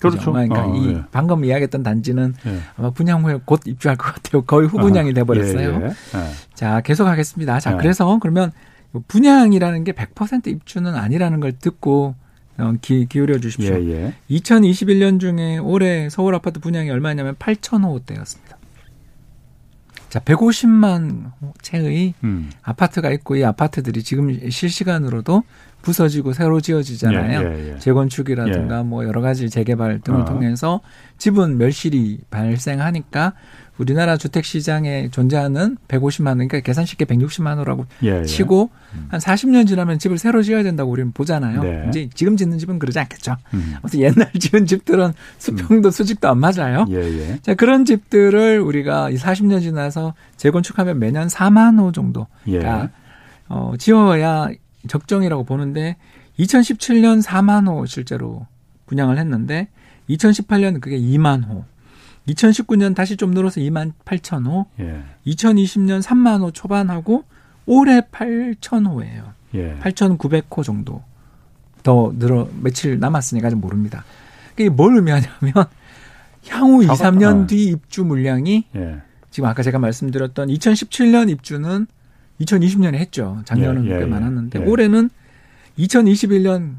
그렇죠. 0.00 0.32
그러니까 0.32 0.66
어, 0.66 0.76
이 0.76 0.94
예. 0.94 1.02
방금 1.10 1.44
이야기했던 1.44 1.82
단지는 1.82 2.34
예. 2.46 2.58
아마 2.76 2.90
분양 2.90 3.24
후에 3.24 3.40
곧 3.44 3.60
입주할 3.66 3.96
것 3.96 4.14
같아요. 4.14 4.42
거의 4.44 4.68
후분양이 4.68 5.12
돼 5.14 5.24
버렸어요. 5.24 5.70
예, 5.70 5.84
예. 5.84 5.88
예. 5.88 5.92
자, 6.54 6.80
계속하겠습니다. 6.80 7.60
자, 7.60 7.72
예. 7.72 7.76
그래서 7.76 8.18
그러면 8.20 8.52
분양이라는 9.08 9.84
게 9.84 9.92
100% 9.92 10.46
입주는 10.48 10.94
아니라는 10.94 11.40
걸 11.40 11.52
듣고 11.52 12.14
어, 12.58 12.72
기, 12.80 13.06
기울여 13.06 13.38
주십시오. 13.38 13.74
예, 13.74 13.90
예. 13.90 14.14
2021년 14.30 15.20
중에 15.20 15.58
올해 15.58 16.08
서울 16.08 16.34
아파트 16.34 16.60
분양이 16.60 16.90
얼마냐면 16.90 17.34
8,000호대였습니다. 17.36 18.56
자, 20.08 20.20
150만 20.20 21.32
채의 21.60 22.14
음. 22.24 22.50
아파트가 22.62 23.10
있고 23.10 23.36
이 23.36 23.44
아파트들이 23.44 24.02
지금 24.02 24.48
실시간으로도 24.48 25.42
부서지고 25.86 26.32
새로 26.32 26.60
지어지잖아요. 26.60 27.40
예, 27.42 27.44
예, 27.44 27.74
예. 27.74 27.78
재건축이라든가 27.78 28.78
예. 28.80 28.82
뭐 28.82 29.04
여러 29.04 29.20
가지 29.20 29.48
재개발 29.48 30.00
등을 30.00 30.22
어. 30.22 30.24
통해서 30.24 30.80
지분 31.16 31.58
멸실이 31.58 32.18
발생하니까 32.28 33.34
우리나라 33.78 34.16
주택 34.16 34.44
시장에 34.44 35.10
존재하는 35.10 35.76
150만 35.86 36.26
원, 36.26 36.36
그러니까 36.38 36.58
계산 36.60 36.84
쉽게 36.84 37.04
160만 37.04 37.58
원라고 37.58 37.86
예, 38.02 38.18
예. 38.18 38.24
치고 38.24 38.70
음. 38.94 39.06
한 39.10 39.20
40년 39.20 39.68
지나면 39.68 40.00
집을 40.00 40.18
새로 40.18 40.42
지어야 40.42 40.64
된다고 40.64 40.90
우리는 40.90 41.12
보잖아요. 41.12 41.62
네. 41.62 41.86
이제 41.88 42.08
지금 42.14 42.36
짓는 42.36 42.58
집은 42.58 42.80
그러지 42.80 42.98
않겠죠. 42.98 43.36
음. 43.54 43.74
아무튼 43.78 44.00
옛날 44.00 44.32
지은 44.32 44.66
집들은 44.66 45.12
수평도 45.38 45.88
음. 45.88 45.90
수직도 45.92 46.28
안 46.28 46.38
맞아요. 46.38 46.86
자, 47.42 47.54
그런 47.54 47.84
집들을 47.84 48.58
우리가 48.58 49.10
40년 49.10 49.60
지나서 49.60 50.14
재건축하면 50.36 50.98
매년 50.98 51.28
4만 51.28 51.78
호 51.78 51.92
정도가 51.92 52.26
예. 52.48 52.88
어, 53.48 53.74
지어야 53.78 54.48
적정이라고 54.88 55.44
보는데 55.44 55.96
2017년 56.38 57.22
4만 57.22 57.68
호 57.68 57.86
실제로 57.86 58.46
분양을 58.86 59.18
했는데 59.18 59.68
2018년 60.10 60.80
그게 60.80 60.98
2만 60.98 61.48
호. 61.48 61.64
2019년 62.28 62.94
다시 62.94 63.16
좀 63.16 63.30
늘어서 63.30 63.60
2만 63.60 63.92
8천 64.04 64.46
호, 64.46 64.66
예. 64.80 65.02
2020년 65.26 66.02
3만 66.02 66.42
호 66.42 66.50
초반하고 66.50 67.24
올해 67.66 68.00
8천 68.00 68.86
호예요. 68.86 69.32
예. 69.54 69.78
8,900호 69.80 70.64
정도 70.64 71.02
더 71.82 72.12
늘어 72.18 72.48
며칠 72.60 72.98
남았으니까 72.98 73.46
아직 73.46 73.56
모릅니다. 73.56 74.04
이게 74.54 74.68
뭘 74.68 74.96
의미하냐면 74.96 75.52
향후 76.48 76.82
2, 76.82 76.88
3년 76.88 77.44
어. 77.44 77.46
뒤 77.46 77.66
입주 77.66 78.04
물량이 78.04 78.64
예. 78.74 79.02
지금 79.30 79.48
아까 79.48 79.62
제가 79.62 79.78
말씀드렸던 79.78 80.48
2017년 80.48 81.30
입주는 81.30 81.86
2020년에 82.40 82.94
했죠. 82.94 83.38
작년은 83.44 83.86
예, 83.86 83.94
예, 83.94 83.98
꽤 84.00 84.04
많았는데 84.06 84.60
예. 84.60 84.64
올해는 84.64 85.10
2021년 85.78 86.74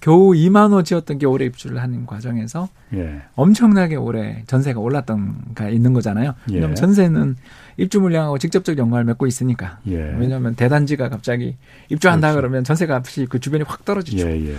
겨우 0.00 0.32
2만 0.32 0.72
호 0.72 0.82
지었던 0.82 1.18
게 1.18 1.26
올해 1.26 1.44
입주를 1.46 1.80
하는 1.80 2.06
과정에서 2.06 2.68
예. 2.94 3.22
엄청나게 3.36 3.94
올해 3.96 4.42
전세가 4.46 4.80
올랐던 4.80 5.54
가 5.54 5.68
있는 5.68 5.92
거잖아요. 5.92 6.34
예. 6.50 6.54
왜냐하면 6.54 6.74
전세는 6.74 7.36
입주 7.76 8.00
물량하고 8.00 8.38
직접적 8.38 8.78
연관을 8.78 9.04
맺고 9.04 9.26
있으니까. 9.28 9.78
예. 9.86 9.96
왜냐하면 10.18 10.56
대단지가 10.56 11.08
갑자기 11.08 11.56
입주한다 11.88 12.32
그렇지. 12.32 12.40
그러면 12.40 12.64
전세가 12.64 12.96
값이 12.96 13.26
그 13.26 13.38
주변이 13.38 13.62
확 13.66 13.84
떨어지죠. 13.84 14.26
예, 14.28 14.32
예. 14.44 14.54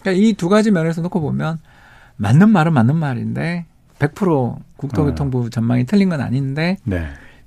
그러니까 0.00 0.12
이 0.12 0.32
두 0.32 0.48
가지 0.48 0.70
면에서 0.70 1.02
놓고 1.02 1.20
보면 1.20 1.58
맞는 2.16 2.48
말은 2.50 2.72
맞는 2.72 2.96
말인데 2.96 3.66
100% 3.98 4.58
국토교통부 4.78 5.44
어. 5.46 5.48
전망이 5.50 5.84
틀린 5.84 6.08
건 6.08 6.20
아닌데 6.22 6.78
네. 6.84 7.06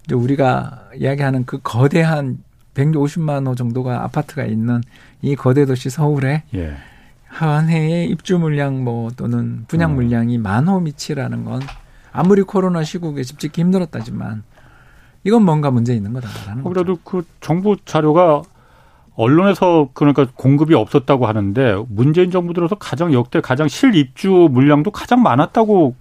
이제 0.10 0.16
우리가 0.16 0.90
이야기하는 0.96 1.46
그 1.46 1.60
거대한 1.62 2.40
150만 2.74 3.46
호 3.48 3.54
정도가 3.54 4.04
아파트가 4.04 4.46
있는 4.46 4.82
이 5.22 5.36
거대 5.36 5.66
도시 5.66 5.92
서울에 5.92 6.44
예. 6.56 6.74
한 7.28 7.70
해에 7.70 8.06
입주 8.06 8.40
물량 8.40 8.84
뭐 8.84 9.12
또는 9.16 9.66
분양 9.68 9.92
어. 9.92 9.94
물량이 9.94 10.40
만호 10.40 10.80
미치라는 10.80 11.46
건 11.46 11.62
아무리 12.12 12.42
코로나 12.42 12.84
시국에 12.84 13.22
집 13.24 13.38
짓기 13.38 13.62
힘들었다지만 13.62 14.42
이건 15.26 15.44
뭔가 15.44 15.70
문제 15.70 15.94
있는 15.94 16.12
거다라는 16.14 16.64
그래도 16.64 16.96
거죠. 16.96 17.02
그 17.04 17.24
정부 17.40 17.78
자료가 17.86 18.42
언론에서 19.16 19.90
그러니까 19.94 20.28
공급이 20.34 20.74
없었다고 20.74 21.28
하는데 21.28 21.84
문재인 21.88 22.32
정부 22.32 22.56
들어서 22.56 22.74
가장 22.74 23.14
역대 23.14 23.42
가장 23.42 23.68
실입주 23.68 24.48
물량도 24.50 24.90
가장 24.90 25.22
많았다고 25.22 25.94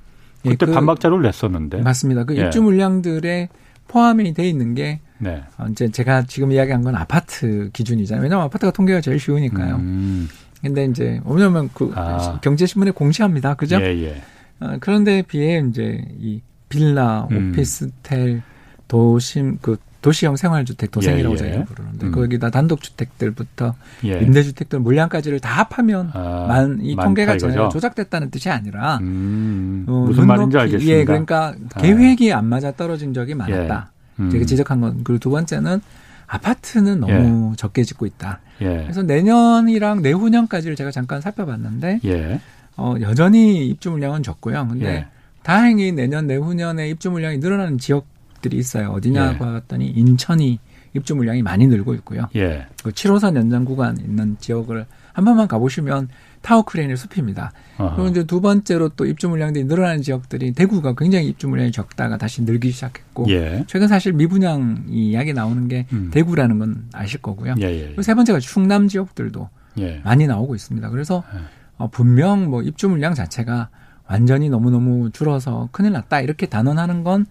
예, 0.46 0.50
그때 0.50 0.64
예, 0.64 0.66
그, 0.66 0.72
반박 0.72 0.98
자료를 0.98 1.24
냈었는데 1.24 1.82
맞습니다. 1.82 2.24
그 2.24 2.38
예. 2.38 2.46
입주 2.46 2.62
물량들에 2.62 3.50
포함이 3.88 4.34
돼 4.34 4.48
있는 4.48 4.74
게 4.74 5.00
네. 5.18 5.42
어, 5.58 5.66
이제 5.70 5.88
제가 5.90 6.22
지금 6.22 6.52
이야기한 6.52 6.82
건 6.82 6.94
아파트 6.94 7.70
기준이잖아요. 7.72 8.22
왜냐하면 8.22 8.46
아파트가 8.46 8.70
통계가 8.70 9.00
제일 9.00 9.18
쉬우니까요. 9.18 9.76
음. 9.76 10.28
근데 10.62 10.84
이제 10.84 11.20
왜냐면 11.24 11.70
그 11.72 11.92
아. 11.94 12.38
경제신문에 12.40 12.92
공시합니다. 12.92 13.54
그죠? 13.54 13.80
예, 13.80 13.86
예. 14.02 14.22
어, 14.60 14.76
그런데 14.80 15.22
비해 15.22 15.62
이제 15.68 16.04
이 16.18 16.40
빌라, 16.68 17.26
음. 17.30 17.50
오피스텔, 17.50 18.42
도심 18.86 19.58
그 19.60 19.76
도시형 20.00 20.36
생활주택 20.36 20.90
도생이라고 20.92 21.34
예, 21.34 21.34
예. 21.34 21.38
저희가 21.38 21.64
부르는데 21.64 22.06
음. 22.06 22.12
거기다 22.12 22.50
단독주택들부터 22.50 23.74
예. 24.04 24.20
임대주택들 24.20 24.78
물량까지를 24.78 25.40
다 25.40 25.64
합하면 25.64 26.10
아, 26.14 26.46
만이 26.48 26.94
통계가 26.96 27.36
전혀 27.38 27.68
조작됐다는 27.68 28.30
뜻이 28.30 28.48
아니라 28.48 28.98
음, 28.98 29.84
어, 29.88 30.04
무슨 30.06 30.26
말인지 30.26 30.56
알겠습니다. 30.56 30.98
예, 30.98 31.04
그러니까 31.04 31.54
아. 31.74 31.80
계획이 31.80 32.32
안 32.32 32.46
맞아 32.46 32.70
떨어진 32.70 33.12
적이 33.12 33.34
많았다. 33.34 33.90
예. 34.20 34.22
음. 34.22 34.30
제가 34.30 34.44
지적한 34.44 34.80
건 34.80 35.00
그리고 35.02 35.18
두 35.18 35.30
번째는 35.30 35.80
아파트는 36.26 37.00
너무 37.00 37.50
예. 37.52 37.56
적게 37.56 37.82
짓고 37.82 38.06
있다. 38.06 38.40
예. 38.60 38.82
그래서 38.82 39.02
내년이랑 39.02 40.02
내후년까지를 40.02 40.76
제가 40.76 40.90
잠깐 40.92 41.20
살펴봤는데 41.20 42.00
예. 42.04 42.40
어, 42.76 42.94
여전히 43.00 43.66
입주 43.66 43.90
물량은 43.90 44.22
적고요. 44.22 44.68
근데 44.68 44.86
예. 44.86 45.06
다행히 45.42 45.90
내년 45.90 46.26
내후년에 46.26 46.88
입주 46.90 47.10
물량이 47.10 47.38
늘어나는 47.38 47.78
지역 47.78 48.06
들이 48.40 48.56
있어요. 48.58 48.90
어디냐고 48.90 49.34
예. 49.34 49.50
봤더니 49.52 49.88
인천이 49.88 50.58
입주 50.94 51.14
물량이 51.14 51.42
많이 51.42 51.66
늘고 51.66 51.94
있고요. 51.94 52.28
예. 52.36 52.66
그 52.82 52.90
7호선 52.90 53.36
연장 53.36 53.64
구간 53.64 53.98
있는 53.98 54.36
지역을 54.40 54.86
한 55.12 55.24
번만 55.24 55.48
가보시면 55.48 56.08
타워 56.42 56.62
크레인의 56.62 56.96
숲입니다. 56.96 57.52
그리고 57.76 58.06
이제 58.06 58.24
두 58.24 58.40
번째로 58.40 58.90
또 58.90 59.04
입주 59.04 59.28
물량들이 59.28 59.64
늘어나는 59.64 60.02
지역들이 60.02 60.52
대구가 60.52 60.94
굉장히 60.96 61.26
입주 61.26 61.48
물량이 61.48 61.72
적다가 61.72 62.16
다시 62.16 62.42
늘기 62.42 62.70
시작했고 62.70 63.26
예. 63.28 63.64
최근 63.66 63.88
사실 63.88 64.12
미분양 64.12 64.84
이야기 64.88 65.32
나오는 65.32 65.66
게 65.68 65.86
음. 65.92 66.10
대구라는 66.12 66.58
건 66.58 66.84
아실 66.92 67.20
거고요. 67.20 67.54
예, 67.58 67.64
예, 67.64 67.74
예. 67.74 67.84
그리고 67.86 68.02
세 68.02 68.14
번째가 68.14 68.38
충남 68.38 68.86
지역들도 68.86 69.48
예. 69.78 70.00
많이 70.04 70.26
나오고 70.26 70.54
있습니다. 70.54 70.88
그래서 70.90 71.24
예. 71.34 71.40
어, 71.76 71.88
분명 71.90 72.48
뭐 72.48 72.62
입주 72.62 72.88
물량 72.88 73.14
자체가 73.14 73.70
완전히 74.06 74.48
너무너무 74.48 75.10
줄어서 75.10 75.68
큰일 75.72 75.92
났다 75.92 76.20
이렇게 76.20 76.46
단언하는 76.46 77.04
건 77.04 77.26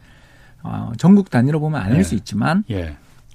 어, 0.67 0.91
전국 0.97 1.29
단위로 1.29 1.59
보면 1.59 1.81
아닐 1.81 2.03
수 2.03 2.15
있지만 2.15 2.63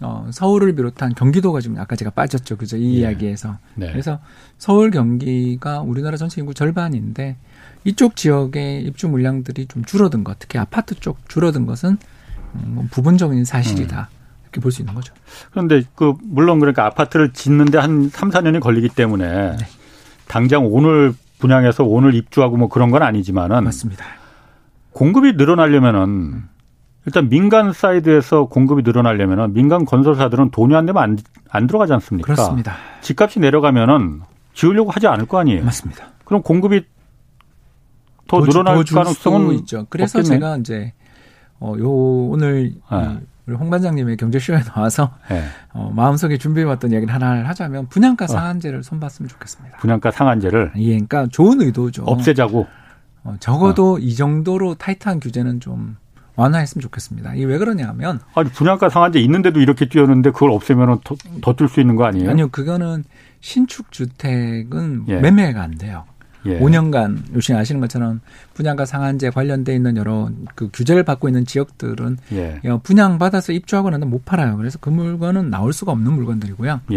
어, 0.00 0.26
서울을 0.30 0.74
비롯한 0.74 1.14
경기도가 1.14 1.60
지금 1.60 1.78
아까 1.78 1.94
제가 1.96 2.10
빠졌죠. 2.10 2.56
그죠? 2.56 2.76
이 2.76 2.96
예. 2.96 3.00
이야기에서. 3.00 3.58
네. 3.76 3.90
그래서 3.90 4.18
서울 4.58 4.90
경기가 4.90 5.80
우리나라 5.80 6.16
전체 6.16 6.40
인구 6.40 6.54
절반인데 6.54 7.36
이쪽 7.84 8.16
지역의 8.16 8.82
입주 8.84 9.08
물량들이 9.08 9.66
좀 9.66 9.84
줄어든 9.84 10.24
것, 10.24 10.38
특히 10.38 10.58
아파트 10.58 10.94
쪽 10.96 11.28
줄어든 11.28 11.66
것은 11.66 11.98
음, 12.54 12.62
뭐 12.74 12.84
부분적인 12.90 13.44
사실이다. 13.44 14.08
음. 14.10 14.22
이렇게 14.44 14.60
볼 14.60 14.72
수 14.72 14.82
있는 14.82 14.94
거죠. 14.94 15.14
그런데 15.50 15.82
그 15.94 16.14
물론 16.22 16.58
그러니까 16.58 16.84
아파트를 16.86 17.32
짓는데 17.32 17.78
한 17.78 18.08
3, 18.10 18.30
4년이 18.30 18.60
걸리기 18.60 18.90
때문에 18.90 19.56
네. 19.56 19.56
당장 20.28 20.66
오늘 20.66 21.14
분양해서 21.38 21.84
오늘 21.84 22.14
입주하고 22.14 22.56
뭐 22.56 22.68
그런 22.68 22.90
건 22.90 23.02
아니지만은 23.02 23.64
맞습니다. 23.64 24.04
공급이 24.92 25.32
늘어나려면은 25.32 26.00
음. 26.02 26.48
일단 27.04 27.28
민간 27.28 27.72
사이드에서 27.72 28.44
공급이 28.46 28.82
늘어나려면 28.82 29.52
민간 29.52 29.84
건설사들은 29.84 30.50
돈이 30.50 30.74
안 30.74 30.86
되면 30.86 31.02
안, 31.02 31.18
안 31.50 31.66
들어가지 31.66 31.92
않습니까? 31.94 32.32
그렇습니다. 32.32 32.74
집값이 33.00 33.40
내려가면은 33.40 34.20
지으려고 34.54 34.90
하지 34.90 35.06
않을 35.08 35.26
거 35.26 35.38
아니에요. 35.38 35.64
맞습니다. 35.64 36.06
그럼 36.24 36.42
공급이 36.42 36.84
더, 38.28 38.40
더 38.40 38.46
늘어날 38.46 38.84
더 38.84 38.94
가능성은 38.94 39.54
있죠. 39.60 39.86
그래서 39.90 40.20
없겠네. 40.20 40.36
제가 40.36 40.56
이제 40.58 40.92
어, 41.58 41.74
요 41.78 41.90
오늘 41.90 42.74
네. 42.90 43.18
우리 43.46 43.56
홍 43.56 43.70
반장님의 43.70 44.16
경제쇼에 44.16 44.60
나와서 44.62 45.10
네. 45.28 45.42
어, 45.72 45.92
마음속에 45.94 46.38
준비해왔던 46.38 46.92
이야기를 46.92 47.12
하나 47.12 47.48
하자면 47.48 47.88
분양가 47.88 48.26
어. 48.26 48.28
상한제를 48.28 48.78
어. 48.78 48.82
손봤으면 48.82 49.28
좋겠습니다. 49.28 49.78
분양가 49.78 50.12
상한제를 50.12 50.72
예, 50.76 50.86
그러니까 50.90 51.26
좋은 51.26 51.60
의도죠. 51.60 52.04
없애자고. 52.04 52.66
어, 53.24 53.36
적어도 53.40 53.94
어. 53.94 53.98
이 53.98 54.14
정도로 54.14 54.76
타이트한 54.76 55.20
규제는 55.20 55.60
좀 55.60 55.96
완화했으면 56.36 56.82
좋겠습니다. 56.82 57.34
이게 57.34 57.44
왜 57.44 57.58
그러냐면 57.58 58.20
아니 58.34 58.50
분양가 58.50 58.88
상한제 58.88 59.20
있는데도 59.20 59.60
이렇게 59.60 59.88
뛰었는데 59.88 60.30
그걸 60.30 60.50
없애면 60.50 61.00
더뜰 61.42 61.68
수 61.68 61.80
있는 61.80 61.96
거 61.96 62.04
아니에요? 62.04 62.30
아니요, 62.30 62.48
그거는 62.48 63.04
신축 63.40 63.92
주택은 63.92 65.04
예. 65.08 65.20
매매가 65.20 65.60
안 65.60 65.76
돼요. 65.76 66.04
예. 66.46 66.58
5년간 66.58 67.34
요즘 67.34 67.56
아시는 67.56 67.80
것처럼 67.80 68.20
분양가 68.54 68.84
상한제 68.84 69.30
관련돼 69.30 69.74
있는 69.74 69.96
여러 69.96 70.28
그 70.54 70.70
규제를 70.72 71.04
받고 71.04 71.28
있는 71.28 71.44
지역들은 71.44 72.18
예. 72.32 72.60
분양 72.82 73.18
받아서 73.18 73.52
입주하고 73.52 73.90
나면 73.90 74.10
못 74.10 74.24
팔아요. 74.24 74.56
그래서 74.56 74.78
그 74.80 74.90
물건은 74.90 75.50
나올 75.50 75.72
수가 75.72 75.92
없는 75.92 76.12
물건들이고요. 76.12 76.80
예. 76.92 76.96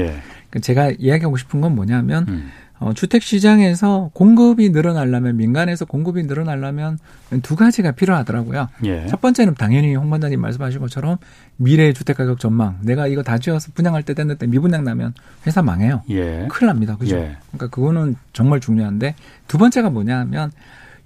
그러니까 0.50 0.60
제가 0.62 0.92
이야기하고 0.98 1.38
싶은 1.38 1.62
건 1.62 1.76
뭐냐면 1.76 2.26
음. 2.28 2.52
어, 2.80 2.94
주택 2.94 3.24
시장에서 3.24 4.10
공급이 4.14 4.70
늘어나려면 4.70 5.38
민간에서 5.38 5.86
공급이 5.86 6.24
늘어나려면 6.24 7.00
두 7.42 7.56
가지가 7.56 7.92
필요하더라고요. 7.92 8.68
예. 8.84 9.08
첫 9.08 9.22
번째는 9.22 9.56
당연히 9.56 9.96
홍 9.96 10.10
반장님 10.10 10.40
말씀하신 10.42 10.82
것처럼 10.82 11.18
미래 11.56 11.94
주택 11.94 12.18
가격 12.18 12.40
전망. 12.40 12.78
내가 12.82 13.08
이거 13.08 13.24
다 13.24 13.38
지어서 13.38 13.72
분양할 13.74 14.04
때 14.04 14.14
됐는데 14.14 14.48
미분양 14.48 14.84
나면 14.84 15.14
회사 15.48 15.62
망해요. 15.62 16.04
예. 16.10 16.48
큰일 16.50 16.68
납니다. 16.68 16.98
그죠? 16.98 17.16
예. 17.16 17.38
그러니까 17.52 17.68
그거는 17.68 18.16
정말 18.34 18.60
중요한데 18.60 19.16
두 19.48 19.58
번째가 19.58 19.90
뭐냐면 19.90 20.52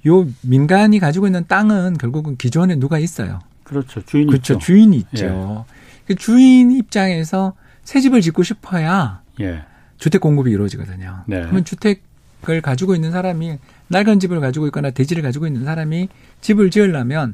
요 0.08 0.28
민간이 0.42 0.98
가지고 1.00 1.28
있는 1.28 1.46
땅은 1.48 1.98
결국은 1.98 2.36
기존에 2.36 2.76
누가 2.76 2.98
있어요. 2.98 3.42
그렇죠. 3.64 4.02
주인이 4.04 4.28
그렇죠. 4.28 4.54
있죠. 4.54 4.66
주인이 4.66 4.98
있죠. 4.98 5.66
예. 5.70 5.74
그 6.08 6.16
주인 6.16 6.72
입장에서 6.72 7.54
새 7.84 8.00
집을 8.00 8.22
짓고 8.22 8.42
싶어야 8.42 9.22
예. 9.40 9.64
주택 10.00 10.22
공급이 10.22 10.50
이루어지거든요. 10.52 11.24
네. 11.28 11.42
그러면 11.42 11.66
주택을 11.66 12.62
가지고 12.64 12.96
있는 12.96 13.12
사람이 13.12 13.60
낡은 13.90 14.20
집을 14.20 14.40
가지고 14.40 14.66
있거나 14.68 14.90
대지를 14.90 15.22
가지고 15.22 15.46
있는 15.46 15.66
사람이 15.66 16.10
집을 16.42 16.72
지으려면 16.72 17.34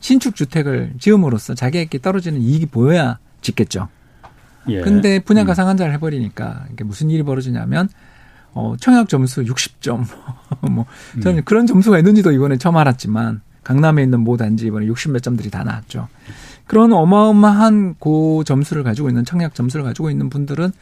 신축 0.00 0.34
주택을 0.34 0.94
지음으로써 0.98 1.54
자기에게 1.54 1.98
떨어지는 1.98 2.40
이익이 2.40 2.66
보여야 2.66 3.18
짓겠죠. 3.42 3.88
예. 4.68 4.80
근데 4.80 5.20
분양가 5.20 5.52
음. 5.52 5.54
상한자를 5.54 5.92
해버리니까 5.94 6.66
이게 6.72 6.84
무슨 6.84 7.10
일이 7.10 7.22
벌어지냐면 7.22 7.88
어 8.52 8.74
청약 8.80 9.08
점수 9.08 9.44
60점 9.44 10.06
뭐 10.70 10.86
저는 11.22 11.38
음. 11.38 11.44
그런 11.44 11.66
점수가 11.66 11.98
있는지도 11.98 12.32
이번에 12.32 12.56
처음 12.56 12.76
알았지만 12.76 13.42
강남에 13.62 14.02
있는 14.02 14.20
모 14.20 14.36
단지 14.36 14.66
이번에 14.66 14.86
60 14.86 15.12
몇 15.12 15.22
점들이 15.22 15.50
다 15.50 15.64
나왔죠. 15.64 16.08
그런 16.66 16.92
어마어마한 16.92 17.96
고 17.98 18.42
점수를 18.44 18.82
가지고 18.82 19.08
있는 19.08 19.24
청약 19.24 19.54
점수를 19.54 19.84
가지고 19.84 20.10
있는 20.10 20.30
분들은 20.30 20.72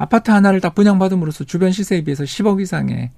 아파트 0.00 0.30
하나를 0.30 0.62
딱 0.62 0.74
분양받음으로써 0.74 1.44
주변 1.44 1.72
시세에 1.72 2.00
비해서 2.00 2.24
10억 2.24 2.62
이상의 2.62 3.10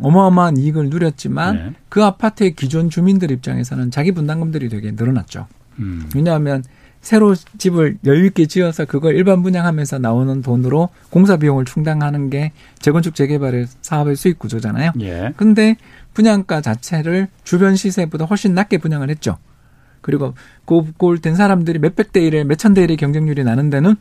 어마어마한 0.00 0.56
이익을 0.56 0.90
누렸지만 0.90 1.54
네. 1.54 1.72
그 1.88 2.02
아파트의 2.02 2.56
기존 2.56 2.90
주민들 2.90 3.30
입장에서는 3.30 3.92
자기 3.92 4.10
분담금들이 4.10 4.68
되게 4.68 4.90
늘어났죠. 4.90 5.46
음. 5.78 6.10
왜냐하면 6.12 6.64
새로 7.00 7.36
집을 7.36 7.98
여유 8.04 8.26
있게 8.26 8.46
지어서 8.46 8.84
그걸 8.84 9.14
일반 9.14 9.44
분양하면서 9.44 10.00
나오는 10.00 10.42
돈으로 10.42 10.88
공사 11.08 11.36
비용을 11.36 11.66
충당하는 11.66 12.30
게 12.30 12.50
재건축 12.80 13.14
재개발의 13.14 13.68
사업의 13.80 14.16
수익 14.16 14.40
구조잖아요. 14.40 14.90
예. 15.02 15.32
근데 15.36 15.76
분양가 16.14 16.62
자체를 16.62 17.28
주변 17.44 17.76
시세보다 17.76 18.24
훨씬 18.24 18.54
낮게 18.54 18.78
분양을 18.78 19.08
했죠. 19.08 19.38
그리고 20.00 20.34
그골된 20.64 21.36
사람들이 21.36 21.78
몇백 21.78 22.10
대 22.10 22.20
일에 22.26 22.42
몇천 22.42 22.74
대 22.74 22.82
일의 22.82 22.96
경쟁률이 22.96 23.44
나는 23.44 23.70
데는 23.70 23.94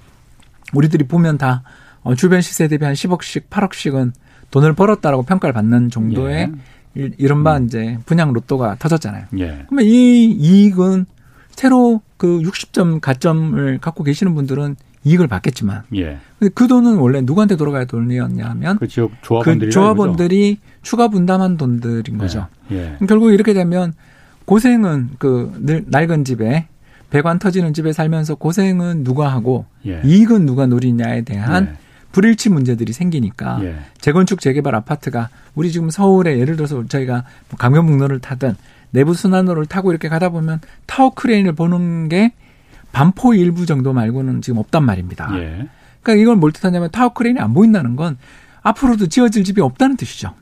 우리들이 0.73 1.07
보면 1.07 1.37
다 1.37 1.63
어, 2.01 2.15
주변 2.15 2.41
시세 2.41 2.67
대비 2.67 2.85
한 2.85 2.93
10억씩, 2.93 3.49
8억씩은 3.49 4.11
돈을 4.51 4.73
벌었다라고 4.73 5.23
평가를 5.23 5.53
받는 5.53 5.89
정도의 5.89 6.51
예. 6.97 7.11
이른바 7.17 7.57
음. 7.57 7.65
이제 7.65 7.99
분양 8.05 8.33
로또가 8.33 8.75
터졌잖아요. 8.79 9.25
예. 9.37 9.65
그러면 9.67 9.85
이 9.85 10.25
이익은 10.31 11.05
새로 11.51 12.01
그 12.17 12.39
60점 12.39 12.99
가점을 12.99 13.77
갖고 13.79 14.03
계시는 14.03 14.33
분들은 14.33 14.75
이익을 15.03 15.27
받겠지만, 15.27 15.83
예. 15.95 16.17
근데 16.39 16.51
그 16.53 16.67
돈은 16.67 16.97
원래 16.97 17.21
누구한테 17.21 17.55
돌아가야 17.55 17.85
돈이었냐 17.85 18.49
하면 18.49 18.77
그 18.79 18.87
지역 18.87 19.11
조합원들이, 19.21 19.69
그 19.69 19.71
조합원들이 19.71 20.59
추가 20.81 21.07
분담한 21.07 21.57
돈들인 21.57 22.17
거죠. 22.17 22.47
예. 22.71 22.97
예. 23.01 23.05
결국 23.07 23.31
이렇게 23.31 23.53
되면 23.53 23.93
고생은 24.45 25.11
그 25.19 25.85
낡은 25.87 26.25
집에 26.25 26.67
배관 27.09 27.39
터지는 27.39 27.73
집에 27.73 27.91
살면서 27.93 28.35
고생은 28.35 29.03
누가 29.03 29.31
하고 29.31 29.65
예. 29.85 30.01
이익은 30.03 30.45
누가 30.45 30.67
누리냐에 30.67 31.23
대한 31.23 31.69
예. 31.71 31.89
불일치 32.11 32.49
문제들이 32.49 32.93
생기니까 32.93 33.59
예. 33.63 33.75
재건축 33.99 34.41
재개발 34.41 34.75
아파트가 34.75 35.29
우리 35.55 35.71
지금 35.71 35.89
서울에 35.89 36.39
예를 36.39 36.55
들어서 36.55 36.85
저희가 36.85 37.23
뭐 37.49 37.57
강변북로를 37.57 38.19
타든 38.19 38.55
내부 38.91 39.13
순환로를 39.13 39.65
타고 39.65 39.91
이렇게 39.91 40.09
가다 40.09 40.29
보면 40.29 40.61
타워 40.85 41.11
크레인을 41.13 41.53
보는 41.53 42.09
게 42.09 42.33
반포 42.91 43.35
일부 43.35 43.65
정도 43.65 43.93
말고는 43.93 44.41
지금 44.41 44.57
없단 44.59 44.83
말입니다. 44.83 45.29
예. 45.37 45.67
그러니까 46.01 46.21
이걸 46.21 46.35
뭘 46.35 46.51
뜻하냐면 46.51 46.89
타워 46.91 47.13
크레인이 47.13 47.39
안 47.39 47.53
보인다는 47.53 47.95
건 47.95 48.17
앞으로도 48.61 49.07
지어질 49.07 49.43
집이 49.43 49.61
없다는 49.61 49.95
뜻이죠. 49.95 50.33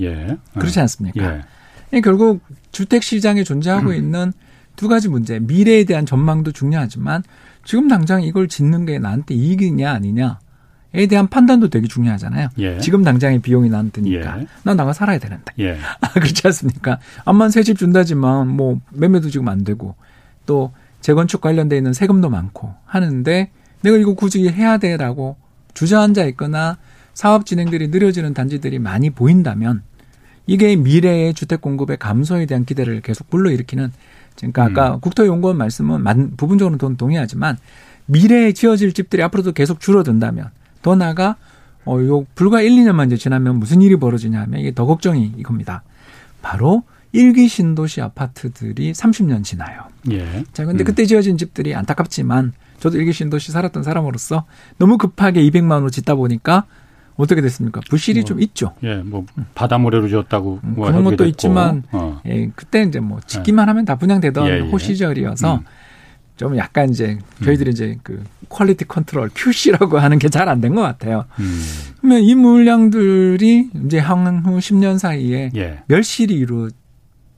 예. 0.00 0.38
그렇지 0.54 0.80
않습니까? 0.80 1.42
예. 1.92 2.00
결국 2.00 2.40
주택 2.72 3.02
시장에 3.02 3.44
존재하고 3.44 3.90
음. 3.90 3.94
있는 3.94 4.32
두 4.80 4.88
가지 4.88 5.10
문제. 5.10 5.38
미래에 5.38 5.84
대한 5.84 6.06
전망도 6.06 6.52
중요하지만 6.52 7.22
지금 7.64 7.86
당장 7.88 8.22
이걸 8.22 8.48
짓는 8.48 8.86
게 8.86 8.98
나한테 8.98 9.34
이익이냐 9.34 9.92
아니냐에 9.92 11.06
대한 11.10 11.28
판단도 11.28 11.68
되게 11.68 11.86
중요하잖아요. 11.86 12.48
예. 12.60 12.78
지금 12.78 13.04
당장의 13.04 13.40
비용이 13.40 13.68
나한테 13.68 14.00
드니까. 14.00 14.40
예. 14.40 14.46
난 14.62 14.78
나가 14.78 14.94
살아야 14.94 15.18
되는데. 15.18 15.52
예. 15.58 15.76
아, 16.00 16.08
그렇지 16.14 16.46
않습니까? 16.46 16.98
암만 17.26 17.50
새 17.50 17.62
집 17.62 17.76
준다지만 17.76 18.48
뭐 18.48 18.80
매매도 18.90 19.28
지금 19.28 19.48
안 19.48 19.64
되고 19.64 19.96
또 20.46 20.72
재건축 21.02 21.42
관련돼 21.42 21.76
있는 21.76 21.92
세금도 21.92 22.30
많고 22.30 22.72
하는데 22.86 23.50
내가 23.82 23.96
이거 23.98 24.14
굳이 24.14 24.48
해야 24.48 24.78
돼라고 24.78 25.36
주저앉아 25.74 26.24
있거나 26.28 26.78
사업 27.12 27.44
진행들이 27.44 27.88
느려지는 27.88 28.32
단지들이 28.32 28.78
많이 28.78 29.10
보인다면 29.10 29.82
이게 30.46 30.74
미래의 30.74 31.34
주택 31.34 31.60
공급의 31.60 31.98
감소에 31.98 32.46
대한 32.46 32.64
기대를 32.64 33.02
계속 33.02 33.28
불러일으키는 33.28 33.92
그러니까 34.40 34.64
아까 34.64 34.94
음. 34.94 35.00
국토연구원 35.00 35.56
말씀은 35.56 36.02
만, 36.02 36.32
부분적으로 36.36 36.78
돈 36.78 36.96
동의하지만 36.96 37.58
미래에 38.06 38.52
지어질 38.52 38.92
집들이 38.92 39.22
앞으로도 39.22 39.52
계속 39.52 39.80
줄어든다면 39.80 40.50
더 40.82 40.96
나아가 40.96 41.36
어, 41.84 41.98
요 42.00 42.26
불과 42.34 42.60
1, 42.60 42.70
2년만 42.70 43.06
이제 43.06 43.16
지나면 43.16 43.56
무슨 43.56 43.82
일이 43.82 43.96
벌어지냐 43.96 44.40
하면 44.42 44.60
이게 44.60 44.74
더 44.74 44.86
걱정이 44.86 45.34
이겁니다. 45.38 45.82
바로 46.42 46.82
1기 47.12 47.48
신도시 47.48 48.00
아파트들이 48.00 48.92
30년 48.92 49.42
지나요. 49.42 49.82
예. 50.10 50.44
자, 50.52 50.64
근데 50.64 50.82
음. 50.82 50.86
그때 50.86 51.04
지어진 51.06 51.36
집들이 51.36 51.74
안타깝지만 51.74 52.52
저도 52.78 52.98
1기 52.98 53.12
신도시 53.12 53.52
살았던 53.52 53.82
사람으로서 53.82 54.44
너무 54.78 54.96
급하게 54.96 55.42
200만 55.42 55.72
호를 55.72 55.90
짓다 55.90 56.14
보니까 56.14 56.64
어떻게 57.16 57.40
됐습니까? 57.40 57.80
부실이 57.88 58.20
뭐, 58.20 58.24
좀 58.26 58.40
있죠. 58.40 58.74
예, 58.82 58.96
뭐 58.96 59.26
바다모래로 59.54 60.08
지었다고 60.08 60.60
음, 60.64 60.72
뭐 60.76 60.86
그런 60.86 61.04
것도 61.04 61.16
됐고. 61.16 61.28
있지만 61.30 61.82
어. 61.92 62.20
예, 62.26 62.50
그때 62.56 62.82
이제 62.82 63.00
뭐 63.00 63.20
짓기만 63.26 63.66
예. 63.66 63.70
하면 63.70 63.84
다 63.84 63.96
분양되던 63.96 64.46
예, 64.48 64.50
예. 64.56 64.60
호시절이어서 64.60 65.56
음. 65.56 65.60
좀 66.36 66.56
약간 66.56 66.88
이제 66.88 67.18
저희들이 67.44 67.70
음. 67.70 67.72
이제 67.72 67.98
그 68.02 68.22
quality 68.48 68.86
control 68.86 69.30
QC라고 69.34 69.98
하는 69.98 70.18
게 70.18 70.28
잘 70.28 70.48
안 70.48 70.60
된 70.62 70.74
것 70.74 70.80
같아요. 70.80 71.26
음. 71.38 71.62
그러면 72.00 72.22
이 72.22 72.34
물량들이 72.34 73.68
이제 73.84 73.98
향후 73.98 74.58
10년 74.58 74.98
사이에 74.98 75.50
예. 75.56 75.80
멸실이 75.88 76.32
이루 76.34 76.70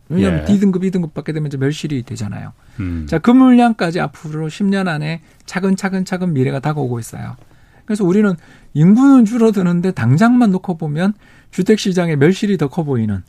왜냐하면 0.09 0.41
예. 0.43 0.45
D등급, 0.45 0.83
2등급 0.83 1.14
받게 1.14 1.33
되면 1.33 1.47
이제 1.49 1.57
멸실이 1.57 2.03
되잖아요. 2.03 2.53
음. 2.81 3.07
자, 3.09 3.18
그 3.18 3.31
물량까지 3.31 3.99
앞으로 3.99 4.49
10년 4.49 4.87
안에 4.87 5.23
차근차근차근 5.47 6.35
미래가 6.35 6.61
다가오고 6.61 7.01
있어요. 7.01 7.37
그래서 7.85 8.05
우리는 8.05 8.35
인구는 8.74 9.24
줄어드는데 9.24 9.93
당장만 9.93 10.51
놓고 10.51 10.76
보면 10.78 11.14
주택 11.51 11.78
시장의 11.78 12.16
멸실이 12.16 12.57
더 12.59 12.68
커 12.68 12.85
보이는 12.85 13.22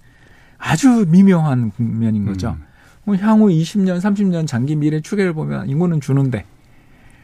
아주 0.57 1.05
미묘한 1.09 1.71
국면인 1.71 2.25
거죠. 2.25 2.51
음. 2.59 2.63
뭐 3.03 3.15
향후 3.17 3.49
20년, 3.49 3.99
30년 3.99 4.47
장기 4.47 4.75
미래 4.77 5.01
추계를 5.01 5.33
보면 5.33 5.67
인구는 5.69 5.99
주는데 5.99 6.45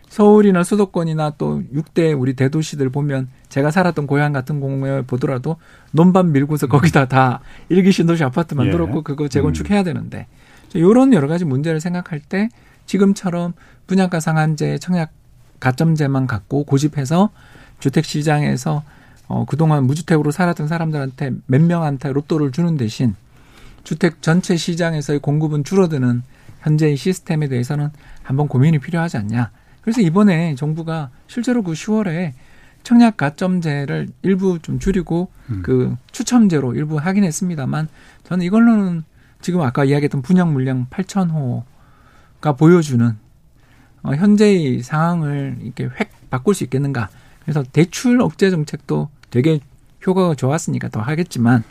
서울이나 0.09 0.63
수도권이나 0.63 1.35
또 1.37 1.61
6대 1.73 2.19
우리 2.19 2.33
대도시들 2.33 2.89
보면 2.89 3.29
제가 3.47 3.69
살았던 3.71 4.07
고향 4.07 4.33
같은 4.33 4.59
공에 4.59 5.03
보더라도 5.03 5.57
논밭 5.91 6.25
밀고서 6.27 6.67
음. 6.67 6.69
거기다 6.69 7.05
다 7.07 7.39
일기 7.69 7.91
신도시 7.91 8.23
아파트 8.23 8.55
만들었고 8.55 8.97
예. 8.97 9.03
그거 9.03 9.27
재건축해야 9.27 9.81
음. 9.81 9.83
되는데 9.85 10.27
이런 10.73 11.13
여러 11.13 11.27
가지 11.27 11.45
문제를 11.45 11.79
생각할 11.79 12.19
때 12.19 12.49
지금처럼 12.87 13.53
분양가 13.87 14.19
상한제, 14.19 14.79
청약 14.79 15.11
가점제만 15.59 16.27
갖고 16.27 16.63
고집해서 16.63 17.29
주택 17.79 18.05
시장에서 18.05 18.83
어, 19.27 19.45
그동안 19.45 19.85
무주택으로 19.85 20.31
살았던 20.31 20.67
사람들한테 20.67 21.31
몇 21.45 21.61
명한테 21.61 22.11
로또를 22.11 22.51
주는 22.51 22.77
대신 22.77 23.15
주택 23.83 24.21
전체 24.21 24.57
시장에서의 24.57 25.19
공급은 25.19 25.63
줄어드는 25.63 26.23
현재의 26.61 26.97
시스템에 26.97 27.47
대해서는 27.47 27.89
한번 28.23 28.47
고민이 28.47 28.79
필요하지 28.79 29.17
않냐. 29.17 29.51
그래서 29.81 30.01
이번에 30.01 30.55
정부가 30.55 31.09
실제로 31.27 31.63
그 31.63 31.73
10월에 31.73 32.33
청약 32.83 33.17
가점제를 33.17 34.09
일부 34.21 34.59
좀 34.59 34.79
줄이고 34.79 35.31
음. 35.49 35.61
그 35.63 35.95
추첨제로 36.11 36.75
일부 36.75 36.97
하긴 36.97 37.23
했습니다만 37.23 37.87
저는 38.23 38.45
이걸로는 38.45 39.03
지금 39.41 39.61
아까 39.61 39.85
이야기했던 39.85 40.21
분양 40.21 40.53
물량 40.53 40.87
8천 40.89 41.31
호가 41.31 42.55
보여주는 42.55 43.17
어, 44.03 44.13
현재의 44.13 44.81
상황을 44.81 45.57
이렇게 45.61 45.85
획 45.99 46.11
바꿀 46.29 46.53
수 46.55 46.63
있겠는가. 46.63 47.09
그래서 47.43 47.63
대출 47.63 48.21
억제 48.21 48.49
정책도 48.49 49.09
되게 49.29 49.59
효과가 50.05 50.35
좋았으니까 50.35 50.89
더 50.89 51.01
하겠지만 51.01 51.63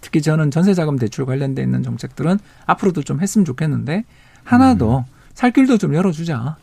특히 0.00 0.22
저는 0.22 0.50
전세자금 0.50 0.96
대출 0.98 1.26
관련돼 1.26 1.62
있는 1.62 1.82
정책들은 1.82 2.38
앞으로도 2.66 3.02
좀 3.02 3.20
했으면 3.20 3.44
좋겠는데 3.44 4.04
하나 4.44 4.74
더 4.76 5.00
음. 5.00 5.04
살 5.34 5.50
길도 5.52 5.78
좀 5.78 5.94
열어주자. 5.94 6.56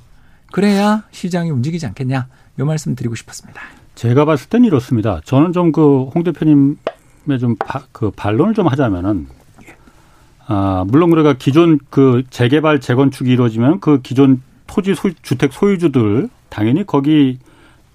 그래야 0.51 1.03
시장이 1.11 1.49
움직이지 1.51 1.85
않겠냐. 1.87 2.27
이 2.59 2.63
말씀 2.63 2.95
드리고 2.95 3.15
싶었습니다. 3.15 3.61
제가 3.95 4.25
봤을 4.25 4.49
땐 4.49 4.63
이렇습니다. 4.65 5.21
저는 5.25 5.51
좀 5.53 5.71
그 5.71 6.09
홍 6.13 6.23
대표님의 6.23 7.39
좀 7.39 7.55
그 7.91 8.11
반론을 8.11 8.53
좀 8.53 8.67
하자면은 8.67 9.27
아, 10.47 10.83
물론 10.87 11.11
우리가 11.11 11.33
기존 11.33 11.79
그 11.89 12.23
재개발 12.29 12.79
재건축이 12.79 13.29
이루어지면 13.31 13.79
그 13.79 14.01
기존 14.01 14.41
토지 14.67 14.95
소, 14.95 15.09
주택 15.21 15.53
소유주들 15.53 16.29
당연히 16.49 16.85
거기 16.85 17.37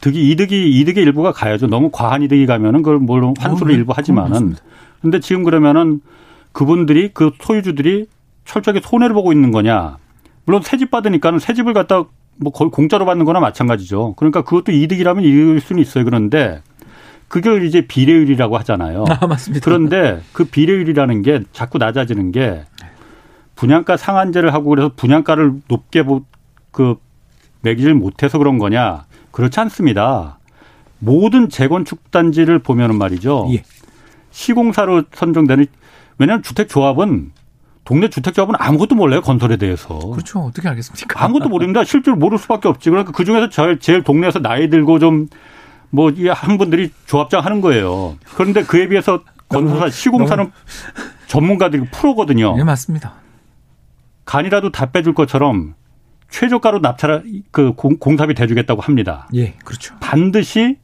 득이 0.01 0.31
이득이 0.31 0.81
이득의 0.81 1.03
일부가 1.05 1.33
가야죠. 1.33 1.67
너무 1.67 1.91
과한 1.93 2.23
이득이 2.23 2.47
가면은 2.47 2.83
그걸 2.83 2.99
물론 2.99 3.35
환수를 3.39 3.75
어, 3.75 3.77
일부 3.77 3.93
하지만은 3.95 4.55
근데 5.03 5.21
지금 5.21 5.43
그러면은 5.45 6.01
그분들이 6.53 7.11
그 7.13 7.33
소유주들이 7.41 8.07
철저하게 8.45 8.81
손해를 8.83 9.15
보고 9.15 9.33
있는 9.33 9.51
거냐? 9.53 9.99
물론 10.47 10.63
새 10.63 10.77
집 10.79 10.91
받으니까는 10.91 11.39
새 11.39 11.53
집을 11.55 11.73
갖다 11.75 12.05
뭐 12.37 12.53
거의 12.53 12.71
공짜로 12.71 13.05
받는 13.05 13.25
거나 13.27 13.41
마찬가지죠. 13.41 14.15
그러니까 14.17 14.43
그것도 14.43 14.73
이득이라면 14.73 15.23
이득일 15.23 15.61
수는 15.61 15.83
있어요. 15.83 16.05
그런데 16.05 16.63
그게 17.29 17.65
이제 17.65 17.87
비례율이라고 17.87 18.57
하잖아요. 18.59 19.05
아, 19.09 19.27
맞습니다. 19.27 19.63
그런데 19.65 20.21
그 20.33 20.45
비례율이라는 20.45 21.23
게 21.23 21.43
자꾸 21.53 21.79
낮아지는 21.79 22.33
게 22.33 22.65
분양가 23.55 23.97
상한제를 23.99 24.53
하고 24.55 24.71
그래서 24.71 24.91
분양가를 24.97 25.53
높게 25.69 26.03
그 26.71 26.97
매기질 27.63 27.95
못해서 27.95 28.39
그런 28.39 28.59
거냐? 28.59 29.05
그렇지 29.31 29.59
않습니다. 29.61 30.39
모든 30.99 31.49
재건축 31.49 32.11
단지를 32.11 32.59
보면은 32.59 32.97
말이죠. 32.97 33.49
예. 33.53 33.63
시공사로 34.31 35.05
선정되는 35.13 35.67
왜냐하면 36.19 36.43
주택 36.43 36.69
조합은 36.69 37.33
동네 37.85 38.09
주택 38.09 38.35
조합은 38.35 38.55
아무것도 38.59 38.95
몰라요 38.95 39.21
건설에 39.23 39.57
대해서. 39.57 39.99
그렇죠. 39.99 40.41
어떻게 40.41 40.69
알겠습니까? 40.69 41.25
아무것도 41.25 41.49
모릅니다. 41.49 41.83
실제로 41.85 42.17
모를 42.17 42.39
수밖에 42.39 42.69
없지. 42.69 42.91
그러니까 42.91 43.13
그 43.13 43.25
중에서 43.25 43.49
제일, 43.49 43.79
제일 43.81 44.03
동네에서 44.03 44.41
나이 44.41 44.69
들고 44.69 44.99
좀뭐한 44.99 46.59
분들이 46.59 46.93
조합장 47.07 47.45
하는 47.45 47.61
거예요. 47.61 48.17
그런데 48.37 48.63
그에 48.63 48.89
비해서 48.89 49.23
건설사 49.49 49.89
시공사는 49.89 50.45
너무... 50.45 50.53
전문가들이 51.27 51.87
프로거든요. 51.91 52.57
네 52.57 52.65
맞습니다. 52.65 53.15
간이라도 54.25 54.71
다 54.71 54.87
빼줄 54.93 55.15
것처럼 55.15 55.75
최저가로 56.31 56.81
납찰 56.81 57.25
그 57.51 57.73
공사비 57.75 58.35
대주겠다고 58.35 58.81
합니다. 58.83 59.29
예, 59.35 59.53
그렇죠. 59.65 59.95
반드시 60.01 60.79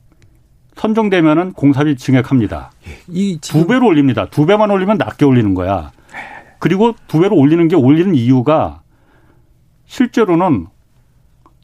선정되면은 0.76 1.53
공사비 1.53 1.97
증액합니다. 1.97 2.70
예, 2.88 2.99
이두 3.09 3.66
배로 3.66 3.86
올립니다. 3.86 4.26
두 4.26 4.44
배만 4.47 4.70
올리면 4.70 4.99
낮게 4.99 5.24
올리는 5.24 5.55
거야. 5.55 5.92
그리고 6.59 6.94
두 7.07 7.20
배로 7.20 7.36
올리는 7.36 7.66
게 7.68 7.76
올리는 7.76 8.14
이유가 8.14 8.82
실제로는 9.86 10.66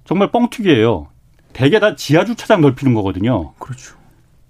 정말 0.05 0.31
뻥튀기예요. 0.31 1.09
대개 1.53 1.81
다 1.81 1.97
지하 1.97 2.25
주차장 2.25 2.61
넓히는 2.61 2.95
거거든요. 2.95 3.53
그렇죠. 3.59 3.97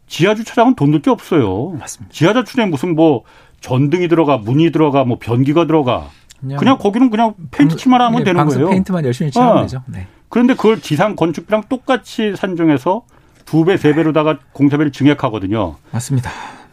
지하 0.06 0.34
주차장은 0.34 0.74
돈 0.76 0.92
들 0.92 1.00
게 1.00 1.10
없어요. 1.10 1.70
맞습니다. 1.70 2.12
지하 2.12 2.32
주차장에 2.34 2.68
무슨 2.70 2.94
뭐 2.94 3.24
전등이 3.60 4.08
들어가, 4.08 4.36
문이 4.36 4.70
들어가, 4.72 5.04
뭐 5.04 5.18
변기가 5.18 5.66
들어가. 5.66 6.10
그냥, 6.42 6.58
그냥 6.58 6.78
거기는 6.78 7.08
그냥 7.08 7.34
페인트 7.50 7.76
칠만 7.76 8.00
하면 8.00 8.18
네, 8.18 8.24
되는 8.24 8.44
거예요. 8.44 8.68
페인트만 8.68 9.04
열심히 9.04 9.30
칠하면 9.30 9.56
어. 9.56 9.62
되죠. 9.62 9.82
네. 9.86 10.08
그런데 10.28 10.54
그걸 10.54 10.80
지상 10.80 11.14
건축비랑 11.14 11.64
똑같이 11.68 12.34
산정해서 12.36 13.02
두 13.44 13.64
배, 13.64 13.76
세 13.76 13.94
배로다가 13.94 14.38
공사비를 14.52 14.90
증액하거든요. 14.92 15.76
맞습니다. 15.92 16.30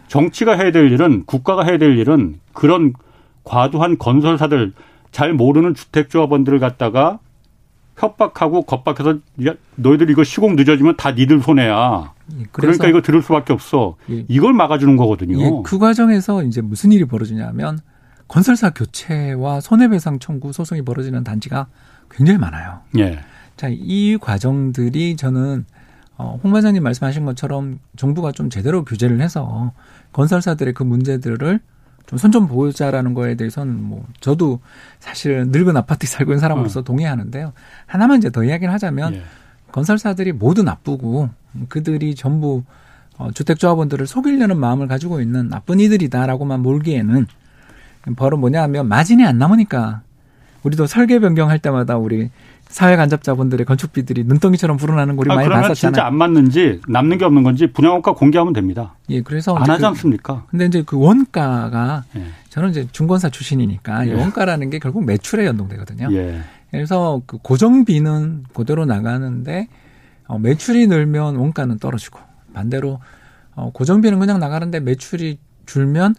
정치가 0.07 0.53
해야 0.53 0.71
될 0.71 0.91
일은 0.91 1.23
국가가 1.25 1.63
해야 1.63 1.77
될 1.77 1.97
일은 1.97 2.39
그런 2.53 2.93
과도한 3.43 3.97
건설사들 3.97 4.73
잘 5.11 5.33
모르는 5.33 5.75
주택조합원들을 5.75 6.59
갖다가 6.59 7.19
협박하고 7.97 8.63
겁박해서 8.63 9.19
너희들 9.75 10.09
이거 10.09 10.23
시공 10.23 10.55
늦어지면 10.55 10.95
다 10.97 11.11
니들 11.11 11.41
손해야. 11.41 12.13
예, 12.39 12.43
그러니까 12.51 12.87
이거 12.87 13.01
들을 13.01 13.21
수밖에 13.21 13.51
없어. 13.53 13.95
예. 14.09 14.23
이걸 14.29 14.53
막아주는 14.53 14.95
거거든요. 14.95 15.43
예, 15.43 15.51
그 15.65 15.77
과정에서 15.77 16.43
이제 16.43 16.61
무슨 16.61 16.91
일이 16.91 17.05
벌어지냐면 17.05 17.79
건설사 18.29 18.69
교체와 18.69 19.59
손해배상 19.59 20.19
청구 20.19 20.53
소송이 20.53 20.83
벌어지는 20.83 21.25
단지가 21.25 21.67
굉장히 22.09 22.39
많아요. 22.39 22.79
예. 22.97 23.19
자, 23.57 23.67
이 23.69 24.17
과정들이 24.19 25.17
저는 25.17 25.65
어, 26.15 26.39
홍 26.43 26.51
반장님 26.51 26.81
말씀하신 26.83 27.25
것처럼 27.25 27.79
정부가 27.97 28.31
좀 28.31 28.49
제대로 28.49 28.85
규제를 28.85 29.19
해서 29.19 29.73
건설사들의 30.13 30.73
그 30.73 30.83
문제들을 30.83 31.59
좀손좀 32.07 32.47
보자라는 32.47 33.13
거에 33.13 33.35
대해서는 33.35 33.81
뭐 33.81 34.05
저도 34.19 34.59
사실 34.99 35.45
늙은 35.47 35.75
아파트에 35.77 36.07
살고 36.07 36.31
있는 36.31 36.39
사람으로서 36.39 36.81
어. 36.81 36.83
동의하는데요. 36.83 37.53
하나만 37.85 38.19
이제 38.19 38.29
더 38.29 38.43
이야기를 38.43 38.73
하자면 38.73 39.15
예. 39.15 39.23
건설사들이 39.71 40.33
모두 40.33 40.63
나쁘고 40.63 41.29
그들이 41.67 42.15
전부 42.15 42.63
어, 43.17 43.31
주택조합원들을 43.31 44.07
속이려는 44.07 44.57
마음을 44.57 44.87
가지고 44.87 45.19
있는 45.19 45.49
나쁜 45.49 45.79
이들이다라고만 45.79 46.61
몰기에는 46.61 47.27
바로 48.15 48.37
뭐냐 48.37 48.61
하면 48.63 48.87
마진이 48.87 49.25
안 49.25 49.37
남으니까 49.37 50.01
우리도 50.63 50.87
설계 50.87 51.19
변경할 51.19 51.59
때마다 51.59 51.97
우리 51.97 52.29
사회 52.67 52.95
간접자분들의 52.95 53.65
건축비들이 53.65 54.25
눈덩이처럼 54.25 54.77
불어나는 54.77 55.15
거 55.15 55.21
우리 55.21 55.31
아, 55.31 55.35
많이 55.35 55.49
봤었잖아요. 55.49 55.73
진짜 55.73 56.05
안 56.05 56.15
맞는지 56.15 56.81
남는 56.87 57.17
게 57.17 57.25
없는 57.25 57.41
건지 57.43 57.67
분양원가 57.67 58.13
공개하면 58.13 58.53
됩니다. 58.53 58.95
예, 59.09 59.21
그래서 59.21 59.55
안 59.55 59.67
하지 59.69 59.81
그, 59.81 59.87
않습니까? 59.87 60.45
근데 60.49 60.65
이제 60.65 60.83
그 60.85 60.97
원가가 60.97 62.03
예. 62.15 62.25
저는 62.49 62.69
이제 62.69 62.87
중건사 62.91 63.29
출신이니까 63.29 64.07
예. 64.07 64.13
원가라는 64.13 64.69
게 64.69 64.77
결국 64.77 65.03
매출에 65.05 65.45
연동되거든요. 65.47 66.09
예. 66.11 66.41
그래서 66.69 67.21
그 67.25 67.39
고정비는 67.39 68.45
그대로 68.53 68.85
나가는데 68.85 69.67
어, 70.27 70.37
매출이 70.37 70.85
늘면 70.87 71.37
원가는 71.37 71.79
떨어지고 71.79 72.19
반대로 72.53 72.99
어, 73.55 73.71
고정비는 73.73 74.19
그냥 74.19 74.39
나가는데 74.39 74.79
매출이 74.79 75.39
줄면 75.65 76.13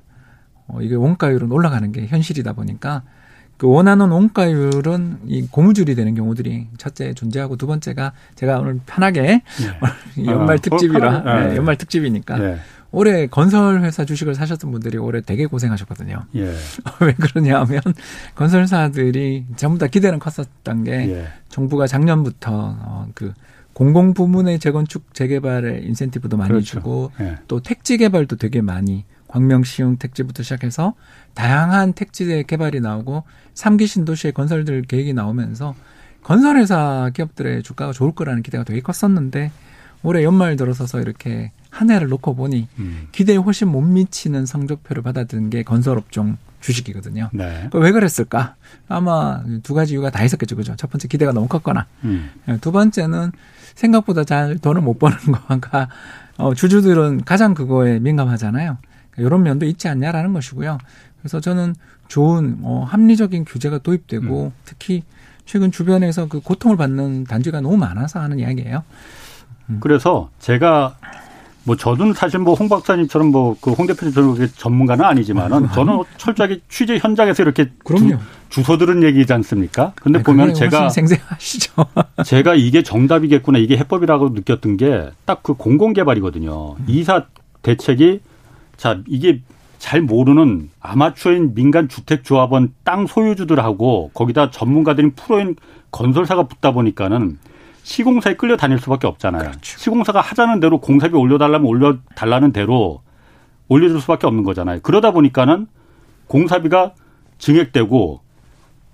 어, 0.72 0.82
이게 0.82 0.94
원가율은 0.94 1.50
올라가는 1.50 1.90
게 1.92 2.06
현실이다 2.06 2.52
보니까 2.52 3.02
그 3.56 3.68
원하는 3.68 4.08
원가율은 4.08 5.18
이 5.26 5.46
고무줄이 5.50 5.94
되는 5.94 6.14
경우들이 6.14 6.68
첫째 6.78 7.12
존재하고 7.12 7.56
두 7.56 7.66
번째가 7.66 8.12
제가 8.34 8.58
오늘 8.58 8.80
편하게 8.86 9.42
네. 10.16 10.24
연말 10.24 10.56
아, 10.56 10.60
특집이라 10.60 11.48
네, 11.48 11.56
연말 11.56 11.76
특집이니까 11.76 12.38
네. 12.38 12.58
올해 12.92 13.26
건설 13.26 13.82
회사 13.82 14.04
주식을 14.04 14.34
사셨던 14.34 14.70
분들이 14.72 14.98
올해 14.98 15.20
되게 15.20 15.46
고생하셨거든요. 15.46 16.24
예. 16.36 16.44
왜 17.00 17.12
그러냐 17.12 17.60
하면 17.60 17.82
건설사들이 18.34 19.44
전부 19.56 19.78
다 19.78 19.86
기대는 19.86 20.18
컸었던 20.18 20.84
게 20.84 20.92
예. 20.92 21.26
정부가 21.50 21.86
작년부터 21.86 22.50
어, 22.78 23.08
그 23.14 23.32
공공 23.74 24.14
부문의 24.14 24.58
재건축 24.58 25.14
재개발에 25.14 25.80
인센티브도 25.84 26.36
많이 26.36 26.48
그렇죠. 26.48 26.78
주고 26.78 27.12
예. 27.20 27.38
또 27.46 27.60
택지 27.60 27.96
개발도 27.98 28.36
되게 28.36 28.60
많이 28.60 29.04
광명시흥 29.30 29.96
택지부터 29.96 30.42
시작해서 30.42 30.94
다양한 31.34 31.92
택지의 31.92 32.44
개발이 32.44 32.80
나오고 32.80 33.24
삼기 33.54 33.86
신도시의 33.86 34.32
건설들 34.32 34.82
계획이 34.82 35.14
나오면서 35.14 35.74
건설회사 36.22 37.10
기업들의 37.14 37.62
주가가 37.62 37.92
좋을 37.92 38.12
거라는 38.12 38.42
기대가 38.42 38.64
되게 38.64 38.80
컸었는데 38.80 39.52
올해 40.02 40.24
연말 40.24 40.56
들어서서 40.56 41.00
이렇게 41.00 41.52
한 41.70 41.90
해를 41.90 42.08
놓고 42.08 42.34
보니 42.34 42.68
음. 42.78 43.08
기대에 43.12 43.36
훨씬 43.36 43.68
못 43.68 43.80
미치는 43.82 44.46
성적표를 44.46 45.02
받아들인 45.02 45.50
게 45.50 45.62
건설업종 45.62 46.36
주식이거든요. 46.60 47.30
네. 47.32 47.70
왜 47.72 47.92
그랬을까? 47.92 48.56
아마 48.88 49.42
두 49.62 49.72
가지 49.72 49.94
이유가 49.94 50.10
다 50.10 50.24
있었겠죠, 50.24 50.56
그죠? 50.56 50.76
첫 50.76 50.90
번째 50.90 51.08
기대가 51.08 51.32
너무 51.32 51.48
컸거나, 51.48 51.86
음. 52.04 52.30
두 52.60 52.70
번째는 52.70 53.32
생각보다 53.74 54.24
잘 54.24 54.58
돈을 54.58 54.82
못 54.82 54.98
버는 54.98 55.16
거가 55.48 55.88
어, 56.36 56.54
주주들은 56.54 57.24
가장 57.24 57.54
그거에 57.54 57.98
민감하잖아요. 58.00 58.76
이런 59.18 59.42
면도 59.42 59.66
있지 59.66 59.88
않냐라는 59.88 60.32
것이고요. 60.32 60.78
그래서 61.20 61.40
저는 61.40 61.74
좋은 62.08 62.58
어, 62.62 62.86
합리적인 62.88 63.44
규제가 63.44 63.78
도입되고 63.78 64.44
음. 64.46 64.52
특히 64.64 65.02
최근 65.44 65.70
주변에서 65.70 66.26
그 66.28 66.40
고통을 66.40 66.76
받는 66.76 67.24
단지가 67.24 67.60
너무 67.60 67.76
많아서 67.76 68.20
하는 68.20 68.38
이야기예요. 68.38 68.82
음. 69.70 69.78
그래서 69.80 70.30
제가 70.38 70.96
뭐 71.64 71.76
저는 71.76 72.14
사실 72.14 72.40
뭐 72.40 72.54
홍 72.58 72.68
박사님처럼 72.70 73.28
뭐 73.30 73.54
그 73.60 73.70
홍 73.72 73.86
대표님처럼 73.86 74.36
전문가는 74.56 75.04
아니지만은 75.04 75.66
아, 75.66 75.72
저는 75.74 76.02
철저하게 76.16 76.60
취재 76.68 76.98
현장에서 76.98 77.42
이렇게 77.42 77.70
그럼요. 77.84 78.16
주, 78.48 78.62
소 78.62 78.78
들은 78.78 79.02
얘기지 79.02 79.32
않습니까? 79.34 79.92
근데 79.96 80.18
아니, 80.18 80.24
보면 80.24 80.54
제가 80.54 80.88
생생하시죠. 80.88 81.72
제가 82.24 82.54
이게 82.54 82.82
정답이겠구나 82.82 83.58
이게 83.58 83.76
해법이라고 83.76 84.30
느꼈던 84.30 84.76
게 84.78 85.10
딱 85.26 85.42
그 85.42 85.54
공공개발이거든요. 85.54 86.76
음. 86.78 86.84
이사 86.88 87.26
대책이 87.62 88.20
자, 88.80 88.98
이게 89.06 89.42
잘 89.76 90.00
모르는 90.00 90.70
아마추어인 90.80 91.54
민간 91.54 91.86
주택 91.86 92.24
조합원 92.24 92.72
땅 92.82 93.06
소유주들하고 93.06 94.10
거기다 94.14 94.50
전문가들인 94.50 95.14
프로인 95.14 95.56
건설사가 95.90 96.44
붙다 96.44 96.70
보니까는 96.70 97.38
시공사에 97.82 98.36
끌려 98.36 98.56
다닐 98.56 98.78
수밖에 98.78 99.06
없잖아요. 99.06 99.42
그렇죠. 99.42 99.78
시공사가 99.78 100.22
하자는 100.22 100.60
대로 100.60 100.80
공사비 100.80 101.14
올려달라면 101.14 101.68
올려달라는 101.68 102.52
대로 102.52 103.02
올려줄 103.68 104.00
수밖에 104.00 104.26
없는 104.26 104.44
거잖아요. 104.44 104.80
그러다 104.82 105.10
보니까는 105.10 105.66
공사비가 106.26 106.94
증액되고 107.36 108.20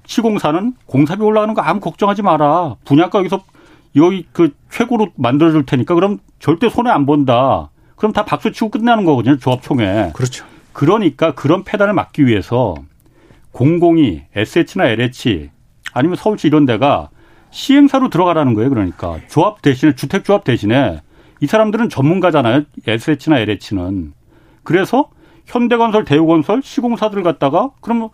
시공사는 0.04 0.74
공사비 0.86 1.22
올라가는 1.22 1.54
거 1.54 1.62
아무 1.62 1.78
걱정하지 1.78 2.22
마라. 2.22 2.74
분양가 2.84 3.20
여기서 3.20 3.44
여기 3.94 4.26
그 4.32 4.52
최고로 4.68 5.12
만들어줄 5.14 5.64
테니까 5.64 5.94
그럼 5.94 6.18
절대 6.40 6.68
손해 6.68 6.90
안 6.90 7.06
본다. 7.06 7.70
그럼 7.96 8.12
다 8.12 8.24
박수 8.24 8.52
치고 8.52 8.70
끝나는 8.70 9.04
거거든요. 9.04 9.38
조합총회. 9.38 10.12
그렇죠. 10.14 10.46
그러니까 10.72 11.34
그런 11.34 11.64
패단을 11.64 11.94
막기 11.94 12.26
위해서 12.26 12.74
공공이 13.52 14.22
SH나 14.34 14.86
LH 14.88 15.50
아니면 15.94 16.16
서울시 16.16 16.46
이런 16.46 16.66
데가 16.66 17.08
시행사로 17.50 18.10
들어가라는 18.10 18.54
거예요. 18.54 18.68
그러니까 18.68 19.18
조합 19.28 19.62
대신에 19.62 19.94
주택 19.94 20.24
조합 20.24 20.44
대신에 20.44 21.00
이 21.40 21.46
사람들은 21.46 21.88
전문가잖아요. 21.88 22.64
SH나 22.86 23.38
LH는. 23.38 24.12
그래서 24.62 25.08
현대건설, 25.46 26.04
대우건설, 26.04 26.60
시공사들 26.62 27.22
갖다가 27.22 27.70
그러면 27.80 28.10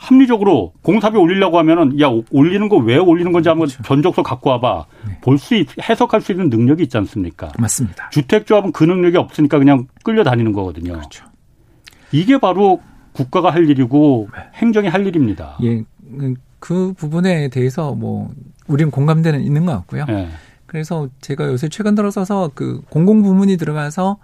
합리적으로 0.00 0.72
공사비 0.82 1.18
올리려고 1.18 1.58
하면은 1.58 2.00
야 2.00 2.06
올리는 2.30 2.68
거 2.70 2.78
왜 2.78 2.96
올리는 2.96 3.32
건지 3.32 3.50
한번 3.50 3.68
그렇죠. 3.68 3.82
견적서 3.82 4.22
갖고 4.22 4.48
와봐 4.50 4.86
네. 5.06 5.18
볼수 5.20 5.62
해석할 5.82 6.22
수 6.22 6.32
있는 6.32 6.48
능력이 6.48 6.84
있지 6.84 6.96
않습니까? 6.96 7.52
맞습니다. 7.58 8.08
주택조합은 8.08 8.72
그 8.72 8.84
능력이 8.84 9.18
없으니까 9.18 9.58
그냥 9.58 9.86
끌려다니는 10.02 10.52
거거든요. 10.52 10.94
그렇죠. 10.94 11.26
이게 12.12 12.38
바로 12.38 12.80
국가가 13.12 13.50
할 13.50 13.68
일이고 13.68 14.28
네. 14.34 14.42
행정이 14.54 14.88
할 14.88 15.06
일입니다. 15.06 15.58
예, 15.62 15.84
그 16.58 16.94
부분에 16.96 17.48
대해서 17.48 17.94
뭐 17.94 18.30
우리는 18.68 18.90
공감대는 18.90 19.42
있는 19.42 19.66
것 19.66 19.72
같고요. 19.72 20.06
네. 20.06 20.28
그래서 20.64 21.08
제가 21.20 21.44
요새 21.46 21.68
최근 21.68 21.94
들어서서 21.94 22.52
그 22.54 22.80
공공 22.88 23.22
부문이 23.22 23.58
들어가서 23.58 24.16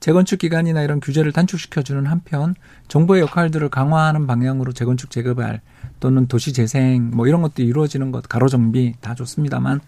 재건축 0.00 0.38
기간이나 0.38 0.82
이런 0.82 1.00
규제를 1.00 1.32
단축시켜주는 1.32 2.06
한편 2.06 2.54
정부의 2.88 3.22
역할들을 3.22 3.68
강화하는 3.70 4.26
방향으로 4.26 4.72
재건축 4.72 5.10
재개발 5.10 5.60
또는 6.00 6.26
도시 6.26 6.52
재생 6.52 7.10
뭐 7.12 7.26
이런 7.26 7.42
것도 7.42 7.62
이루어지는 7.62 8.12
것 8.12 8.28
가로 8.28 8.48
정비 8.48 8.94
다 9.00 9.14
좋습니다만 9.14 9.80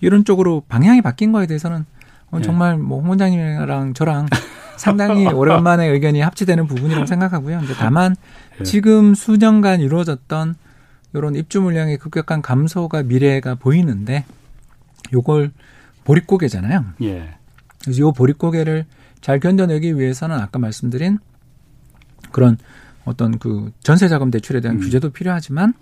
이런 0.00 0.24
쪽으로 0.24 0.62
방향이 0.68 1.02
바뀐 1.02 1.32
거에 1.32 1.46
대해서는 1.46 1.84
네. 2.32 2.42
정말 2.42 2.76
뭐홍 2.78 3.10
원장님이랑 3.10 3.94
저랑 3.94 4.26
상당히 4.76 5.26
오랜만에 5.26 5.86
의견이 5.86 6.20
합치되는 6.20 6.66
부분이라고 6.66 7.06
생각하고요. 7.06 7.60
이제 7.64 7.74
다만 7.78 8.14
네. 8.58 8.64
지금 8.64 9.14
수년간 9.14 9.80
이루어졌던 9.80 10.54
이런 11.14 11.34
입주 11.34 11.62
물량의 11.62 11.96
급격한 11.98 12.42
감소가 12.42 13.02
미래가 13.02 13.54
보이는데 13.54 14.24
요걸 15.12 15.50
보릿고개잖아요. 16.04 16.84
예. 17.02 17.34
그래서 17.82 18.00
요 18.00 18.12
보릿고개를 18.12 18.84
잘 19.26 19.40
견뎌내기 19.40 19.98
위해서는 19.98 20.38
아까 20.38 20.60
말씀드린 20.60 21.18
그런 22.30 22.56
어떤 23.04 23.40
그 23.40 23.72
전세 23.82 24.06
자금 24.06 24.30
대출에 24.30 24.60
대한 24.60 24.76
음. 24.76 24.80
규제도 24.80 25.10
필요하지만 25.10 25.74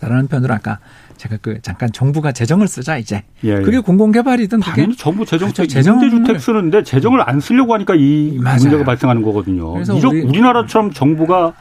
다른 0.00 0.16
한편으로 0.16 0.52
아까 0.52 0.80
제가 1.16 1.36
그 1.42 1.62
잠깐 1.62 1.92
정부가 1.92 2.32
재정을 2.32 2.66
쓰자 2.66 2.98
이제 2.98 3.22
예, 3.44 3.50
예. 3.50 3.60
그게 3.60 3.78
공공개발이든 3.78 4.58
당연히 4.58 4.96
정부 4.96 5.24
재정 5.24 5.52
그렇죠. 5.52 5.78
임대주택 5.78 6.40
쓰는데 6.40 6.82
재정을 6.82 7.22
안 7.24 7.38
쓰려고 7.38 7.72
하니까 7.74 7.94
이 7.94 8.36
맞아요. 8.40 8.58
문제가 8.58 8.82
발생하는 8.82 9.22
거거든요. 9.22 9.72
그래서 9.74 9.94
우리, 9.94 10.20
우리나라처럼 10.20 10.90
정부가 10.90 11.54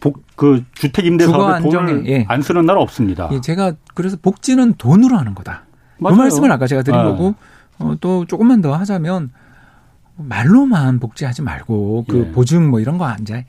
복, 0.00 0.20
그 0.34 0.64
주택 0.74 1.06
임대 1.06 1.26
사업에 1.26 1.62
돈을 1.62 2.08
예. 2.08 2.24
안 2.26 2.42
쓰는 2.42 2.66
나라 2.66 2.80
없습니다. 2.80 3.28
예, 3.30 3.40
제가 3.40 3.74
그래서 3.94 4.16
복지는 4.20 4.74
돈으로 4.78 5.16
하는 5.16 5.36
거다. 5.36 5.62
그 5.98 6.02
맞아요. 6.02 6.16
그 6.16 6.22
말씀을 6.22 6.50
아까 6.50 6.66
제가 6.66 6.82
드린 6.82 6.98
네. 6.98 7.04
거고 7.04 7.36
어, 7.78 7.94
또 8.00 8.24
조금만 8.24 8.62
더 8.62 8.74
하자면 8.74 9.30
말로만 10.16 10.98
복지하지 11.00 11.42
말고 11.42 12.06
그 12.08 12.26
예. 12.28 12.32
보증 12.32 12.70
뭐 12.70 12.80
이런 12.80 12.98
거 12.98 13.14
이제 13.20 13.44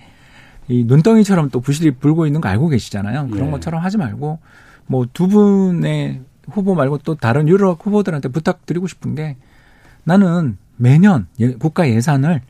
이 0.68 0.84
눈덩이처럼 0.84 1.50
또 1.50 1.62
부실이 1.62 1.92
불고 1.92 2.26
있는 2.26 2.42
거 2.42 2.50
알고 2.50 2.68
계시잖아요. 2.70 3.28
그런 3.30 3.48
예. 3.48 3.52
것처럼 3.52 3.84
하지 3.84 3.98
말고 3.98 4.40
뭐 4.88 5.06
두 5.14 5.28
분의 5.28 6.22
후보 6.50 6.76
말고 6.76 7.00
또 7.00 7.16
다른 7.16 7.48
유럽 7.48 7.86
후보들한테 7.86 8.30
부탁드리고 8.30 8.88
싶은 8.88 9.16
게 9.16 9.36
나는 10.04 10.58
매년 10.78 11.28
예, 11.40 11.54
국가 11.54 11.90
예산을 11.90 12.42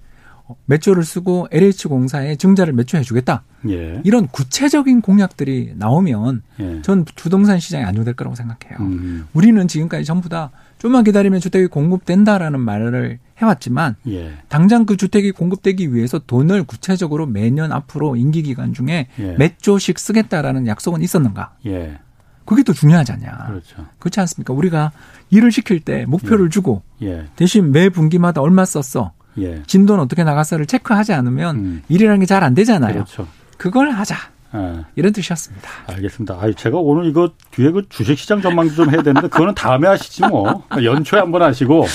몇 0.65 0.79
조를 0.81 1.03
쓰고 1.03 1.47
LH공사에 1.51 2.37
증자를 2.37 2.73
몇 2.73 2.85
조 2.87 2.97
해주겠다. 2.97 3.43
예. 3.69 3.99
이런 4.05 4.27
구체적인 4.27 5.01
공약들이 5.01 5.73
나오면 5.75 6.41
예. 6.59 6.81
전 6.83 7.03
부동산 7.03 7.59
시장이 7.59 7.83
안정될 7.83 8.13
거라고 8.13 8.35
생각해요. 8.35 8.77
음. 8.79 9.27
우리는 9.33 9.67
지금까지 9.67 10.05
전부 10.05 10.29
다 10.29 10.51
좀만 10.77 11.03
기다리면 11.03 11.39
주택이 11.41 11.67
공급된다라는 11.67 12.59
말을 12.61 13.19
해왔지만 13.37 13.95
예. 14.07 14.33
당장 14.49 14.85
그 14.85 14.97
주택이 14.97 15.31
공급되기 15.31 15.93
위해서 15.93 16.19
돈을 16.19 16.63
구체적으로 16.63 17.25
매년 17.27 17.71
앞으로 17.71 18.15
임기 18.15 18.41
기간 18.43 18.73
중에 18.73 19.07
예. 19.19 19.35
몇 19.37 19.59
조씩 19.59 19.99
쓰겠다라는 19.99 20.67
약속은 20.67 21.01
있었는가? 21.01 21.53
예. 21.67 21.99
그게 22.45 22.63
더 22.63 22.73
중요하지 22.73 23.11
않냐. 23.11 23.45
그렇죠. 23.47 23.85
그렇지 23.99 24.19
않습니까? 24.21 24.53
우리가 24.53 24.91
일을 25.29 25.51
시킬 25.51 25.81
때 25.81 26.05
목표를 26.05 26.45
예. 26.45 26.49
주고 26.49 26.81
예. 27.01 27.25
대신 27.35 27.71
매 27.71 27.89
분기마다 27.89 28.41
얼마 28.41 28.65
썼어. 28.65 29.11
예. 29.39 29.61
진도는 29.67 30.03
어떻게 30.03 30.23
나갔어를 30.23 30.65
체크하지 30.65 31.13
않으면 31.13 31.55
음. 31.57 31.81
일이라는 31.89 32.19
게 32.21 32.25
잘 32.25 32.43
안 32.43 32.53
되잖아요. 32.55 32.93
그렇죠. 32.93 33.27
그걸 33.57 33.91
하자. 33.91 34.15
네. 34.53 34.85
이런 34.95 35.13
뜻이었습니다. 35.13 35.69
알겠습니다. 35.87 36.35
아, 36.35 36.51
제가 36.51 36.77
오늘 36.77 37.05
이거 37.05 37.31
뒤에 37.51 37.71
그 37.71 37.87
주식시장 37.89 38.41
전망도 38.41 38.73
좀 38.73 38.89
해야 38.91 39.01
되는데 39.01 39.27
그거는 39.27 39.53
다음에 39.55 39.87
하시지 39.87 40.25
뭐. 40.27 40.63
연초에 40.81 41.19
한번 41.19 41.41
하시고. 41.41 41.85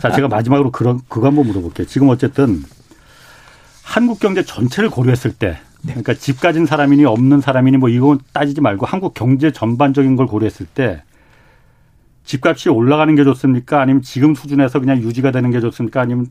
자, 0.00 0.10
제가 0.10 0.28
마지막으로 0.28 0.70
그런 0.70 1.00
그거 1.08 1.28
한번 1.28 1.46
물어볼게요. 1.46 1.86
지금 1.86 2.08
어쨌든 2.08 2.62
한국 3.82 4.20
경제 4.20 4.42
전체를 4.42 4.90
고려했을 4.90 5.32
때 5.32 5.58
네. 5.82 5.92
그러니까 5.92 6.14
집 6.14 6.40
가진 6.40 6.66
사람이니 6.66 7.04
없는 7.04 7.40
사람이니 7.40 7.78
뭐 7.78 7.88
이건 7.88 8.20
따지지 8.32 8.60
말고 8.60 8.86
한국 8.86 9.14
경제 9.14 9.50
전반적인 9.50 10.16
걸 10.16 10.26
고려했을 10.26 10.66
때 10.66 11.02
집값이 12.24 12.68
올라가는 12.68 13.12
게 13.14 13.24
좋습니까? 13.24 13.80
아니면 13.80 14.02
지금 14.02 14.34
수준에서 14.34 14.78
그냥 14.78 14.98
유지가 14.98 15.30
되는 15.30 15.50
게 15.50 15.60
좋습니까? 15.60 16.00
아니면 16.00 16.26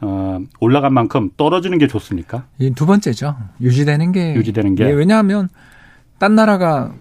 어, 0.00 0.38
올라간 0.60 0.92
만큼 0.92 1.30
떨어지는 1.36 1.78
게 1.78 1.86
좋습니까? 1.86 2.46
두 2.74 2.86
번째죠. 2.86 3.36
유지되는 3.60 4.12
게. 4.12 4.34
유지되는 4.34 4.74
게. 4.74 4.84
예, 4.84 4.90
왜냐하면 4.90 5.48
딴 6.18 6.34
나라가 6.34 6.92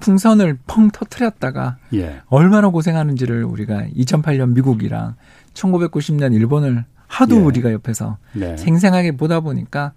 풍선을 0.00 0.58
펑 0.66 0.90
터트렸다가 0.90 1.78
예. 1.94 2.20
얼마나 2.26 2.68
고생하는지를 2.68 3.44
우리가 3.44 3.86
2008년 3.96 4.54
미국이랑 4.54 5.16
1990년 5.54 6.34
일본을 6.34 6.84
하도 7.06 7.36
예. 7.36 7.40
우리가 7.40 7.72
옆에서 7.72 8.18
네. 8.34 8.56
생생하게 8.56 9.12
보다 9.12 9.40
보니까 9.40 9.92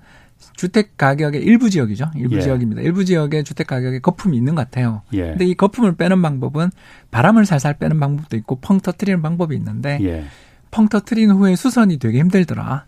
주택 0.55 0.95
가격의 0.95 1.41
일부 1.43 1.69
지역이죠. 1.69 2.11
일부 2.15 2.37
예. 2.37 2.41
지역입니다. 2.41 2.81
일부 2.81 3.03
지역에 3.03 3.43
주택 3.43 3.67
가격에 3.67 3.99
거품이 3.99 4.37
있는 4.37 4.55
것 4.55 4.61
같아요. 4.61 5.01
예. 5.13 5.31
근데 5.31 5.45
이 5.45 5.53
거품을 5.53 5.95
빼는 5.95 6.21
방법은 6.21 6.69
바람을 7.11 7.45
살살 7.45 7.77
빼는 7.77 7.99
방법도 7.99 8.37
있고 8.37 8.55
펑 8.61 8.79
터트리는 8.79 9.21
방법이 9.21 9.55
있는데 9.55 9.99
예. 10.01 10.25
펑 10.71 10.87
터트린 10.87 11.31
후에 11.31 11.55
수선이 11.55 11.97
되게 11.97 12.19
힘들더라. 12.19 12.85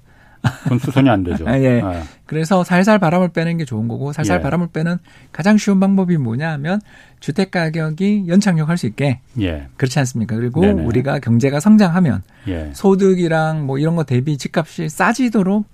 그건 0.64 0.80
수선이 0.80 1.10
안 1.10 1.24
되죠. 1.24 1.46
아, 1.48 1.60
예. 1.60 1.82
아. 1.82 2.04
그래서 2.26 2.64
살살 2.64 3.00
바람을 3.00 3.30
빼는 3.30 3.58
게 3.58 3.66
좋은 3.66 3.88
거고 3.88 4.12
살살 4.14 4.40
예. 4.40 4.42
바람을 4.42 4.70
빼는 4.74 4.98
가장 5.32 5.58
쉬운 5.58 5.80
방법이 5.80 6.18
뭐냐 6.18 6.52
하면 6.54 6.82
주택 7.20 7.52
가격이 7.52 8.26
연착륙할 8.28 8.78
수 8.78 8.88
있게. 8.88 9.20
예. 9.42 9.68
그렇지 9.78 10.00
않습니까? 10.00 10.36
그리고 10.36 10.62
네네. 10.62 10.84
우리가 10.84 11.20
경제가 11.20 11.60
성장하면 11.60 12.24
예. 12.48 12.72
소득이랑 12.74 13.66
뭐 13.66 13.78
이런 13.78 13.96
거 13.96 14.04
대비 14.04 14.38
집값이 14.38 14.90
싸지도록 14.90 15.66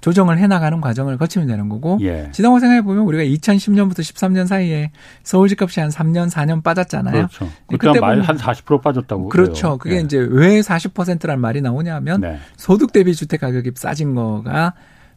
조정을 0.00 0.38
해나가는 0.38 0.80
과정을 0.80 1.16
거치면 1.16 1.48
되는 1.48 1.68
거고 1.68 1.98
예. 2.02 2.30
지나고 2.32 2.60
생각해 2.60 2.82
보면 2.82 3.04
우리가 3.04 3.24
2010년부터 3.24 4.00
13년 4.00 4.46
사이에 4.46 4.92
서울 5.22 5.48
집값이 5.48 5.80
한 5.80 5.88
3년 5.88 6.30
4년 6.30 6.62
빠졌잖아요. 6.62 7.28
그렇죠. 7.28 7.48
그때 7.66 7.98
말한 7.98 8.36
40% 8.36 8.82
빠졌다고. 8.82 9.28
그렇죠. 9.28 9.78
그래요. 9.78 9.78
그게 9.78 9.96
예. 9.96 10.00
이제 10.00 10.18
왜 10.18 10.60
40%란 10.60 11.40
말이 11.40 11.60
나오냐면 11.60 12.20
네. 12.20 12.38
소득 12.56 12.92
대비 12.92 13.14
주택 13.14 13.40
가격이 13.40 13.72
싸진 13.74 14.14
거가 14.14 14.74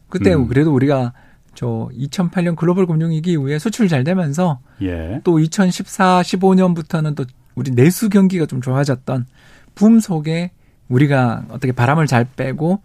그때 0.08 0.34
음. 0.34 0.48
그래도 0.48 0.74
우리가 0.74 1.12
저 1.54 1.88
2008년 1.92 2.56
글로벌 2.56 2.86
금융위기 2.86 3.32
이후에 3.32 3.58
수출이 3.58 3.88
잘 3.88 4.04
되면서 4.04 4.60
예. 4.82 5.20
또 5.24 5.38
2014, 5.38 6.22
15년부터는 6.22 7.14
또 7.14 7.24
우리 7.54 7.70
내수 7.70 8.08
경기가 8.08 8.46
좀 8.46 8.60
좋아졌던 8.60 9.26
붐 9.74 10.00
속에 10.00 10.52
우리가 10.88 11.44
어떻게 11.50 11.72
바람을 11.72 12.06
잘 12.06 12.24
빼고 12.24 12.82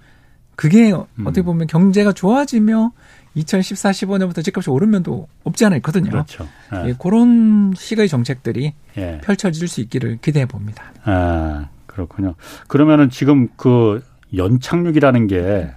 그게 0.56 0.92
음. 0.92 1.28
어떻게 1.28 1.42
보면 1.42 1.68
경제가 1.68 2.14
좋아지며 2.14 2.92
2014, 3.36 3.92
15년부터 3.92 4.44
집값이 4.44 4.70
오른 4.70 4.90
면도 4.90 5.28
없지 5.44 5.66
않아 5.66 5.76
있거든요. 5.78 6.10
그렇죠. 6.10 6.48
예. 6.74 6.90
예, 6.90 6.96
그런 6.98 7.74
시의 7.76 8.08
정책들이 8.08 8.74
예. 8.98 9.22
펼쳐질 9.24 9.68
수 9.68 9.82
있기를 9.82 10.20
기대해 10.22 10.46
봅니다. 10.46 10.86
아, 11.04 11.68
그렇군요. 11.86 12.36
그러면은 12.68 13.10
지금 13.10 13.50
그 13.58 14.02
연착륙이라는 14.34 15.28
게 15.28 15.72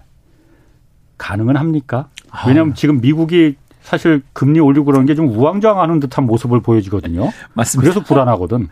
가능은 1.19 1.57
합니까? 1.57 2.09
왜냐하면 2.47 2.73
아. 2.73 2.75
지금 2.75 3.01
미국이 3.01 3.57
사실 3.83 4.23
금리 4.33 4.61
올리고 4.61 4.85
그러는 4.85 5.07
게좀 5.07 5.29
우왕좌왕하는 5.29 5.99
듯한 6.01 6.27
모습을 6.27 6.61
보여지거든요. 6.61 7.31
맞습니다. 7.55 7.93
그래서 7.93 8.07
불안하거든. 8.07 8.69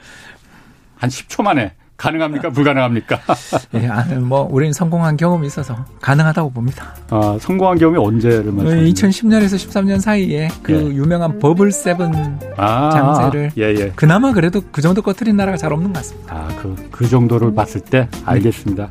한 0.97 1.11
10초 1.11 1.43
만에 1.43 1.75
가능합니까? 1.97 2.51
불가능합니까? 2.51 3.21
예, 3.75 3.89
아, 3.89 4.05
뭐 4.21 4.47
우리는 4.51 4.73
성공한 4.73 5.17
경험이 5.17 5.47
있어서 5.47 5.77
가능하다고 6.01 6.51
봅니다. 6.51 6.95
아, 7.11 7.39
성공한 7.41 7.79
경험이 7.79 7.99
언제를 7.99 8.53
말씀하시나요? 8.53 8.87
2010년에서 8.93 9.55
13년 9.55 10.01
사이에 10.01 10.49
그 10.63 10.73
예. 10.73 10.79
유명한 10.79 11.39
버블 11.39 11.73
세븐 11.73 12.39
아, 12.57 12.91
장세를 12.91 13.53
예, 13.59 13.63
예. 13.75 13.93
그나마 13.97 14.33
그래도 14.33 14.63
그 14.71 14.83
정도 14.83 15.03
꺼트린 15.03 15.37
나라가 15.37 15.57
잘 15.57 15.73
없는 15.73 15.93
것 15.93 16.01
같습니다. 16.01 16.35
아, 16.35 16.49
그, 16.61 16.75
그 16.91 17.09
정도를 17.09 17.55
봤을 17.55 17.81
때 17.81 18.09
알겠습니다. 18.25 18.91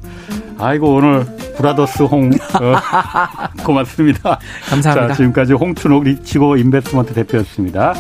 아이고 0.58 0.96
오늘 0.96 1.26
Brothers 1.58 2.04
홍 2.04 2.30
어, 2.30 2.76
고맙습니다. 3.64 4.40
감사합니다. 4.70 5.08
자, 5.10 5.14
지금까지 5.14 5.54
홍춘욱 5.54 6.04
리치고 6.04 6.58
인베스트먼트 6.58 7.14
대표였습니다. 7.14 7.94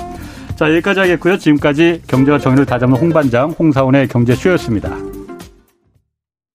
자, 0.56 0.70
여기까지 0.70 1.01
하겠고요. 1.01 1.38
지금까지 1.38 2.01
경제와 2.08 2.39
정의를 2.39 2.66
다잡는 2.66 2.97
홍반장 2.97 3.51
홍사훈의 3.52 4.08
경제쇼였습니다. 4.08 5.14